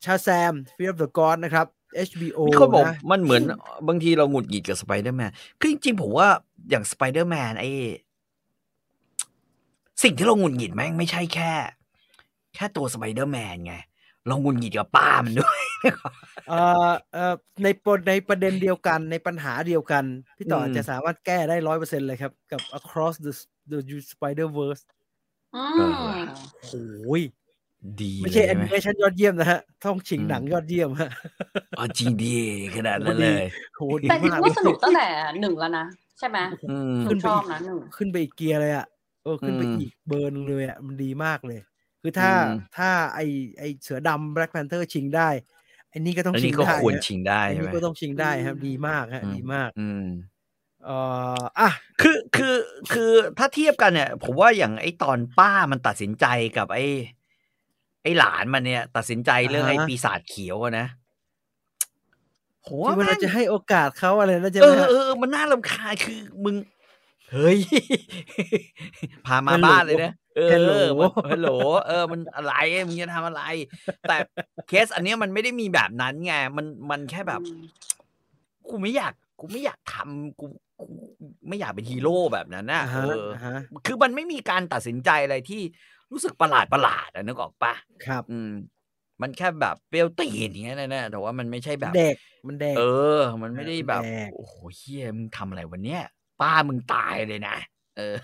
[0.05, 1.66] ชาแซม Fury of the Gods นะครับ
[2.09, 3.42] HBO มีคนบอกนะมันเหมือน
[3.88, 6.28] บางทีเราหงุดหงิดกับสไปเดอร์แมนคือจริงๆผมว่า
[6.70, 7.70] อย่างสไปเดอร์แมนไอ้
[10.03, 11.53] สิ่งที่เราหงุดหงิดแม่งไม่ใช่แค่
[12.55, 13.74] แค่ตัวสไปเดอร์แมนไง
[14.26, 15.61] เราหงุดหงิดกับป้ามันด้วย
[16.49, 20.05] เอ่อเอ่อในประในประเด็นเดียวกันในปัญหาเดียวกัน
[20.38, 23.32] พี่ต่ออมจะสามารถแก้ได้ร้อยเปอร์เซ็นเลยครับ กับ Across the
[23.70, 23.78] the
[24.12, 24.82] Spider Verse
[25.57, 26.16] อืเอมอ
[26.62, 27.22] โอ้ย
[28.03, 31.11] ดีไม่ใช่เลยแอนิไหมเมชันยอดเยี่ยมนะฮะท่องชิงอืมหนังยอดเยี่ยมฮะ
[31.78, 32.37] อ๋อจริงดี
[32.76, 33.45] ขนาดนั้นโอ้ดีเลย
[33.76, 35.07] โหดีแต่คิดมากว่าสนุกเลยตั้งแต่
[35.41, 35.85] หนึ่งแล้วนะ
[36.18, 36.39] ใช่ไหม
[36.70, 38.87] อืมหนูขึ้นไปชอบอีกนะหนึ่งขึ้นไปอีกเกียร์เลยอะ
[39.24, 41.61] เออขึ้นไปอืมอีกเบอร์นึงเลยอะมันดีมากเลย
[42.03, 43.20] คือถ้าอืมถ้าไอ
[43.59, 45.28] ไอเสือดำ Black Panther ชิงได้
[45.91, 50.05] ไอ้นี่ก็ต้องอันชินี้งก็ได้ควรฮะชิงได้ไอ้ใช่ไหนี่มก็ต้องชิงได้ครับอืมดีมากฮะอืมดีมาก อืม
[50.85, 50.97] เอ่
[51.41, 51.70] ออะ
[52.01, 52.57] คือคือ
[52.93, 56.26] คือถ้าเทียบกันเนี่ย ผมว่าอย่างไอ้ตอนป้ามันตัดสินใจ
[56.57, 56.85] กับไอ้
[58.05, 60.86] ไอ้หลานมันเนี่ย ตัดสินใจเรื่องอ่าฮะไอ้ปีศาจเขียวอะนะ
[62.62, 66.57] โหที่มันแม่งจะให้โอกาสเขาอะไรนะใช่เอไหมอฮะเออมันน่ารำคาญคือมึง
[67.32, 67.59] เฮ้ย
[69.26, 71.48] พามาฮัลโหลบ้านเลยนะเออฮัลโหลมันฮัลโหล
[71.86, 72.55] เออ มันอะไร
[72.88, 73.42] มึงจะทำอะไร
[74.09, 74.16] แต่
[74.68, 77.42] เคสอันเนี้ยมันไม่ได้มีแบบนั้นไงมันมันแค่แบบ
[78.70, 80.46] กูไม่อยาก กูไม่อยากทำกู
[80.80, 80.84] กู
[81.48, 85.62] ไม่อยากเป็นฮีโร่แบบนั้นนะอ่าเอฮะออ่าฮะคือมันไม่มีการตัดสินใจอะไรที่
[86.12, 87.72] รู้สึกประหลาดประหลาดๆอะนึกออกปะ
[88.07, 88.50] ครับ อืม
[89.22, 92.82] มันแค่แบบเปรี้ยวตีนอย่างเงี้ยนะแต่ว่ามันไม่ใช่แบบ เด็กมันเด็กเอ
[93.18, 96.02] อ มันไม่ได้แบบ แดก โอ้โหเฮียมึงทำอะไรวันเนี้ย
[96.40, 97.57] ป้ามึงตายเลยนะ
[97.96, 98.16] เออ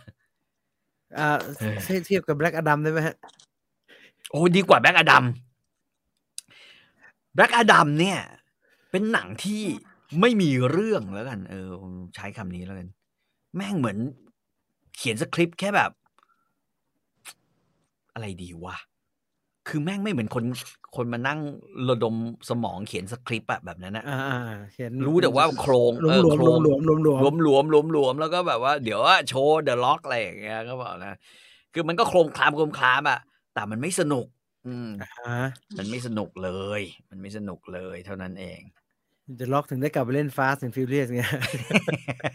[1.19, 1.29] อ่า
[1.59, 3.17] เออ เทียบเทียบกับแบล็กอดัมได้ไหมฮะ
[4.31, 5.25] โอ้ดีกว่าแบล็กอดัม
[7.35, 8.19] แบล็กอดัมเนี่ย
[8.91, 9.63] เป็นหนังที่
[10.21, 12.89] ไม่มีเรื่องแล้วกัน เออผมใช้คำนี้แล้วกัน
[13.57, 13.99] แม่งเหมือน
[14.97, 15.91] เขียนสคริปต์แค่แบบ
[18.15, 18.77] อะไรดีวะ
[19.69, 20.45] คือแม่งไม่เหมือนคน
[20.97, 21.41] คนมานั่ง
[21.89, 22.15] ระดม
[22.49, 24.41] สมองเขียนสคริปต์อะแบบนั้นนะอ่าอ่า
[24.73, 31.15] เขียนรู้แต่ว่าโครงหลวเอมอหลวมโครหลวงมหลวมหลวมหลวหลวมหลวมหลวมหลวมแล้วก็แบบว่าเดี๋ยวอะโชว์ The Rock อะไรอย่างเงี้ยก็บอกนะ
[31.75, 33.19] คือมันก็โครงคลามโครงคลามอะ
[33.55, 34.27] แต่มันไม่สนุก
[34.67, 35.47] อืมอ่า
[35.79, 36.51] มันไม่สนุกเล
[36.81, 38.61] ย มันไม่สนุกเลยเท่านั้นเอง
[39.41, 41.23] จะล็อกถึงได้กลับไปเล่น Fast and Furious ไง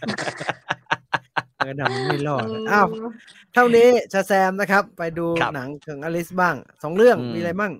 [0.00, 0.02] บ
[0.42, 0.52] ล็
[1.68, 2.86] กอดัมไม่รอดอะอ้าว
[3.54, 7.72] เท่านี้ชาแซมนะครับ ไปดูครับหนังของอลิสบ้างสองเรื่องอืมมีอะไรบ้าง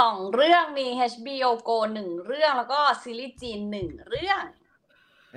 [0.00, 4.42] สองเรื่องมี HBO Go หนึ่งเรื่องแล้วก็ซีรีส์จีนหนึ่งเรื่อง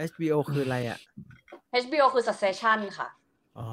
[0.10, 1.00] HBO คืออะไรอะ
[1.84, 3.10] HBO คือ Succession ค่ะ
[3.58, 3.68] อ๋อ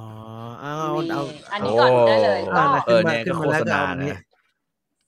[0.60, 4.22] เอานี่เอาอันนี้ก่อนดูได้เลยโอ้ก็อ่าเออเนี่ยก็โฆษณาขึ้นมาแล้วก็เอาอันนี้นะ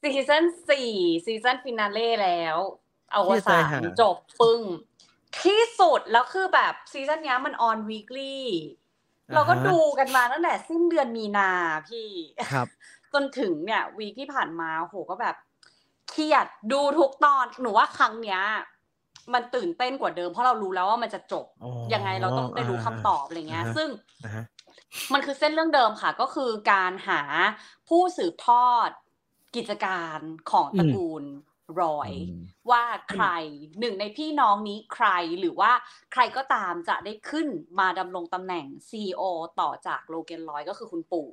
[0.03, 0.91] ซีซั่นสี่
[1.27, 2.57] season finale แล้ว
[3.11, 4.61] เอาวที่สาใจนหาจบปึ้ง
[5.43, 8.47] ที่สุดแล้วคือแบบซีซั่นเนี้ยมัน on weekly
[9.35, 11.51] เราก็ดูกันมาตั้งแต่สิ้นเดือนมีนา
[11.89, 12.09] พี่
[12.53, 12.66] ครับ
[13.12, 15.37] จนถึงเนี่ย week ที่ผ่านมาโหก็แบบ
[16.11, 18.41] เครียดดูทุกตอนหนูว่าครั้งเนี้ย
[19.35, 23.89] มันตื่นเต้นกว่าเดิมเพราะเรารู้แล้วว่ามันจะจบอ๋อยังไงเราต้องได้รู้คำตอบอะไรเงี้ยอ่าฮะซึ่ง
[24.24, 24.45] นะฮะ
[25.12, 27.20] มันคือเส้นเรื่องเดิมค่ะ ก็คือการหา
[27.89, 28.89] ผู้สืบทอด
[29.57, 30.18] กิจการ
[30.51, 31.24] ของตระกูล
[31.81, 32.37] รอยอืม
[32.71, 33.27] ว่าใคร
[33.81, 35.09] หนึ่งในพี่น้องนี้ใคร
[35.41, 35.73] หรือว่า
[36.12, 37.49] ใครก็ตามจะได้ขึ้น
[37.79, 39.23] มาดำรงตำแหน่ง CEO
[39.61, 41.29] ต่อจากโลเกนลอยก็คือคุณปู่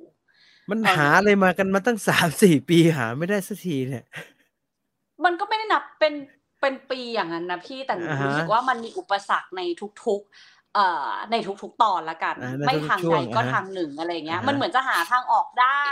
[0.70, 4.04] มันเออหาอะไรมากันมาตั้งสามสี่ปีหาไม่ได้สักทีเนี่ย
[5.24, 6.14] มันก็ไม่ได้นับเป็น
[6.60, 9.62] เป็นปีอย่างนั้นนะพี่แต่หนูอ่าฮะรู้สึกว่ามันมีอุปสรรคใน
[10.04, 15.88] ทุกๆ เอ่อในทุกๆตอนละกันอ่าในไม่ทุกๆทางช่ใดวงก็อ่าฮะทางหนึ่งอะไรเงี้ยอ่าฮะมันเหมือนจะหาทางออกได้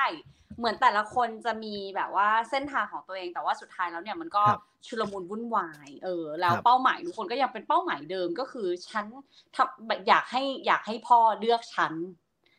[0.58, 9.04] เหมือนแต่ละคนจะมีแบบว่าเส้นทางของตัวเองแต่ว่าสุดท้ายแล้วเนี่ยมันก็ครับชุลมุนวุ่นวายเออแล้วครับเป้าหมายทุกคนก็ยังเป็นเป้าหมายเดิมก็คือฉัน
[9.56, 11.92] ทำแบบอยากให้อยากให้พ่อเลือกฉัน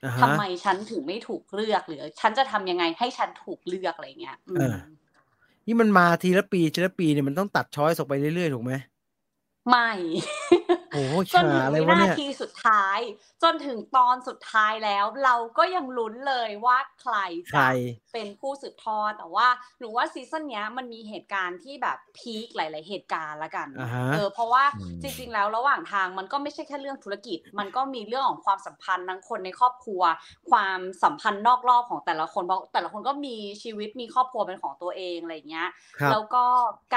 [0.03, 4.77] อ่าฮะทำไมฉันถึงไม่ถูกเลือกหรือ ฉันจะทำยังไงให้ฉันถูกเลือกอะไรเงี้ยอืมเออ
[5.67, 8.73] นี่มันมาทีละปีทีละปีเนี่ยมันต้องตัดช้อยส์ออกไปเรื่อยๆถูกไหม
[9.69, 9.89] ไม่
[10.69, 10.84] โอ้โห
[11.33, 12.99] จนถึหางอะไรวิวะนาเนี่ยทีสุดท้าย
[13.43, 17.15] จนถึงตอนสุดท้ายแล้ว เราก็ยังลุ้นเลยว่าใคร
[17.49, 17.61] ใคร
[18.03, 19.47] จะเป็นผู้สืบทอดแต่ว่า
[19.79, 30.01] หนูว่าซีซั่นเนี้ยมันมีเหตุการณ์ที่แบบพีคหลาย ๆ เหตุการณ์ละกันอ่าฮะเออเพราะว่าอืมจริง ๆ แล้วระหว่างทางมันก็ไม่ใช่แค่เรื่องธุรกิจ มันก็มีเรื่องของความสัมพันธ์ทั้งคนในครอบครัว
[30.51, 35.69] ความสัมพันธ์นอกรอบของแต่ละคนเพราะแต่ละคนก็มีชีวิตมีครอบครัวเป็นของตัวเองอะไรอย่างเงี้ย
[35.99, 36.45] ครับแล้วก็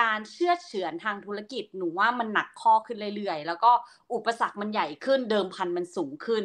[0.01, 3.73] การเชื่อดเฉือนทางธุรกิจหนูว่ามันหนักข้อขึ้นเรื่อยๆ แล้วก็
[4.15, 6.45] อุปสรรคมันใหญ่ขึ้นเดิมพันมันสูงขึ้น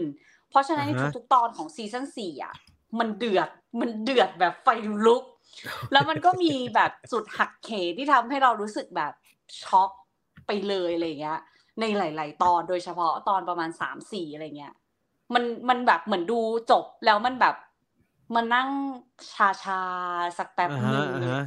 [0.49, 2.53] เพราะฉะนั้นในอ่าฮะทุกๆตอนของซีซั่นสี่อะ
[2.99, 4.67] มันเดือดมันเดือดแบบไฟ
[5.05, 5.23] ลุก
[5.91, 9.13] แล้วมันก็มีแบบจุดหักเหที่ทำให้เรารู้สึกแบบ
[9.63, 9.91] ช็อก
[10.47, 11.39] ไปเลยอะไรเงี้ย
[11.79, 14.73] ในหลาย ๆ ตอนโดยเฉพาะตอนประมาณสามสี่อะไรเงี้ย
[15.33, 16.39] มันมันแบบเหมือนดู
[16.71, 17.55] จบแล้วมันแบบ
[18.35, 18.69] มานั่ง
[19.33, 21.41] ชาชาๆสักแป๊บอ่าหฮะนึ่งอ่าเลยฮะ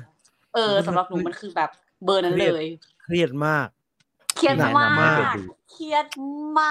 [0.55, 1.71] เออสำหรับหนูมันคือแบบ
[2.05, 2.53] เบอร์นั้นเครีเลยย
[3.03, 3.69] เครียดมาก
[4.37, 6.07] เครียดแนะมานำให้กไปดูเครียด
[6.59, 6.71] มา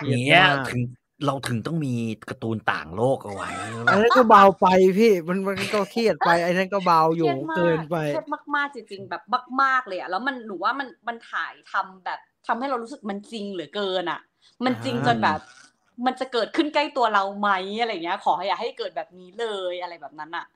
[0.02, 0.80] รียดเนี้ยมากถึง
[1.24, 1.94] เราถึงต้องมี
[2.28, 3.50] การ์ตูนต่างโลกเอาไว้
[3.88, 4.66] อันนั้นก็เบาไป
[4.98, 8.24] พี่มันมันก็เครียดไปไอ้นั้นก็เบาอยู่เครียดมากเกินไปเครียด
[8.56, 9.22] มากๆจริงๆแบบ
[9.62, 14.20] มากๆเลยอะแล้วมันหนูว่ามันมันถ่ายทำแบบทำให้เรารู้สึกมันจริงเหลือเกินอะ
[14.64, 15.40] มันจริงอ่าจนแบบ
[16.06, 17.50] มันจะเกิดขึ้นใกล้ตัวเราไหม
[17.80, 20.46] อะไรเงี้ย ขอให้อย่าให้เกิดแบบนี้เลยอะไรแบบนั้นอะ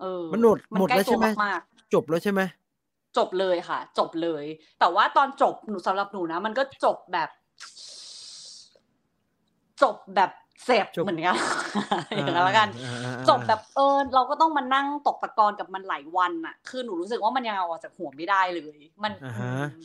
[0.00, 2.40] เออมันหมดมันหมดใกล้แล้วตัใช่วไหมมากๆจบแล้วใช่ไหม
[3.18, 4.44] จบเลยค่ะ จบเลย
[4.80, 7.28] แต่ว่าตอนจบหนูสำหรับหนูนะ มันก็จบแบบ
[9.82, 10.30] จบแบบ
[10.64, 11.36] เสพจบเหมือนกัน
[12.14, 19.84] อย่างนั้นแล้วกันอ่าอ่าอ่าจบแบบเออเราก็ต้องมานั่งตกตะกอนกับมันหลายวันอะคือหนูรู้สึกว่ามันยังเอาออกจากหัวไม่ได้เลย มันอ่าฮะอืม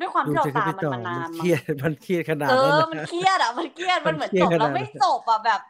[0.00, 5.60] ด้วยความที่เราดูตามจะมันไต่อมานานเคมั้งรียดมันเครียดขนาดเอนั้นอนะมันเครียดอะมันเครียดมันเหมือนมันเครียจดบแล้วขนาดนั้นไม่จบอะแบบ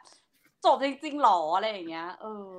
[0.65, 2.49] จบจริงๆหรออะไรอย่างเงี้ย เออ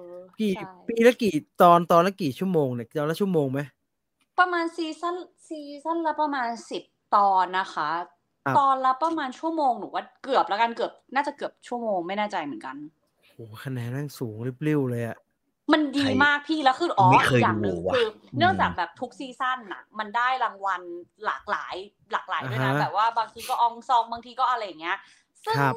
[0.40, 3.60] กี่ใช่ปีละกี่ตอนตอนละกี่ชั่วโมงเนี่ยตอนละชั่วโมงไหม
[4.38, 5.16] ประมาณซีซั่น
[5.48, 6.82] ซีซั่นละประมาณสิบ
[7.16, 7.88] ตอนนะคะ
[8.44, 12.76] ครับตอนละประมาณชั่วโมงหนูว่าเกือบแล้วกันเกือบน่าจะเกือบชั่วโมงไม่แน่ใจเหมือนกัน
[13.34, 15.18] โอ้โหคะแนนแม่งสูงริบลิ่วเลยอะ
[15.72, 18.06] มันดีใครมากพี่แล้วคืออ๋อไม่เคยอีกอย่างหนึ่งดูว่ะคือ
[18.38, 20.82] เนื่องอืมจากแบบทุกซีซั่นน่ะ มันได้รางวัล
[21.24, 21.74] หลากหลาย
[22.12, 24.98] หลากหลายด้วยนะอ่าฮะแบบว่าบางทีก็อองซองบางทีก็อะไรอย่างเงี้ย
[25.44, 25.74] ซึ่งครับ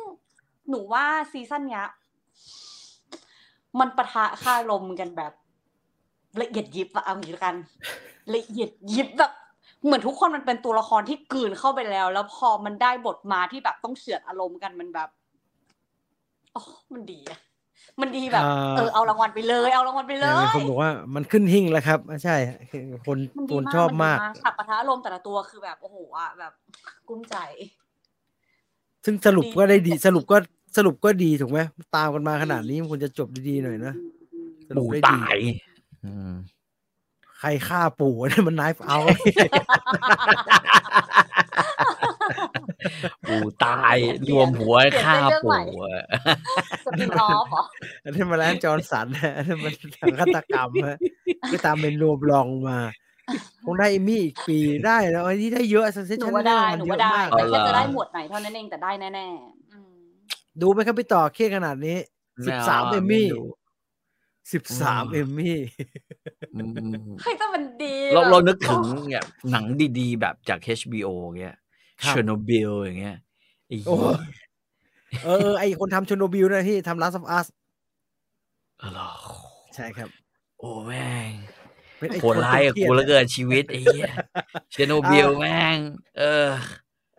[0.70, 1.86] หนูว่าซีซั่นเนี้ย
[3.80, 5.34] มันปะทะคารมกันแบบ
[6.42, 7.56] ละเอียดยิบอะเอางี้ละกัน
[8.36, 9.32] ละเอียดยิบแบบ
[9.84, 15.10] เหมือนทุกคนมันเป็นตัวละครที่กลืนเข้าไปแล้ว แล้วพอมันได้บทมาที่แบบต้องเฉือดอารมณ์กันมันแบบ
[16.54, 16.62] โอ้
[16.94, 17.40] มันดีอะ
[18.02, 22.36] มันดีแบบอ่าเออเอารางวัลไปเลยเอารางวัลไปเลแต่มียคนบอกว่ามันขึ้นหิ่งแล้วครับอะใช่
[23.06, 26.54] คนมันคดีนมากชอบนดีมากฉากปะทะอารมณ์แต่ละตัวคือแบบโอ้โหอะแบบ
[27.08, 27.36] กุ้มใจ
[29.06, 30.38] ซึ่งสรุปดีก็ได้ดีสรุปก็
[30.78, 31.60] สรุปก็ดีถูกไหม
[31.96, 33.94] ตามกันมาขนาดนี้มันควรจะจบดีๆหน่อยนะ
[34.70, 35.56] สรุปปู่ได้ดีตายอืม
[37.40, 39.00] ใครฆ่าปู่เนี่ยมันไนฟ์เอา
[43.28, 43.96] ปู่ตาย
[44.30, 46.04] รวมหัวฆ่าปู่อะ
[46.86, 47.64] สปินออฟเหรอ
[48.04, 50.98] อันนี้มาแล้วจอร์นสันนะอันนี้มันทางฆาตกรรมฮะ
[51.52, 52.80] ก็ตามเป็นรวมรองมา
[53.66, 59.94] คงได้เอมมี่อีกปีได้แล้วอันนี้ได้เยอะซันเซหนูชันว่าได้หนูว่าได้อ๋อแต่เหรแค่อจะได้หมวดไหนเท่านั้นเองแต่ได้แน่ๆอืม
[60.62, 61.98] ดูไหมครับพี่ต่อเครียดขนาดนี้
[62.48, 63.42] สิบสามเอมมี่ไดู
[64.54, 65.60] สิบสามอืมเอมมี่
[66.56, 66.72] อืม
[67.22, 69.66] เฮ้ยแต่มันดีเราแบบเรานึกถึงเนี่ยหนัง
[70.00, 71.10] ดีๆ แบบจาก HBO
[71.40, 71.56] เงี้ย
[72.02, 73.18] ครับเชอร์โนบิลอย่างเงี้ย
[73.68, 74.18] ไอ้โอ้เหี้ย
[75.24, 77.48] เออเออ ไอคนทำชโนบิลนะที่ทำ Last of Us
[78.80, 79.12] เออเหรอ
[79.76, 80.10] ใช่ครับ
[80.60, 81.32] โอ้แม่ง
[81.98, 84.08] เป็นไอ้โหดร้ายกับคนเครียดกูเหลือเกินชีวิตไอ้เหี้ย
[84.72, 85.78] เชอร์โนบิลแม่ง
[86.18, 86.48] เออ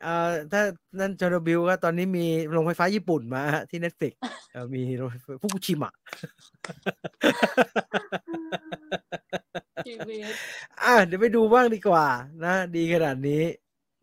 [0.02, 0.62] เอ่อถ้า
[0.98, 4.12] นั่นชโนบิลก็ตอนนี้มีโรงไฟฟ้าญี่ปุ่นมาฮะที่ Netflix
[4.52, 5.93] เออมีโรงไฟฟ้าฟุกุชิมะ
[9.86, 10.35] ชีวิต
[10.82, 12.06] อะเดี๋ยวไปดูบ้างดีกว่า
[12.44, 13.43] นะ ดีขนาดนี้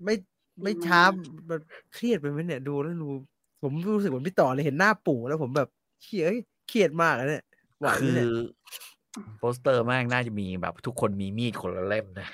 [0.03, 0.15] ไม่
[0.64, 1.02] ไม่ดีมากช้า
[1.49, 1.60] มัน
[1.94, 3.10] เครียดไปไหมเนี่ยดูแล้วดู
[3.61, 5.69] ผมรู้สึกเหมือนพี่ต่อเลยเห็นหน้าปู่แล้วผมแบบ
[6.03, 6.26] เขีย
[6.68, 7.44] เครียดมากอะเนี่ย
[7.80, 8.30] ไหวไหคืมอเนี่ย
[9.40, 12.30] โปสเตอร์แม่งน่าจะมีแบบทุกคนมีมีดคนละเล่มนะ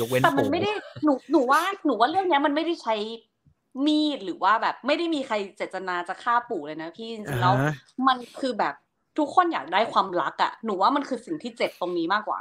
[0.00, 0.72] ยกเว้นแต่มันปู่ไม่ได้
[1.04, 2.94] หนูหนูว่าหนูว่าเรื่องเนี้ยมันไม่ได้ใช้
[3.86, 7.72] มีดหรือว่าแบบไม่ได้มีใครเจตนาจะฆ่าปู่เลยนะพี่จริงๆแล้วอ่าฮะ
[8.06, 8.74] มันคือแบบ
[9.18, 12.40] ทุกคนอยากได้ความรักอะหนูว่ามันคือสิ่งที่เจ็บตรงนี้มากกว่า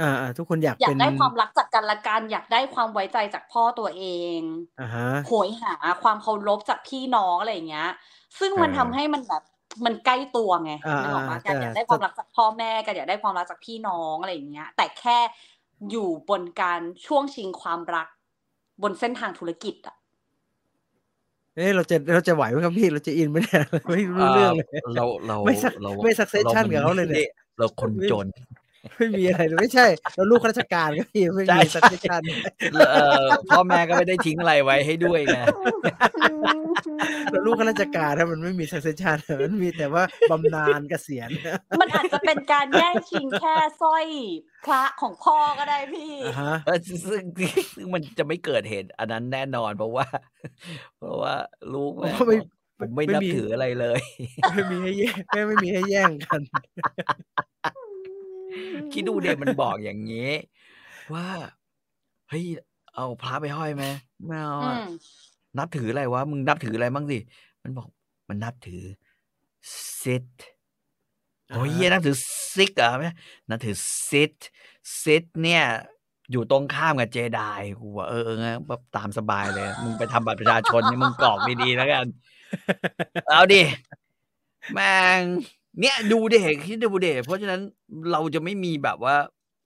[0.00, 4.04] อ่าอ่าทุกคนอยากอยาเป็กนได้ความรักจากกันและกันอยากได้ความไว้ใจจากพ่อตัวเอ
[4.38, 4.40] ง
[4.80, 7.88] อ่าฮะโหยหาความเคารพจากพี่น้องอะไรอย่างเงี้ย
[8.38, 9.42] ซึ่งมันเออทำให้มันแบบ
[9.84, 15.18] มันใกล้ตัวไงอ่านึกออกมาอ่าการแต่อยากได้ความรักจากพ่อแม่การอยากได้ความรักจากพี่น้องอะไรอย่างเงี้ย แต่แค่
[15.90, 18.08] อยู่บนการช่วงชิงความรัก
[18.82, 19.96] บนเส้นทางธุรกิจอะ
[21.56, 28.26] เอ้ยเราจะเราจะไหวไหมครับพี่เราจะอินไหมเนี่ยไม่รู้เรื่องเลยเราเราไม่สักเราไม่ succession กับเขาเลยเนี่ยเราคนจน
[28.96, 32.22] ไม่มีอะไรเลยไม่ใช่เราลูกข้าราชการก็พี่ไม่ใช่มีสักชัน
[32.74, 32.78] เอ
[33.22, 35.38] อพ่อแม่ก็ไม่ได้ทิ้งอะไรไว้ให้ด้วยไง
[37.30, 41.30] เราลูกข้าราชการถ้ามันไม่มี succession มันมีแต่ว่าบำนาญเกษียณ
[41.80, 44.06] มันอาจจะเป็นการแย่งชิงแค่สร้อย
[44.66, 47.22] พระของพ่อก็ได้พี่อ่าฮะเออซึ่ง
[47.76, 50.06] ซึ่งมันจะไม่เกิดเหตุอันนั้นแน่นอนเพราะว่า
[50.98, 51.34] เพราะว่า
[51.72, 52.38] ลูกแม่งเพราะไม่
[52.80, 54.00] ผมไม่ไม่นับมีถืออะไรเลย
[54.54, 56.40] ไม่มีให้แย่งไม่ไม่มีให้แย่งกัน
[58.92, 60.30] คิดดูเด็มันบอกอย่างนี้
[61.14, 61.26] ว่า
[62.28, 62.44] เฮ้ย
[62.94, 63.84] เอาพระไปห้อยไหม
[64.26, 64.84] ไม่เอาอือะม
[65.58, 67.18] นับถืออะไรวะ มึงนับถืออะไรบ้างสิ
[67.62, 67.88] มันบอก
[68.28, 68.82] มันนับถือ
[70.02, 70.24] ซิด
[71.52, 72.16] โอ้ยอ่าฮะเหี้ยนับถือ
[72.54, 73.08] ซิกข์เหรอไม่
[73.50, 73.76] นับถือ
[74.10, 74.32] Sith
[75.02, 75.64] Sith เนี่ย
[76.32, 77.40] อยู่ตรงข้ามกับเจได
[77.80, 82.06] กูว่าเออเอองั้นแบบตามสบายเลย มึงไปทำบัตรประชาชนนี่มึงกรอกดีๆแล้วกัน
[83.28, 83.62] เอาดิ
[84.72, 85.22] แม่ง
[85.80, 87.60] เนี่ยดูเด็กคิดดูเด็กเพราะฉะนั้น
[88.12, 89.16] เราจะไม่มีแบบว่า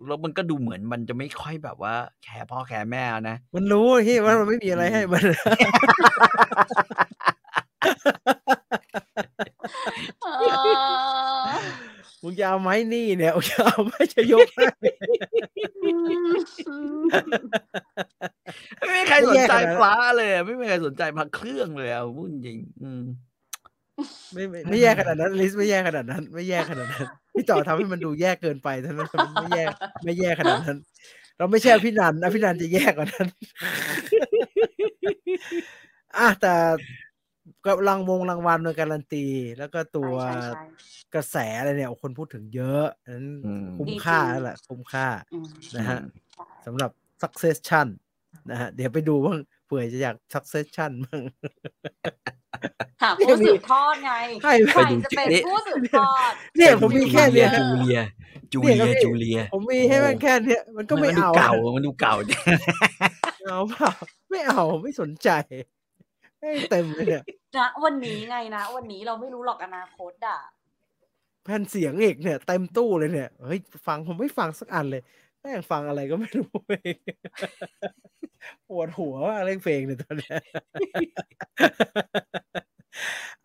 [0.06, 5.24] แล้วมันก็ดูเหมือนมันจะไม่ค่อยแบบว่า แคร์พ่อแคร์แม่นะ มันรู้ที่ว่ามันไม่มีอะไรให้มัน
[10.22, 11.59] เออ
[12.22, 14.64] มึงจะเอาไหมนี่เนี่ยมึงจะเอาไหมจะยกให้
[18.78, 23.02] ไม่มีใครไม่สนแยกใจขนาดนั้นฟ้าเลยอะไม่มีใครสนใจพระเครื่องเลยอะพูดจริง อืม
[24.32, 29.64] ไม่ไม่ไม่แย่ขนาดนั้นลิสไม่แย่ขนาดนั้น ไม่แย่ขนาดนั้นพี่ต่อทำให้มันดูแย่เกินไปเท่านั้นมันไม่แย่
[30.05, 30.78] ไม่แย่ขนาดนั้น
[31.36, 33.28] เราไม่ใช่อพี่นันอพี่นันจะแย่กว่านั้น
[36.19, 36.55] อะแต่
[37.64, 39.27] ก็รางวงรางวัลโดยการันตี
[39.59, 40.62] แล้วก็ตัวใช่ใช่
[41.14, 45.47] กระแสอะไรเนี่ยคนพูดถึงเยอะนั้นอืมคุ้มดีค่าจริงแล้วแหละคุ้มค่าอืม
[45.77, 46.10] นะฮะอืม
[46.66, 46.90] สำหรับ
[47.23, 47.86] succession
[48.51, 49.35] นะฮะเดี๋ยวไปดูว่า
[49.73, 51.23] เผื่อจะอยาก succession บ้าง
[53.03, 54.12] หาผู้สืบทอดไง
[54.43, 58.01] ให้ใครจะเป็นผู้สืบทอดเนี่ยผมมีแค่เนี้ยจูเลีย
[58.53, 62.15] จูเนี่เลียยครับพี่จูเลีย ผมมีให้มันแค่เนี้ยมันก็ไม่นดูเอาเก่ามันดูเก่า
[63.44, 63.90] เอาเปล่า
[64.31, 65.28] ไม่เอาไม่สนใจ
[66.39, 67.23] ไม่เต็มเลยเนี่ย
[67.57, 70.39] นะวันนี้ไงนะวันนี้เราไม่รู้หรอกอนาคตอะ
[71.44, 75.03] แผ่นเสียงอีกเนี่ยเต็มตู้เลยเนี่ยเฮ้ยฟังผมไม่ฟังสักอันเลย
[75.43, 76.97] แม่งฟังอะไรก็ไม่รู้เอง
[78.69, 80.39] ปวดหัวว่าเล่นเพลงเนี่ยตอนเนี้ย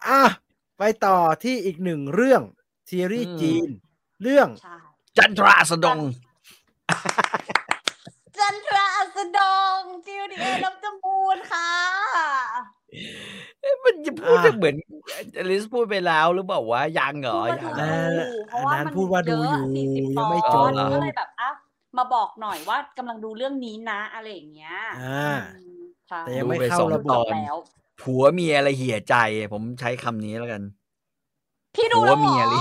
[0.08, 0.22] อะ
[0.78, 2.42] ไปต่อที่อีกหนึ่งเรื่อง
[2.90, 3.70] ซีรีส์อืมจีน
[4.22, 4.78] เรื่องใช่
[5.18, 6.00] จันทราสดง
[8.38, 9.40] จันทราอัสด
[9.78, 11.72] งจิวดีเอลับจมูนค่ะ
[13.62, 14.76] เอ๊ะมันจะพูดอะเหมือน
[15.38, 21.50] อลิสพูดไปแล้วหรือเปล่าว่ายังเหรอพูดยังว่าเหรดูอเพราะว่าอันนั้นมันพูดว่าดูเยอะอยู่สี่สิบยังตไม่อนจบก็เลยแบบอะ
[21.98, 27.56] มาบอกหน่อยว่ากำลังดูเรื่องนี้นะอะไรอย่างเงี้ยอ่าอืมใช่แต่ยังไม่ดูไปเข้าสองระบบตอนแล้ว
[28.02, 29.16] ผัวเมียอะไรเหี่ยใจ
[29.54, 30.62] ผมใช้คำนี้แล้วกัน
[31.76, 32.60] พี่ดูผัวแล้วเหรเมียอลิ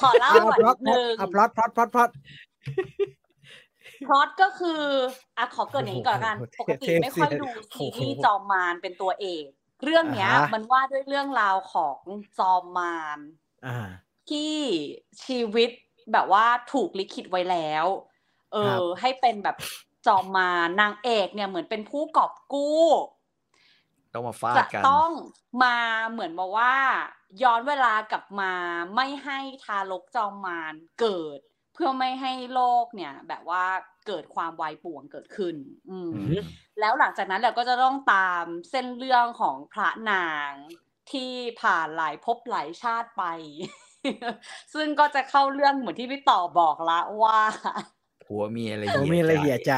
[0.00, 2.10] ขอเล่าอะก่อนพล็อนิตดนึงอะพล็อตพล็อตพล็อตพล็อต
[4.06, 4.82] พล็อตก็คือ
[5.38, 9.44] อะขอเกรินอย่างนี้ก่อนละกันโอ้โหปกติเทพไม่ค่อยเสียดูโอ้ซีรีส์จอมมารเป็นตัวเอก
[9.84, 11.98] เรื่องเนี้ยอ่าฮะมันว่าด้วยเรื่องราวของ
[12.38, 13.18] จอมมาร
[13.66, 13.78] อ่า
[14.30, 14.54] ที่
[15.24, 15.70] ชีวิต
[16.12, 17.86] แบบว่าถูกลิขิตไว้แล้ว
[18.52, 19.56] เอครับอให้เป็นแบบ
[20.06, 22.82] จอมมารนางเอกเนี่ยเหมือนเป็นผู้กอบกู้
[24.14, 25.10] ต้องมาฟาดจะกันต้อง
[25.64, 25.76] มา
[26.10, 26.74] เหมือนมาว่า
[27.42, 28.52] ย้อนเวลากลับมา
[28.94, 31.38] ไม่ให้ทารกจอมมารเกิด
[31.74, 33.64] เพื่อไม่ให้โลกเนี่ย แบบว่า
[34.06, 35.56] เกิดความวายป่วงเกิดขึ้น
[35.90, 36.34] อืมอืม
[36.80, 40.50] แล้วหลังจากนั้นเราก็จะต้องตามเส้นเรื่องของพระนาง
[41.12, 43.24] ที่ผ่านหลายภพหลายชาติไป
[44.74, 47.38] ซึ่งก็จะเข้าเรื่องเหมือนที่พี่ต่อบอกละว่า
[48.24, 49.74] ผัวเมียอะไรผมมีอะไรเหี่ยใจ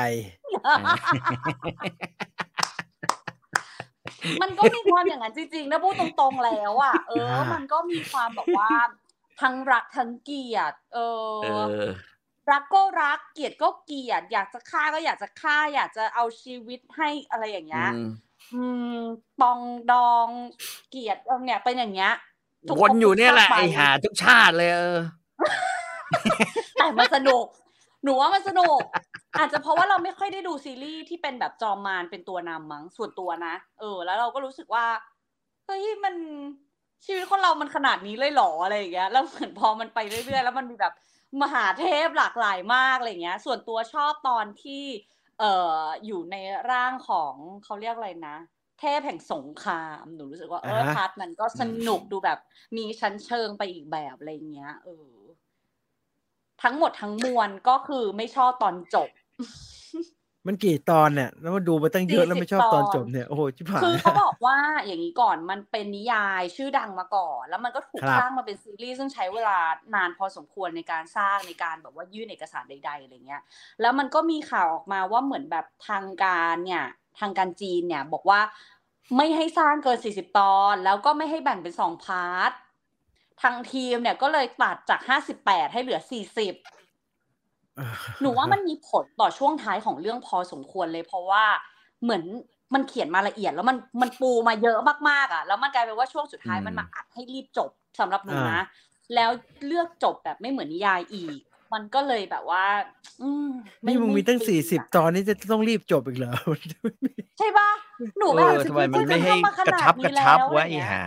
[4.42, 8.70] มันก็มีความอย่างนั้นจริงๆนะพูดตรงๆแล้วอะเอออ่ามัมันก็มีความแบบว่า
[9.42, 10.98] ทั้งรักทั้งเกลียดเอ
[11.42, 11.84] เอออ
[12.50, 18.08] รักก็รักเกลียดก็เกลียด อยากจะฆ่าก็อยากจะฆ่า อยากจะเอาชีวิตให้อะไรอย่างเงี้ยอืม
[18.54, 18.64] อื
[18.96, 18.98] ม
[19.40, 19.60] ปอง
[19.90, 20.28] ดอง
[20.90, 22.33] เกลียดเออเนี่ยเป็นอย่างเงี้ยทุก
[22.80, 24.98] วนอยู่เนี่ยแหละทุกไอชาติไปหาทุกชาติเลยเออ
[26.74, 27.44] แต่มันสนุก
[28.04, 28.80] หนูว่ามันสนุก
[29.38, 34.86] อาจจะเพราะว่าเราไม่ค่อยได้ดูซีรีส์ที่เป็นแบบจอมมารเป็นตัวนำมั้งส่วนตัวนะเออ แล้วเราก็รู้สึกว่า
[35.66, 36.14] เฮ้ยมัน
[37.04, 40.94] ชีวิตคนเรามันขนาดนี้เลยเหรออะไรอย่างเงี้ยแล้วเหมือนพอมันไปเรื่อยๆ แล้วมันมีแบบ
[41.42, 44.84] มหาเทพหลากหลายมากอะไรอย่างเงี้ย ส่วนตัวชอบตอนที่
[45.38, 46.36] เอ่ออยู่ใน
[46.70, 47.34] ร่างของ
[47.64, 48.36] เขาเรียกอะไรนะ
[48.80, 52.38] เทพแห่งสงครามหนูรู้สึกว่าเอออ่าฮะพาร์ทนั้นก็สนุกดูแบบ
[52.76, 55.10] มีชั้นเชิงไปอีกแบบอะไรอย่างเงี้ยเออ
[56.62, 59.08] ทั้งหมดทั้งมวลก็คือไม่ชอบตอนจบ
[60.46, 64.56] มันกี่ตอนเนี่ย แล้วมันดูมาตั้งเยอะแล้วไม่ชอบตอนจบเนี่ยโอ้โหชิบหายคือเขาบอกว่า
[64.86, 69.58] อย่างนี้ก่อนมันเป็นนิยายชื่อดังมาก่อน แล้วมันก็ถูกครับสร้างมาเป็นซีรีส์ซึ่งใช้เวลา
[69.94, 73.42] นานพอสมควรในการสร้างในการแบบว่ายื่นเอกสารใดๆอะไรเงี้ย
[73.80, 76.84] แล้วมันก็มีข่าวออกมาว่าเหมือนแบบทางการเนี่ย
[77.18, 78.40] ทางการจีนเนี่ยบอกว่า
[79.16, 82.50] ไม่ให้สร้างเกิน 40 ตอน แล้วก็ไม่ให้แบ่งเป็นสองพาร์ท
[83.42, 85.00] ทางทีมเนี่ยก็เลยตัดจาก
[85.36, 86.12] 58 ให้เหลือ 40
[88.20, 91.44] หนูว่ามันมีผลต่อช่วงท้ายของเรื่องพอสมควรเลย เพราะว่า
[92.02, 92.22] เหมือน
[92.74, 94.78] มันเขียนมาละเอียด แล้วมันมันปูมาเยอะ
[95.08, 97.70] มากๆอะ แล้วมันกลายเป็นว่าช่วงสุดท้ายอืมมันมาอัดให้รีบจบ
[98.00, 98.62] สำหรับหนูอ่านะ
[99.14, 99.30] แล้ว
[99.66, 101.40] เลือกจบแบบไม่เหมือนนิยายอีก
[101.74, 102.64] มันก็เลยแบบว่า
[103.22, 103.48] อืม
[103.82, 106.32] ไนี่มึงมีตั้งไสี่สิบอะตอนนี้จะต้องรีบจบอีกเหรอ
[107.38, 107.70] ใช่ปะ
[108.18, 111.04] หนูเอแบบอทำไมมันไม่ให้ทำากระนาดชับกนี้ระชับแล้ววะอะไอรเงี้ยหา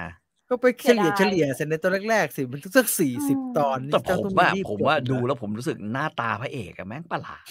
[0.50, 7.44] ก็ไปเฉลี่ยเสีเฉยดายลี่ยเสร็จในตอนแรกๆสิมันต้องสักสี่สิบอืมตอนแต่จะผมต้องว่ารีบผมจบว่าอีกเหรอดูแล้วผมรู้สึกหน้าตาพระเอกอะแม่งประหลาด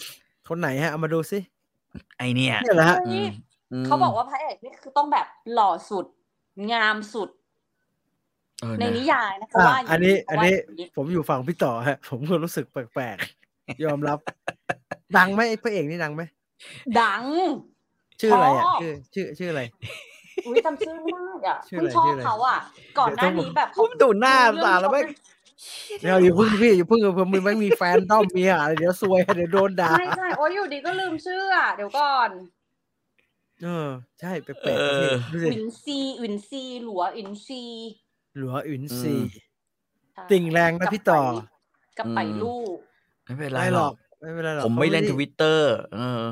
[0.49, 1.39] คนไหนฮะเอามาดูสิ
[2.19, 3.27] ไอเนี่ยเนี่ยเหรอฮะเฮ้ย
[3.73, 6.07] อืมเขาบอกว่าพระเอกนี่คือต้องแบบหล่อสุด
[6.73, 7.46] งามสุดเออ
[8.79, 14.19] ในนะนิยายนะคะอะว่าย่างอันนี้เขาอันว่านี้ย่างนี้ผมอยู่ฝั่งพี่ต่อฮะ ผมก็รู้สึกแปลกๆ ยอมรับ
[15.17, 16.23] ดังไหมไอ้พระเอกนี่ดังไหม
[17.01, 17.23] ดัง
[18.21, 19.63] ชื่ออะไรอะชอบชื่อชื่อชื่ออะไร
[20.47, 22.59] อุ้ยจำชื่อไม่ได้อะชื่อเพิ่อะไรงชอบชื่ออะไรเขาอะ
[22.99, 25.05] ก่อนหน้านี้แบบผมดูหน้าตาแล้วไม่ง
[26.01, 32.31] เดี๋ยวอย่าเพึ่งพี่อย่าเพึ่งผมมึงไม่มีแฟนด้อมเมียอะเดี๋ยวซวยเดี๋ยวโดนด่าใช่ใช่โอ้ยอยู่ดีก็ลืมชื่ออะเดี๋ยวก่อน
[33.63, 33.89] เออ
[34.21, 37.63] ใช่แปลกๆนะพี่ดูสิวินซีวินซีหลัวอินซี
[38.37, 39.15] หลัวอินซี
[40.15, 41.23] ใช่ติ่งแรงนะพี่ต่อ
[41.99, 42.77] กับไปลูก
[43.25, 46.23] ไม่เป็นไรไม่หหรรออกกไม่เป็นไรหรอก ผมไม่เล่นทขาด้วิตเตอร์เออ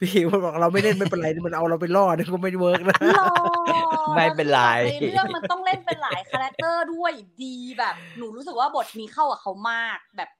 [0.00, 3.34] พี่มันบอกเราไม่เล่นไม่เป็นไรมันเอาเราไปล่อเนี่ยก็ไม่เวิร์กนะหล่อ
[4.14, 7.12] ไม่เป็นไรในเรื่องมันต้องเล่นเป็นหลาย character ด้วย
[7.42, 10.30] ดีแบบ หนูรู้สึกว่าบทนี้เข้ากับเขามากแบบ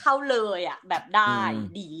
[0.00, 1.92] เข้าเลยอะ แบบได้อืมดี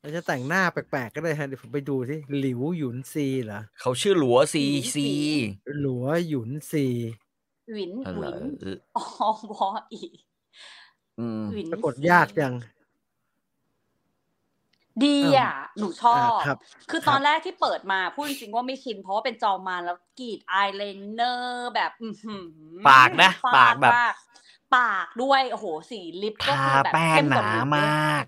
[0.00, 5.10] เราจะแต่งหน้าแปลกๆก็ได้ฮะเดี๋ยวผมไปดูที่หลิวหยุนซีเหรอเขาชื่อหลัวซีหลิวซีซี
[5.80, 6.86] หลัวหยุนซี
[7.76, 9.04] วินอะไรวินเอออ๋อ
[9.50, 10.00] วออี
[11.18, 12.54] อืมวินปรากฏยากจัง
[15.04, 16.58] ดีอะ หนูชอบอ่าครับ
[16.90, 22.46] คือครับตอนแรกที่เปิดมาพูดจริงๆว่าไม่ชิน เพราะว่าเป็นจอมานแล้วกรีดอายไลเนอร์แบบอื้อหือ
[22.88, 23.96] ปากนะฟดปากแบบม
[24.76, 28.24] ปากด้วย โอ้โห สีลิปก็ทาคือแบบแป้งเข้มหกว่านาลิปมาก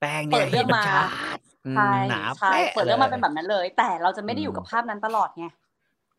[0.00, 1.02] แป้งเปิเนี่ยดเรื่องเห็นมาชั
[1.36, 5.46] ดอืมใช่หนาใช่แป๊ะเปิดเรื่องมาลยเป็นแบบนั้นเลย แต่เราจะไม่ได้อยู่อืมกับภาพนั้นตลอดไง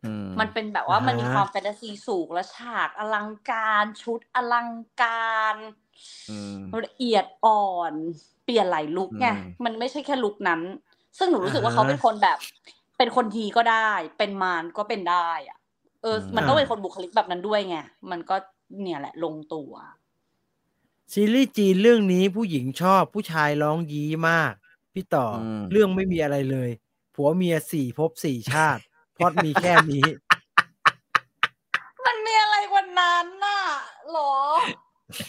[0.04, 4.70] อืมมันเป็นแบบว่ามันมีอ่าฮะความแฟนตาซีสูงและฉากอลังการชุดอลัง
[5.02, 5.56] การ
[6.30, 7.94] อืมละเอียดอ่อน
[8.44, 10.62] เปลี่ยนหลายลุคไงอืมมันไม่ใช่แค่ลุคนั้น
[11.18, 12.38] ซึ่งหนูรู้สึกว่าอ่าฮะเขาเป็นคนแบบ
[12.98, 15.58] เป็นคนดีก็ได้ เป็นมารก็เป็นได้อะ
[16.02, 17.78] เอออมมันต้องเป็นคนบุคลิกแบบนั้นด้วยไง
[18.12, 18.36] มันก็
[18.82, 19.72] เนี่ยแหละลงตัว
[21.14, 24.54] ซีรีส์จีนเรื่องนี้ผู้หญิงชอบผู้ชายร้องยี้มาก
[24.94, 26.70] พี่ต่ออมเรื่องไม่มีอะไรเลย
[27.16, 28.82] ผัวเมียสี่ภพสี่ชาติ
[29.18, 30.06] พล็อดมีแค่นี้
[32.06, 33.60] มันมีอะไรกว่านั้นน่ะ
[34.12, 34.34] หรอ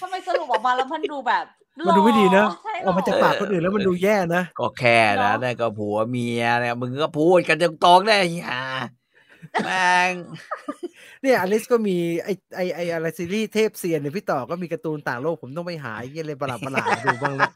[0.00, 1.44] ทำไมสรุปออกมาแล้วมันดูแบบ
[1.86, 8.62] มันดูไม่ดีนะหรใช่หรออกมาจากปากคนอื่นแล้วมันดูแย่นะ ก็แค่นะเนอะนั่นก็ผัวเมียเนี่ยมึงก็พูดกันตรงๆได้อย่า
[9.64, 10.12] แม่ง
[11.22, 17.52] เนี่ยอลิสก็มีไอไอไออะไรซีรีส์เทพเซียนเนี่ยพี่ต่อก็มีการ์ตูนต่างโลกผมต้องไปหาไอ้เหี้ยอะไรประหลาดประหลาดๆดูบ้างแล้ว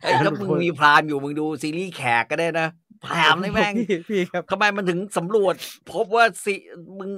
[0.00, 2.68] ไอ้ยถ้ามึงมีพรามอยู่มึงดูซีรีส์แขกก็ได้นะ
[3.04, 5.54] พรามนี่แม่งพี่พี่ครับทำไมมันถึงสำรวจ
[5.92, 6.54] พบว่าสิ
[6.98, 7.10] มึง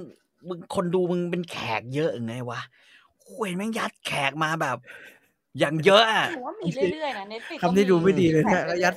[0.47, 2.59] มึงคนดูมึงเป็นแขกเยอะไงวะ
[3.21, 4.77] โอ้ยแม่งยัดแขกมาแบบ
[5.59, 8.95] อย่างเยอะอะหนูว่ามีเรื่อยๆนะเน็ตฟิกคำที่ดูไม่ดีเลยนะแล้วยัด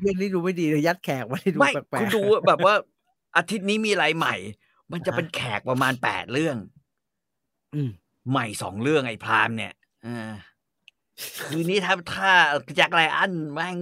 [0.00, 2.74] เรื่องนี้ดูไม่ดีเลยยัดแขกมาที่ดูไม่แปลกๆคุณดูแบบว่า
[3.36, 4.34] อาทิตย์นี้มีอะไรใหม่
[4.92, 6.56] มันจะเป็นแขกประมาณแปดเรื่อง
[7.74, 7.90] อืม
[8.30, 9.72] ใหม่สองเรื่องไอ้พรามเนี่ย
[10.06, 10.32] อ่า
[11.48, 12.30] คืนนี้ถ้าถ้า
[12.76, 13.78] แจ็คไลอันแม่ง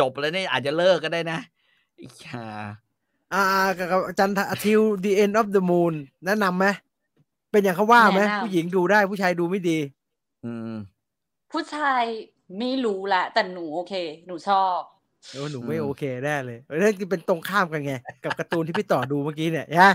[0.00, 1.38] จบแล้วเนี่ยอาจจะเลิกก็ได้นะ
[1.96, 2.46] ไอ้ห่า
[3.32, 3.42] อ่า
[3.78, 5.94] กับอาจันทร์ทิว the end of the moon
[6.26, 6.66] แนะนำไหม
[7.50, 9.78] เป็นอย่างเขาว่าไหมผู้หญิงดูได้ผู้ชายดูไม่ดี
[10.44, 10.74] อืม
[11.52, 12.02] ผู้ชาย
[12.58, 13.94] ไม่รู้แหละแต่หนูโอเค
[14.26, 14.78] หนูชอบ
[15.32, 17.92] เออหนูไม่อืมโอเคแน่เลยเรื่องเป็นตรงข้ามกันไง
[18.24, 19.92] กับการ์ตูนที่พี่ต่อดูเมื่อกี้เนี่ยฮะ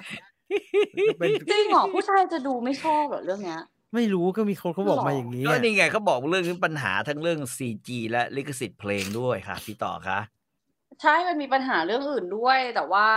[1.20, 3.62] เป็นจริงเหรอผู้ชายจะดูไม่ชอบเหรอเรื่องเนี้ย
[3.94, 10.20] ไม่รู้ก็มีคนเขาบอกหรอมาอย่างนี้ก็อะนี่ไงเขาบอกเรื่องนี้ปัญหาทั้งเรื่อง CG และลิขสิทธิ์เพลงด้วยค่ะ พี่ต่อคะ
[11.02, 13.08] ใช่มันมีปัญหาเรื่องอื่นด้วยแต่ว่า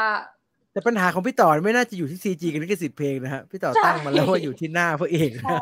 [0.72, 5.56] แต่ปัญหาของพี่ต่อไม่น่าจะอยู่ที่ซีจีกับลิขสิทธิ์เพลงนะฮะพี่ต่อใช่ตั้งมาแล้วว่าอยู่ที่หน้าพระเอกใช่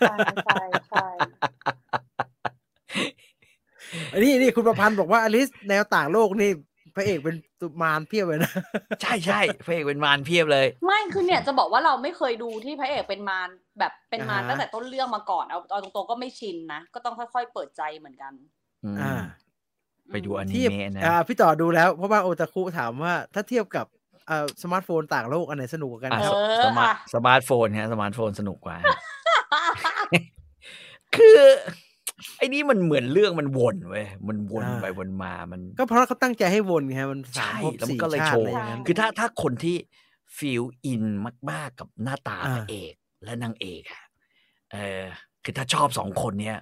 [0.00, 0.14] ใช่
[0.46, 0.58] ใช่
[0.90, 1.06] ใช่
[4.12, 6.50] อันนี้นี่คุณประพันธ์บอกว่าอลิสแนวต่างโลกนี่
[6.96, 8.52] พระเอกเป็นตุมารเพียบเลยนะ
[9.02, 13.48] ใช่ใช่พระเอกเป็นมารเพียบเลย ไม่คือเนี่ยจะบอกว่าเราไม่เคยดูที่พระเอกเป็นมาร
[13.78, 18.32] แบบเป็นมารอ่าฮะตั้งแต่ต้นเรื่องมาก่อนเอาเอาตรงๆก็ไม่ชินนะก็ต้องค่อยๆเปิดใจเหมือนกัน
[18.84, 19.12] อืมอ่า
[20.12, 23.86] ไปดูอนิเทียบเมะนะอ่าพี่ต่อดูแล้วเพราะว่าโอตาคุถามว่าถ้าเทียบกับ
[24.26, 28.76] เอ่อสมาร์ทโฟนต่างโลกอันไหนสนุกกว่ากันอะคเอรับอสมาร์ทอะสมาร์ทโฟนฮะสมาร์ทโฟนสนุกกว่า
[31.16, 31.40] คือ
[32.38, 39.76] ไอ้นี่มันเหมือนเรื่องมันวนเว้ยมันวนไปวนมามัน ก็เพราะเขาตั้งใจให้วนไงฮะมันสามใช่ภพแล้วมันสี่ก็เลยชาโชติว์อะไรอย่างนั้นคือถ้าถ้าคนที่
[40.36, 41.04] ฟีลอิน
[41.50, 44.02] มาก ๆกับหน้าตาอ่าพระเอกและนางเอกอะ
[44.72, 45.04] เออ
[45.44, 46.58] คือถ้าชอบสองคนเนี้ย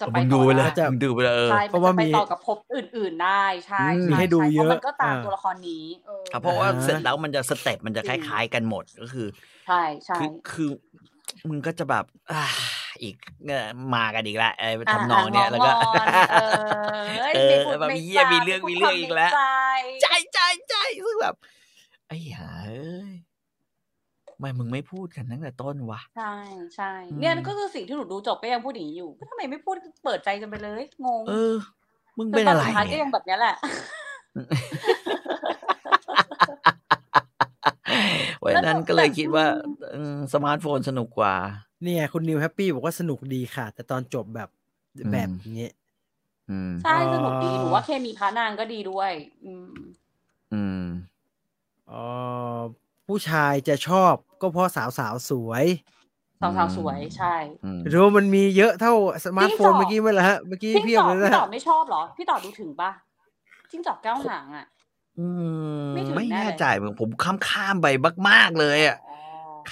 [0.00, 9.28] จะไปมึงต่ดูอไปเลยได้มึงดูไปเลยเออใช่เพมันราะว่าจะไปมีต่อกับภพอื่น ๆ ได้ใช่อืมใช่ให้ดูใช่เยอะเพราะมันก็ตามอ่าตัวละครนี้เออครับเพราะว่าอ่าเสร็จแล้วมันจะสเต็ปมันจะคล้าย ๆ กันหมดก็คือ
[9.66, 10.70] ใช่ใช่คือคือ
[11.48, 12.44] มึงก็จะแบบอ่า
[13.02, 13.16] อีก
[13.46, 19.40] เอ่อมากันอีกแล้วไอ้อ่าทำนองเนี้ยแล้วก็งอนๆเออเอ้ยเออไม่พูดแบบไม่เหี้ยจามีเรื่องไพูดมีเรื่องความอีกแล้วใน
[20.02, 21.34] ใจใจใจใจซึ่งแบบ
[22.08, 23.12] ไอ้ห่าเอ้ย
[24.28, 26.34] ทำไม่มึงไม่พูดกันตั้งแต่ต้นวะใช่
[26.76, 31.56] ใช่อืมเนี่ยก็คือสิ่งที่หนูดูจบก็ยังพูดอย่างนี้อยู่ก็ทำไมไม่พูดเปิดใจกันไปเลยงงเออ
[32.18, 33.56] มึงจเป็นตออะไรสุดท้ายก็เนี่ยยังแบบเนี้ยแหละ
[38.44, 39.44] วันนั้นก็เลยคิดว่า
[39.92, 41.34] เออสมาร์ทโฟนสนุกกว่า
[41.84, 44.48] เนี่ยคุณนิวแฮปปี้บอกว่าสนุกดีค่ะ แต่ตอนจบแบบ
[44.96, 45.68] อืมแบบนี้
[46.50, 49.12] อืมใช่เอ่อสนุกดีหนูว่าเคมีพระนางก็ดีด้วย
[49.44, 49.66] อืม
[50.52, 50.84] อืม
[51.88, 51.92] เอ
[52.56, 52.58] อ
[53.06, 55.64] ผู้ชายจะชอบก็เพราะสาวสาวๆสวย
[56.40, 57.34] สาวๆสวยใช่
[57.64, 58.92] อืมหรือว่ามันมีเยอะเท่า
[59.24, 62.90] สมาร์ทโฟนจริงเหรอเมื่อกี้ไหมล่ะฮะเมื่อกี้จิ้งเพียจบอกเลยนะพี่ต่อฮะไม่ชอบเหรอ พี่ต่อดูถึงปะ
[63.70, 64.66] จิ้งจอกเก้าหางอะ
[65.18, 65.26] อื
[65.82, 67.86] มไม่ถึงไม่แน่แน่เลยใจเหมือนผมข้ามข้ามๆไป
[68.28, 69.07] มาก ๆ เลยอะอ๋อ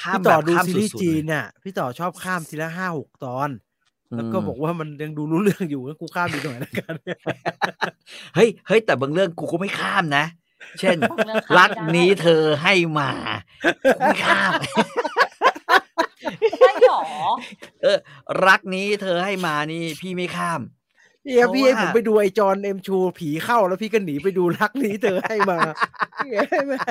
[0.02, 3.51] ข้ามพี่แบต่อบดูข้ามซีรีส์สุดๆจีนเลยน่ะพี่ต่อชอบข้ามทีละห้าหกตอน
[4.16, 6.94] แล้วก็อืมบอกว่ามันยังดูรู้เรื่องอยู่งั้นกูข้ามอีกหน่อยแล้วกัน
[8.35, 10.24] เฮ้ยเฮ้ยแต่บางเรื่องกูก็ไม่ข้ามนะ
[10.81, 13.10] เช่นบางเรื่องข้ามรักไม่ได้นี้เธอให้มา
[13.94, 14.52] กูไม่ข้าม
[16.59, 17.02] ใช่หรอ
[17.82, 17.98] เออ
[18.47, 20.86] รักนี้เธอให้มานี่พี่ไม่ข้ามเฮีย
[21.55, 25.59] พี่ให้เพผราะมว่าไปดูไอจอนเอ็มชูผีเข้าแล้วพี่ก็หนีไปดูรักนี้เธอให้มา
[26.16, 26.78] เหี้ยแม่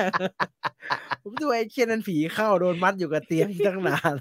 [1.22, 4.14] ผมดูไอเคียนั้นผีเข้าโดนมัดอยู่กับเตียงตั้งนาน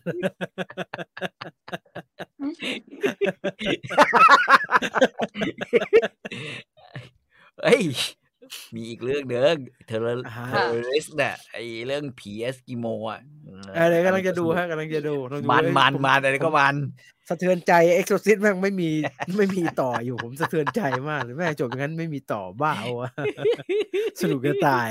[7.64, 7.84] เฮ้ย
[8.76, 9.58] มีอีกเรื่องเดิง
[9.88, 11.58] เทเลอ่าฮะเทเลริสเนี่ยไอ
[11.88, 13.22] เรื่องผีเอสกิโมอะ
[13.76, 16.76] เออเดี๋ยวกำลังจะดูฮะกำลังจะดูลองดูมันเอ้ยมันผมันอะไรก็มัน
[17.30, 18.90] สะเทือนใจเอ็กโซซิสแม่งไม่มี
[19.38, 23.10] ไม่มีต่ออยู่ผมสะเทือนใจมากเลยแม่งจบอย่างนั้นไม่มีต่อบ้าวะ
[24.22, 24.90] สนุกจะตาย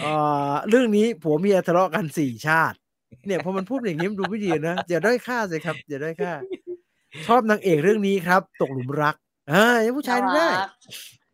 [0.00, 0.12] เอ่
[0.50, 2.76] อเรื่องนี้ผัวเมียทะเลาะกันสี่ชาติ
[3.26, 6.32] เนี่ยพอมันพูดอย่างนี้มันดูไม่ดีนะอย่าด้อยค่าสิครับอย่าด้อยค่า
[7.26, 9.14] ชอบนางเอกเรื่องนี้ครับ ตกหลุมรัก
[9.52, 10.70] อ่ายังผู้ชายดูได้น่ารัก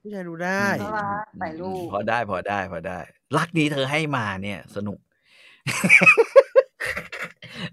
[0.03, 2.99] ผู้ชายดูได้น่ารักถ่ายรูปพอได้พอได้พอได้
[3.37, 4.99] รักนี้เธอให้มาเนี่ย สนุก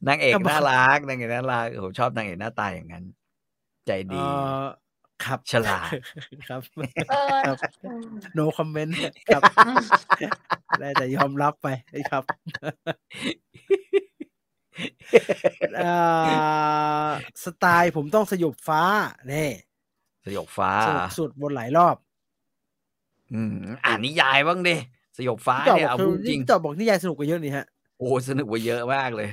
[0.07, 3.03] นางเอกก็บอกน่ารักนางเอกน่ารักผมชอบนางเอกหน้าตาอย่างนั้น
[3.85, 4.25] ใจเอ่ดี
[4.61, 4.61] อ
[5.23, 5.89] ครับฉลาด
[6.49, 6.61] ครับ
[7.09, 8.93] เออครับอืม no comment
[9.27, 9.41] ครับ
[10.79, 11.67] ได้แต่ยอมรับไป
[12.09, 12.23] ครับ
[15.77, 15.93] เอ่
[17.07, 17.09] อ
[17.43, 18.81] สไตล์ผมต้องสยบฟ้า
[19.29, 19.47] เนี่
[20.25, 21.95] สยบฟ้าสนุกสุดบนหลายรอบ
[23.33, 24.75] อืมอ่านนิยายบ้างดิ
[25.17, 27.65] สยบฟ้าพี่ต่อเนี่ยบอกเอาคือพูดจริงพี่ต่อบอกนิยายสนุกกว่าเยอะนี่ฮะ
[27.99, 29.29] โอ้สนุกกว่าเยอะมากเลย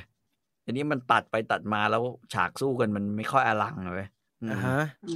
[0.64, 2.02] อันนี้มันตัดไปตัดมาแล้ว
[2.35, 4.09] ฉากสู้กันมันไม่ค่อยอลังเลย
[4.43, 5.14] อืมอ่าฮะอื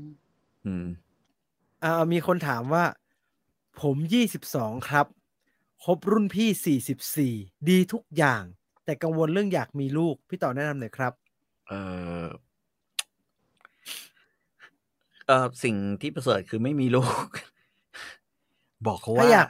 [0.00, 0.02] ม
[0.66, 0.86] อืม
[1.84, 2.84] อ่ามีคนถามว่า
[3.82, 5.06] ผมยี่สิบสองครับ
[5.84, 7.34] ครบรุ่นพี่สี่สิบสี่
[7.68, 8.42] ดีทุกอย่าง
[8.84, 11.12] แต่กังวลเรื่องอยากมีลูก พี่ต่อแนะนำหน่อยครับ
[11.68, 11.72] เอ
[12.22, 12.24] อ
[15.26, 17.26] เออสิ่งที่ประเสริฐคือไม่มีลูก
[18.86, 19.48] บอกเขาถ้าว่าอยาก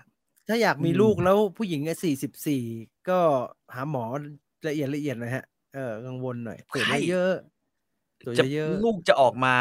[0.48, 2.62] ถ้าอยากมีอืมลูกแล้วผู้หญิงสี่สิบสี่
[3.08, 3.18] ก็
[3.74, 4.04] หาหมอ
[4.68, 5.44] ละเอียดละเอียดหน่อยฮะ
[5.74, 9.54] เออกังวลหน่อยตรวจเยอะๆตรวจจะเยอะลูกจะออกมา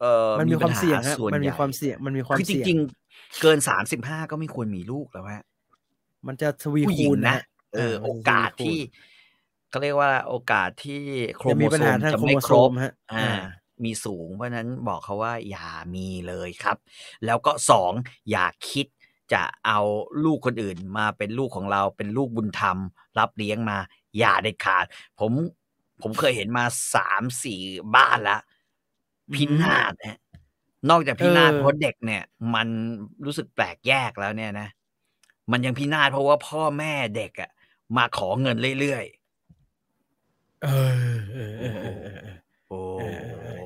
[0.00, 5.44] เออๆมันมีความปัญหเสี่ยงฮะส่วนมันมีใหญ่ความเสี่ยงมันมีความคือจเสี่ยงริงๆ เกินสามสิบห้าก็ไม่ควรมีลูกแล้วฮะ
[6.26, 7.38] มันจะทวีผู้หญิคูงณนะฮ
[7.74, 8.78] เออมันโอจะกาสทวีคูณที่
[9.70, 11.02] เขาเรียกว่าโอกาสที่
[11.36, 13.32] โครจะโมมีโซปัญหามทางจะโครไม่โมคโซรบมฮะอ่าอ่า
[13.84, 16.76] มีสูง เพราะฉะนั้นบอกเขาว่าอย่ามีเลยครับ
[17.26, 17.92] แล้วก็สอง
[18.30, 18.86] อย่าคิด
[19.32, 19.80] จะเอา
[20.24, 22.78] ลูกคนอื่นมาเป็นลูกของเราเป็นลูกบุญธรรม
[23.18, 23.78] รับเลี้ยงมา
[24.18, 24.84] อย่าเด็ดขาด
[25.18, 25.32] ผม
[26.02, 27.60] ผมเคยเห็นมาสามสี่
[27.96, 28.38] บ้านละ
[29.34, 30.18] พินาศนะ
[30.90, 32.22] นอกจากพินาศเออเพราะเด็กเนี่ย
[32.54, 32.68] มัน
[33.24, 34.68] รู้สึกแปลกแยกแล้วเนี่ยนะ
[35.52, 37.50] มันยังพินาศเพราะว่าพ่อแม่เด็กอะ
[37.96, 39.04] มาขอเงินเรื่อย
[40.62, 42.76] เออเออเออเออเออเออๆโอ้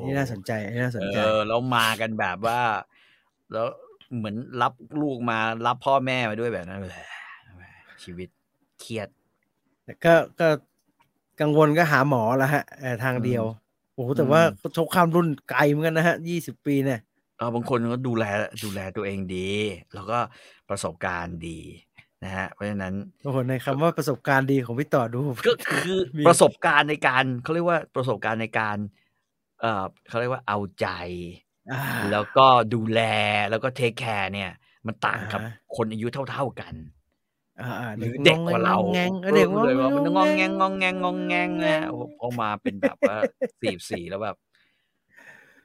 [0.01, 2.61] เออเออเออนี่น่าสนใจนี่น่าสนใจเออแล้วมากันแบบว่า
[3.53, 3.67] แล้ว
[4.17, 7.07] เหมือนรับลูกมารับพ่อแม่มาด้วยแบบนั้นเลย
[8.03, 8.29] ชีวิต
[8.81, 9.09] เครียด
[9.85, 10.49] แต่ก็ก็
[11.41, 13.45] กังวลก็หาหมอแล้วฮะเออทางเดียว
[13.95, 14.43] โอ้โหแต่อืมว่า
[14.77, 17.01] ชกข้ามรุ่นไกลเหมือนกันนะฮะยี่สิบปีเนี่ย
[17.39, 18.25] เออบางคนก็ดูแล
[18.65, 19.51] ดูแลตัวเองดี
[19.95, 20.19] แล้วก็
[20.71, 21.59] ประสบการณ์ดี
[22.25, 22.95] นะฮะเพราะฉะนั้น
[23.25, 28.77] โอ้โหในคำว่าประสบการณ์ดีของพี่ต่อดูก็คือมีประสบการณ์ในการเขาเรียกว่าประสบการณ์ในการ
[29.61, 30.89] เอ่อเขาเรียกว่าเอาใจ
[31.73, 31.83] อ่า
[32.13, 33.01] แล้วก็ดูแล
[33.51, 34.51] แล้วก็เทคแคร์เนี่ย
[34.87, 36.75] มันต่างกับอ่าฮะคนอายุเท่า ๆกัน
[37.61, 43.17] อ่าอ่าหรือเด็กกว่าเรางองแงงเด็กออเลยว่ามันงองแงงงองงแงงงองแงงนะโอ้โหพอมาเป็นแบบว่า
[43.61, 44.37] สี่สี่แล้วแบบ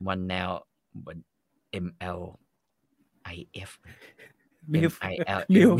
[0.07, 0.49] มันแนว
[0.99, 1.19] เหมือน
[1.85, 2.19] ML
[3.35, 3.71] IF
[4.71, 5.71] มิว MIL มิว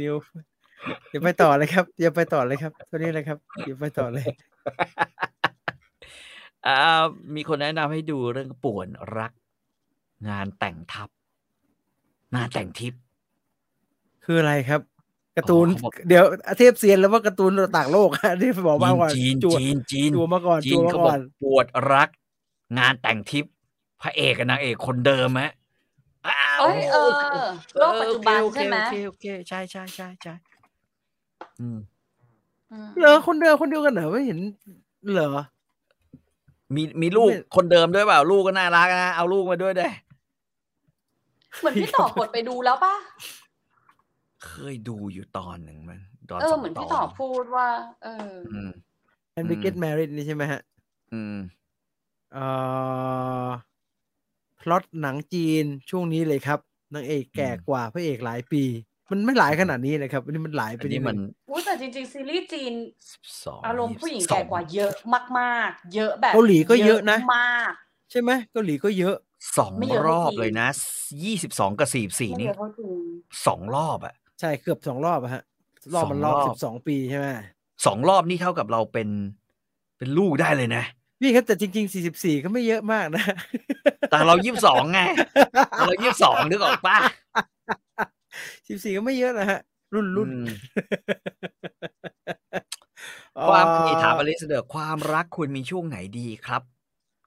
[0.00, 0.14] มิว
[1.10, 4.26] อย่าไปต่อเลยครับ อย่าไปต่อเลยครับตัวนี้เลยครับอย่าไปต่อเลย
[6.66, 6.76] อ่า
[7.34, 9.32] มีคนแนะนำให้ดูเรื่องป่วนรัก
[10.28, 11.08] งานแต่งทัพ
[12.34, 13.00] งานแต่งทิพย์
[14.24, 14.80] คืออะไรครับ
[15.36, 22.08] การ์ตูนอ๋อเขาบอกเดี๋ยวอาเทพเซียนแล้วว่าการ์ตูนต่างโลกฮะที่บอกมาก่อนจีนจั่วจีนจีนจั่วมาก่อนจีจั่นวมาเขาบก่ออกนปวดรัก
[22.78, 23.52] งานแต่งทิพย์
[24.02, 25.52] พระเอกกับนางเอกคนเดิมฮะ
[26.26, 27.10] อ้าวเอ้ยเออ
[27.76, 30.34] โลกปัจจุบันโอเคใช่ไหมโอเคโอเคโอเคใช่ใช่ใช่ใช่
[31.60, 31.78] อืม
[32.72, 34.38] อืมเหรอคนเดิมคนเดียวกันเหรอไม่เห็น
[35.12, 35.30] เหรอ
[36.74, 39.88] มีมีลูกไม่คนเดิมด้วยเปล่าลูกก็น่ารักนะเอาลูกมาด้วยได้
[41.58, 42.94] เหมือนพี่ต่อกดไปดูแล้วป่ะ
[44.46, 46.00] เคยดูอยู่ตอนหนึ่งมัน
[46.30, 47.68] ตอนเอสอองเหมือนตอพี่ต่อนพูดว่า
[48.02, 48.70] เอออืม
[49.36, 50.60] and we get married นี่ใช่ไหมฮะ
[51.12, 51.36] อืม
[52.32, 52.46] เอ่
[53.44, 53.48] อ
[54.60, 56.58] พล็อตหนังจีนช่วงนี้เลยครับ
[56.94, 58.64] นางเอกแก่อืมกว่าพระเอกหลายปี
[59.10, 62.74] มันไม่หลายขนาดนี้นะครับอันนี้มันหลายไปอันนี้มันดงอุ้ยแต่จริงๆซีรีส์จีน
[63.44, 64.92] สองอารมณ์ผู้หญิงสอแก่กว่าเยอะ
[65.38, 67.72] มากๆ เยอะแบบเกาหลีก็เยอะนะมาก
[68.10, 69.16] ใช่ไหมเกาหลีก็เยอะ
[69.56, 70.68] สองไม่เยอะรอบเท่าจีนเลยนะ
[71.24, 73.02] ยี่สิบสองกับสี่สี่ไม่นี่เยอะเท่าจีน
[73.46, 75.42] สองรอบอะใช่เกือบสองรอบอะฮะ
[75.94, 77.26] รอบมันรอบสองรอบสิบสองปีใช่ไหม
[77.86, 79.08] สองรอบนี่เท่ากับเราเป็น
[79.98, 80.82] เป็นลูกได้เลยนะ
[81.20, 83.24] พี่ครับแต่จริงๆสี่สิบสี่ก็ไม่เยอะมากนะ
[84.10, 85.00] แต่เรายี่สิบสองไง
[85.70, 86.96] แต่เรายี่สิบสองนึกออกปะ
[88.68, 89.60] สิบสี่ก็ไม่เยอะนะฮะ
[89.94, 90.46] รุ่นรุ่นอืม
[93.48, 96.62] ความเอ่อมีถามอลิสเดอร์ความรักควรมีช่วงไหนดีครับ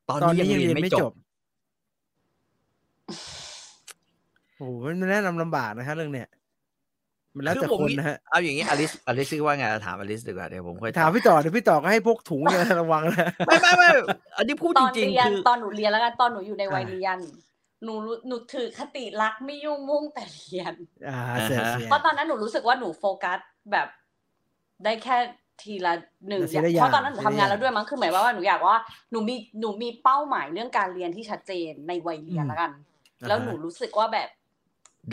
[0.09, 1.13] ตอนตอนนี้นี้ยังยังเรีเรียยนนไม่ไม่จจบบ
[4.57, 6.27] โอ้โหมันแนะนำลำบากนะฮะเรื่องเนี้ย
[7.35, 13.89] มันแล้วแต่คือผมคนมีนะฮะเอาอย่างนี้อลิสอลิสว่าไงถามอลิสดีกว่าเดี๋ยวผมค่อยตอบถามพี่ต่อเดี๋ยวพี่ต่อก็ให้พกถุงเนี่ยระวังนะไม่ไม่ไม่
[14.37, 17.17] อันนี้พูดตจอนริงเรียๆนคือตอนหนูเรียนแล้วกันตอนหนูอยู่ในวัยอ่าเรียน
[17.83, 20.73] หนูรู้หนูถือคติรักไม่ยุ่งมุ่งแต่เรียน
[21.07, 23.39] อ่าอ่าเสียฮะเสียเพราะตอนนั้นหนูรู้สึกว่าหนูโฟกัส
[23.71, 23.87] แบบ
[24.83, 25.17] ได้แค่
[25.61, 25.93] ทีละ
[26.27, 28.77] หนึ่งทีละอย่างเพราะตอนนั้นหนูทีละทำงานอย่างแล้วด้วยมั้งคือหมายว่าว่าหนูอยากว่า
[29.11, 32.71] หนูมีหนูมีเป้าหมายเรื่องการเรียนที่ชัดเจนในวัยเรียนอืมแล้วกัน
[33.21, 34.29] อ่าฮะแล้วหนูรู้สึกว่าแบบ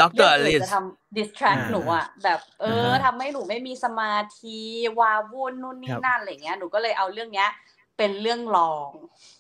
[0.01, 4.59] ด็อกเตอเรื่องร์ออื่ลินสจะทำ distract อ่าหนูอะแบบ เอออ่าฮะทำให้หนูไม่มีสมาธิ
[5.01, 7.49] วาวุ่นนู่นนี่ครับนั่นอะไรเงี้ยหนูก็เลยเอาเรื่องเนี้ย
[7.97, 8.91] เป็นเรื่องรอง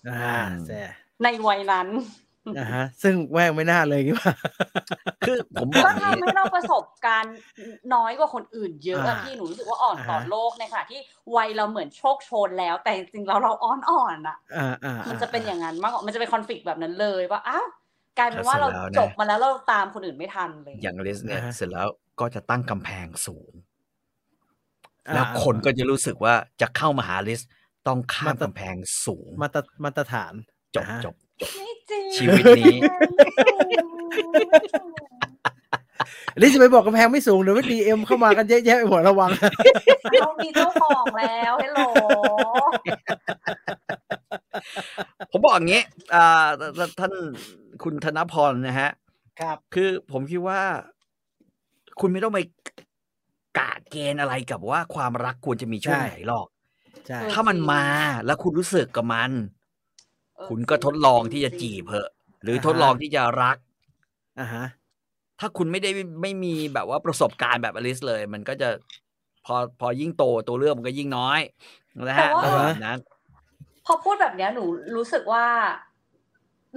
[0.09, 0.34] อ่า
[0.64, 0.88] เสีย
[1.22, 1.88] ในวัยนั้น
[2.59, 4.33] อ่าฮะ ซึ่งแว่งไม่น่าเลยกี่ว่า
[5.27, 7.37] คือผมบอกก็อย่างนี้ทำให้เราประสบการณ์
[7.95, 11.01] น้อยกว่าคนอื่นเยอะอะอ่าพี่หนูรู้สึกว่าอ่อนต่ออ่าฮะโลกในขณะที่
[11.37, 17.66] วัยเราเหมือนโชคโชนแล้ว แต่จริงๆเราเราอ่อนอ่อนๆอะอ่าอ่ามันอ่าจะเป็นอย่างนั้นมากกว่ามันจะเป็นคอนฟ lict แบบนั้นเลยว่าอ้าว
[18.19, 21.89] กลายเป็นว่าถ้าเราเสร็จแล้วนะจบมาแล้วเราตามคนอื่นไม่ทันเลย อย่างอลิสเนี่ยอ่าฮะเสร็จแล้ว
[22.20, 23.53] ก็จะตั้งกำแพงสูง
[25.09, 27.41] อ่าแล้วคนก็จะรู้สึกว่าจะเข้ามาหาลิส
[27.87, 28.75] ต้องข้ามมาตรกำแพง
[29.07, 30.33] สูง มาตรมาตรฐาน
[30.77, 32.77] จบอ่าฮะจบ จบไม่จริงชีวิตนี้
[36.32, 39.31] อันนี้จะไปบอกกำแพงไม่สูงเดี๋ยวไม่ดีเอ็มเข้ามากันเยอะแยะไปหมดระวัง
[40.20, 41.81] เรามีเจ้าของแล้วฮัลโหล
[45.31, 45.82] ผมบอกอย่างนี้
[46.15, 46.47] อ่า
[47.01, 47.12] ท่าน
[47.82, 48.90] คุณธนพรนะฮะ
[49.40, 50.60] ครับ คือผมคิดว่า
[52.01, 52.40] คุณไม่ต้องไป
[53.59, 56.47] กาดเกณฑ์อะไรกับว่าความรักควรจะมีช่วงใช่ไหนหรอก
[57.06, 57.85] ใช่เออถ้ามันมา
[58.27, 59.57] แล้วคุณรู้สึกกับมันเออ
[60.48, 62.09] คุณก็ทดลองที่จะจีบเพอะ
[62.43, 63.56] หรือทดลองที่จะรัก
[64.40, 64.65] อ่าฮะ
[65.40, 65.90] ถ้าคุณไม่ได้
[66.23, 68.69] ไม่มีแบบว่าประสบการณ์แบบอลิสเลย มันก็จะ
[69.47, 71.40] พอพอยิ่งโตตัวเรื่องมันก็ยิ่งน้อย
[72.09, 72.98] นะฮะแต่ว่าแบบนั้น
[73.86, 74.65] พอพูดแบบเนี้ยหนู
[74.97, 75.44] รู้สึกว่า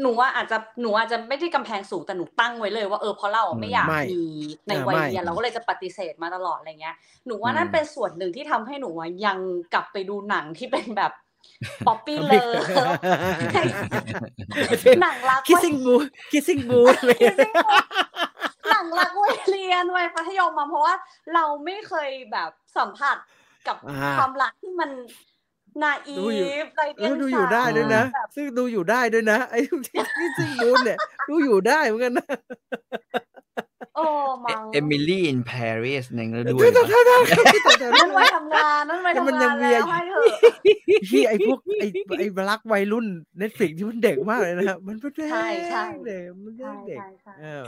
[0.02, 4.24] หนูว่าอาจจะหนูอาจจะไม่ได้กำแพงสูงแต่หนูตั้งไว้เลยว่าเออเพราะเราอะไม่อยากไม่มี
[4.68, 9.38] ในอ่าวัยไม่เรียนเราก็เลยจะปฏิเสธมาตลอดอะไรเงี้ย หนูว่านั่นเป็นส่วนหนึ่งที่ทำให้หนูอะยัง
[9.74, 11.12] กลับไปดูหนังที่เป็นแบบ
[11.88, 12.40] ป๊อปปี้เลย
[15.02, 15.96] หนังรักคิสซิ่งบู
[16.32, 17.20] คิสซิ่งบูเลย
[18.70, 20.96] หนังรักวัยเรียนวัยมัธยมมาเพราะว่า
[21.34, 23.18] เราไม่เคยแบบสัมผัส
[23.68, 24.92] กับอ่าความรักที่มัน
[25.84, 29.60] นาอีดูอยู่ฟไรเอเดียอนดูอยู่ได้ด้วยนะแบบซึ่งดูอยู่ได้ด้วยนะไอ้
[30.20, 30.98] คิสซิ่งบูเนี่ย
[31.30, 32.28] ดูอยู่ได้เหมือนกันนะ
[33.96, 34.06] โอ้
[34.46, 40.26] มังเอมิลี่อินปารีสนึงแล้วด้วดูยแต่นะถ้าได้ครับแต่แต่นั่นไว้ทำงานนั่นไว้แต่มันทำยังางนมีแล้วให้เถอะ
[41.10, 41.88] พี่ไอ้พวกไอ้
[42.20, 43.08] ไอ้รักวัยรุ่น
[43.40, 47.66] เน็ตฟลิกที่มันเด็กมากเลยนะครับมันเป็นเด็กใช่ใช่เด็กมันใช่เด็กใช่ใช่เออ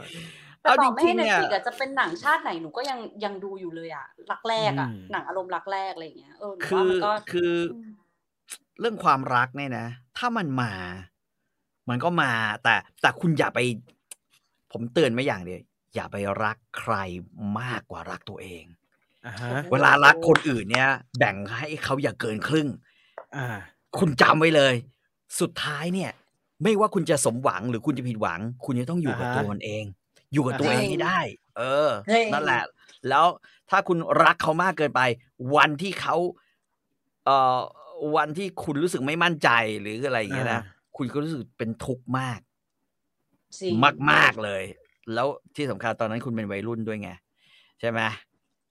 [0.61, 7.93] แต่เอาต่จอไม่ริให้งๆเน็ตเนี่ยฟลิกจะเป็นหนังชาติไหนหนูก็ยังยังดูอยู่เลยอะรักแรกอะอืมหนังอารมณ์รักแรกอะไรอย่างเงี้ยเออหนูคืว่าอมันก็คือม
[8.79, 9.87] เรื่องความรักเนี่ยนะ
[10.17, 10.73] ถ้ามันมา
[11.89, 12.31] มันก็มา
[12.63, 13.59] แต่แต่คุณอย่าไป
[14.71, 15.61] ผมเตือนไม่อย่างเดียว
[15.93, 16.93] อย่าไปรักใคร
[17.59, 18.63] มากกว่ารักตัวเอง
[19.25, 22.67] อ่าฮะเวลารักคนอื่นเนี่ย แบ่งให้เขาอย่าเกินครึ่ง
[23.35, 23.47] อ่า
[23.97, 24.73] คุณจำไว้เลย
[25.39, 26.11] สุดท้ายเนี่ย
[26.63, 29.83] ไม่ว่าคุณจะสมหวังหรือคุณจะผิดหวัง คุณจะต้องอยู่กับอ่าฮะตัวมันเอง
[30.33, 31.19] อยู่กับตัวอ่าเอฮะงให้ได้
[31.57, 32.63] เออเฮ้ยนั่นแหละ
[33.09, 33.25] แล้ว
[33.69, 35.01] ถ้าคุณรักเขามากเกินไป
[35.55, 36.15] วันที่เขา
[37.25, 37.59] เอ่อ
[38.15, 39.49] วันที่คุณรู้สึกไม่มั่นใจ
[39.81, 40.61] หรืออะไรอย่างเงี้ยนะ
[40.97, 42.39] คุณก็รู้สึกเป็นทุกข์มาก
[43.59, 44.63] จริงมากมากๆเลย
[45.13, 47.09] แล้วที่สำคัญตอนนั้นคุณเป็นวัยรุ่นด้วยไง
[47.79, 48.01] ใช่ไหม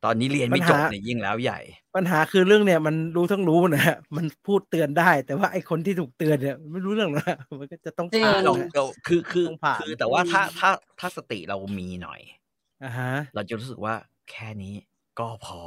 [0.05, 1.61] ตอนนี้เรียนไม่จบเนี่ยยิ่งแล้วใหญ่
[1.97, 12.21] ปัญหาคือเรื่องเนี่ยมันรู้ทั้งรู้นะฮะมันพูดเตือนได้ แต่ว่าไอ้คนที่ถูกเตือนเนี่ยไม่รู้เรื่องนะมันก็จะต้องจริงผ่านเรานะเราคือคือต้องผ่านคือแต่ว่าถ้าถ้าถ้าสติเรามีหน่อย
[12.85, 13.95] อ่าฮะ เราจะรู้สึกว่า
[14.31, 14.75] แค่นี้
[15.19, 15.61] ก็พอ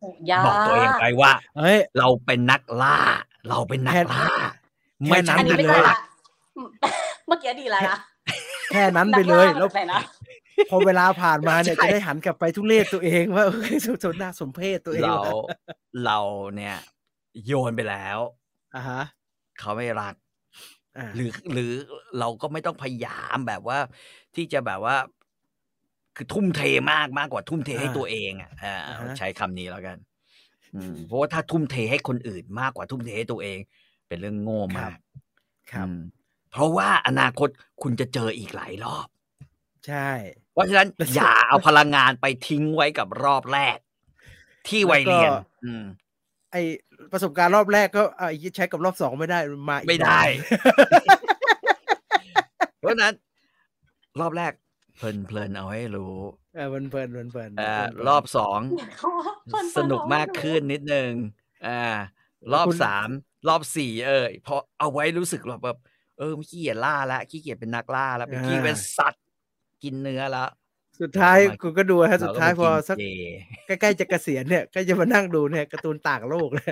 [0.00, 2.98] โอ้ยาบอกตัวเองไปว่าเฮ้ย เราเป็นนักล่า
[3.48, 4.34] เราเป็นนักล่า
[5.06, 5.96] แค่ไม่นั้ใช่อันนี้นักไม่ใช่ล่าละ
[7.26, 7.98] เมื่อกี้ดีแล้วนะ
[8.70, 10.00] แค่นั้นไปเลยนักาแล้วบบไหนนะ
[10.70, 15.34] พอเวลาผ่านมาเนี่ยใช่จะได้หันกลับไปทุเรศตัวเองว่าเฮ้ยสมน่าสมเพศตัวเองเราว่ะ
[16.04, 16.18] เรา
[16.56, 16.76] เนี่ย
[17.46, 18.18] โยนไปแล้ว
[18.76, 19.02] อ่าฮะ
[19.58, 20.14] เขาไม่รัก
[20.98, 21.72] อ่าหรือหรือ
[22.18, 23.78] เราก็ไม่ต้องพยายามแบบว่า
[24.34, 24.96] ที่จะแบบว่า
[26.16, 26.60] คือทุ่มเท
[26.92, 29.98] มากมากกว่าทุ่มเทให้อ่าตัวเองอะอ่าอ่าฮะใช้คำนี้แล้วกัน
[30.74, 33.58] อืมเพราะว่าถ้าทุ่มเทให้คนอื่นมากกว่าทุ่มเทให้ตัวเอง
[34.08, 34.98] เป็นเรื่องโง่มาก
[35.72, 36.00] ครับอืม
[36.50, 37.48] เพราะว่าอนาคต
[37.82, 39.06] คุณจะเจออีกหลายรอบ
[39.86, 40.08] ใช่
[40.52, 43.78] เพราะฉะนั้นแล้วอย่าเอาพลังงานไปทิ้งไว้กับรอบแรก
[44.68, 45.84] ที่วัยเรียนแล้วก็อืม
[46.52, 46.56] ไอ
[47.12, 49.38] ประสบการณ์รอบแรกก็ไอ้ใช้กับรอบสองไม่ได้
[49.68, 50.64] มาอีกไม่ได้รอบ
[52.78, 53.14] เพราะฉะนั้น
[54.20, 54.52] รอบแรก
[54.96, 56.14] เพลินเพลินๆเอาให้รู้
[56.54, 58.60] เออเพลินเพลินเพลินเพลินอ่าเพลินรอบสอง
[58.98, 61.12] เขาว่าเพิ่นสนุกมากขึ้นนิดนึง
[61.66, 61.82] อ่า
[62.52, 63.08] รอบคุณสาม
[63.48, 65.78] รอบสี่เออพอเอาไว้รู้สึกแบบแบบ
[66.18, 69.24] เออไม่ขี้เกียจล่าแล้วขี้เกียจเป็นนักล่าแล้วเป็นขี้เป็นสัตว์
[69.82, 70.48] กินเนื้อแล้ว
[71.00, 73.06] สุดท้ายเราก็มากูก็ดูฮะสุดท้ายพอเรก็สักไปน
[73.66, 76.70] เจใกล้ๆจะเกษียณเนี่ย ก็จะมานั่งดูเนี่ยการ์ตูนต่างโลกเลย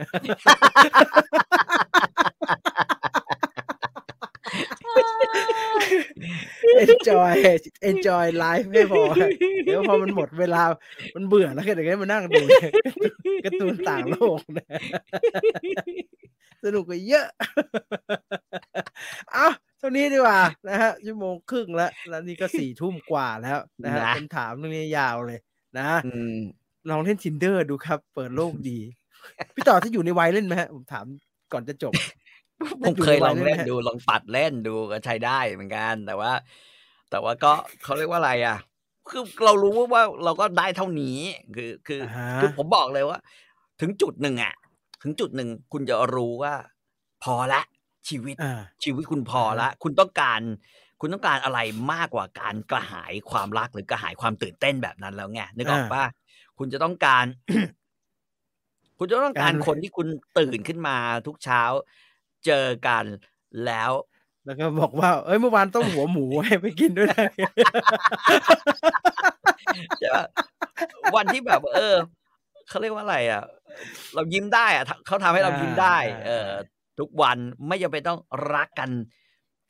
[6.85, 7.33] enjoy
[7.91, 9.03] enjoy life ไม่พอ
[9.65, 10.63] เดี๋ยวพอมันหมดเวลา
[11.15, 12.71] มันเบื่อแล้วก็เดี๋ยวก็มานั่งดูเนี่ย
[13.45, 14.67] การ์ตูนต่างโลกนะ
[16.65, 17.27] สนุกกว่าเยอะ
[19.33, 25.39] เอ้าเท่านี้ดีกว่านะฮะชั่วโมงครึ่งแล้ว แล้วนี่ก็สี่ทุ่มกว่าแล้วนะฮะนะคำถามเรื่องนี้ยาวเลย
[25.79, 26.39] นะอืม
[26.91, 28.79] ลองเล่น tinder ดูครับ เปิดโลกดี
[29.55, 31.07] พี่ต่อถ้าอยู่ในวัยเล่นไหมฮะผมถาม
[31.53, 31.93] ก่อนจะจบ
[32.83, 36.33] ผมเคยลองเล่นอยู่ในวัยเล่นไหมดูลองปัดเล่นดูก็ใช้ได้เหมือนกัน แต่ว่า
[37.11, 37.53] แต่ว่าก็
[37.83, 38.59] เขาเรียกว่าอะไรอะ
[39.11, 41.19] คือเรารู้ว่าเราก็ได้เท่านี้
[41.57, 43.19] คือคืออ่าฮะคือผมบอกเลยว่า
[43.81, 44.55] ถึงจุดหนึ่งอะ
[45.07, 46.55] ถึงจุดหนึ่งคุณจะรู้ว่า
[47.23, 47.61] พอละ
[48.09, 50.41] ชีวิตอ่าชีวิตคุณพอละ คุณต้องการ
[51.01, 51.59] คุณต้องการอะไร
[51.93, 56.05] มากกว่าการกระหายความรักหรือกระหายความตื่นเต้นแบบนั้นแล้วไงนึกออกอ่าปะ
[56.59, 57.25] คุณจะต้องการ
[58.99, 60.09] คุณจะต้องการการคนที่คุณ
[60.39, 60.97] ตื่นขึ้นมา
[61.27, 61.63] ทุกเช้า
[62.47, 63.05] เจอกัน
[63.65, 63.93] แล้ว
[64.47, 67.29] แล้วก็บอกว่า เอ้ยเมื่อวานต้มหัวหมูให้ไปกินด้วยนะ
[69.99, 70.27] ใช่ปะ
[71.15, 71.95] วันที่แบบ เออ
[72.69, 73.43] เขาเรียกว่าอะไรอะ
[74.15, 76.51] เรายิ้มได้อะเขาทำให้เรายิ้มได้ เออ
[76.99, 77.39] ทุกวัน
[77.69, 78.21] ไม่จำเป็นต้อง
[78.55, 78.91] รักกัน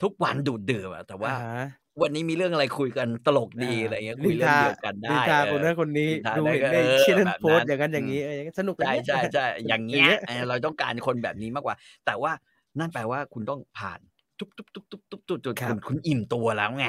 [0.03, 1.53] ทุกวันดูดดื่มอะแต่ว่าอ่ฮะ
[2.01, 11.75] วันนี้มีเรื่องอะไรคุยกันตลกดีอะไรเงี้ยคุยเรื่องเดียวกันนิได้นทาเอคนอนั้นคนนี้นินทาดูได้เห็นก็ในเออเช่นนั้นแบบโพสนั้ต์นอย่างนั้นอย่างอืนี้มเออสนุกกันใช่เนี่ยใช่ใช่อย่างเงี้อย่างยเงี้ยเออเราต้องการคนแบบนี้มากกว่า
[12.05, 12.31] แต่ว่า
[12.79, 13.99] นั่นแปลว่าคุณต้องผ่าน
[14.39, 16.85] ทุบทุบทุบทุบทุบทุบจนครัคุบณคุณอิ่มตัวแล้วไง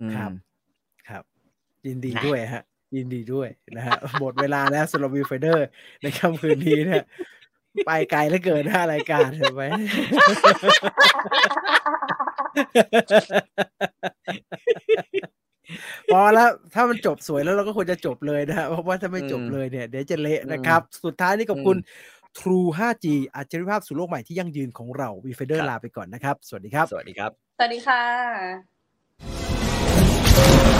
[0.00, 0.30] อืครับม
[1.08, 1.24] ครับ
[1.86, 2.62] ยินดีนะด้วยฮะ
[2.96, 5.66] ยินดีด้วยนะฮะหมดเวลาแล้วสำหรับ Viewfinder
[6.02, 7.04] ในค่ำคืนนี้เนี่ย
[7.86, 9.62] ไปไกลแล้วเกินห้ารายการเห็นไหม
[16.12, 21.80] พอแล้วถ้ามันจบสวยแล้วเราก็ควรจะจบเลยนะฮะเพราะว่าถ้าไม่จบอืมเลยเนี่ย เดี๋ยวจะเละอืมนะครับ สุดท้ายนี้ขอบคุณอื
[22.38, 30.73] True 5G อัจฉริยภาพสู่โลกใหม่ที่ยั่งยืนของเรา Viewfinder ครับลาไปก่อนนะครับ สวัสดีครับ สวัสดีครับ สวัสดีค่ะ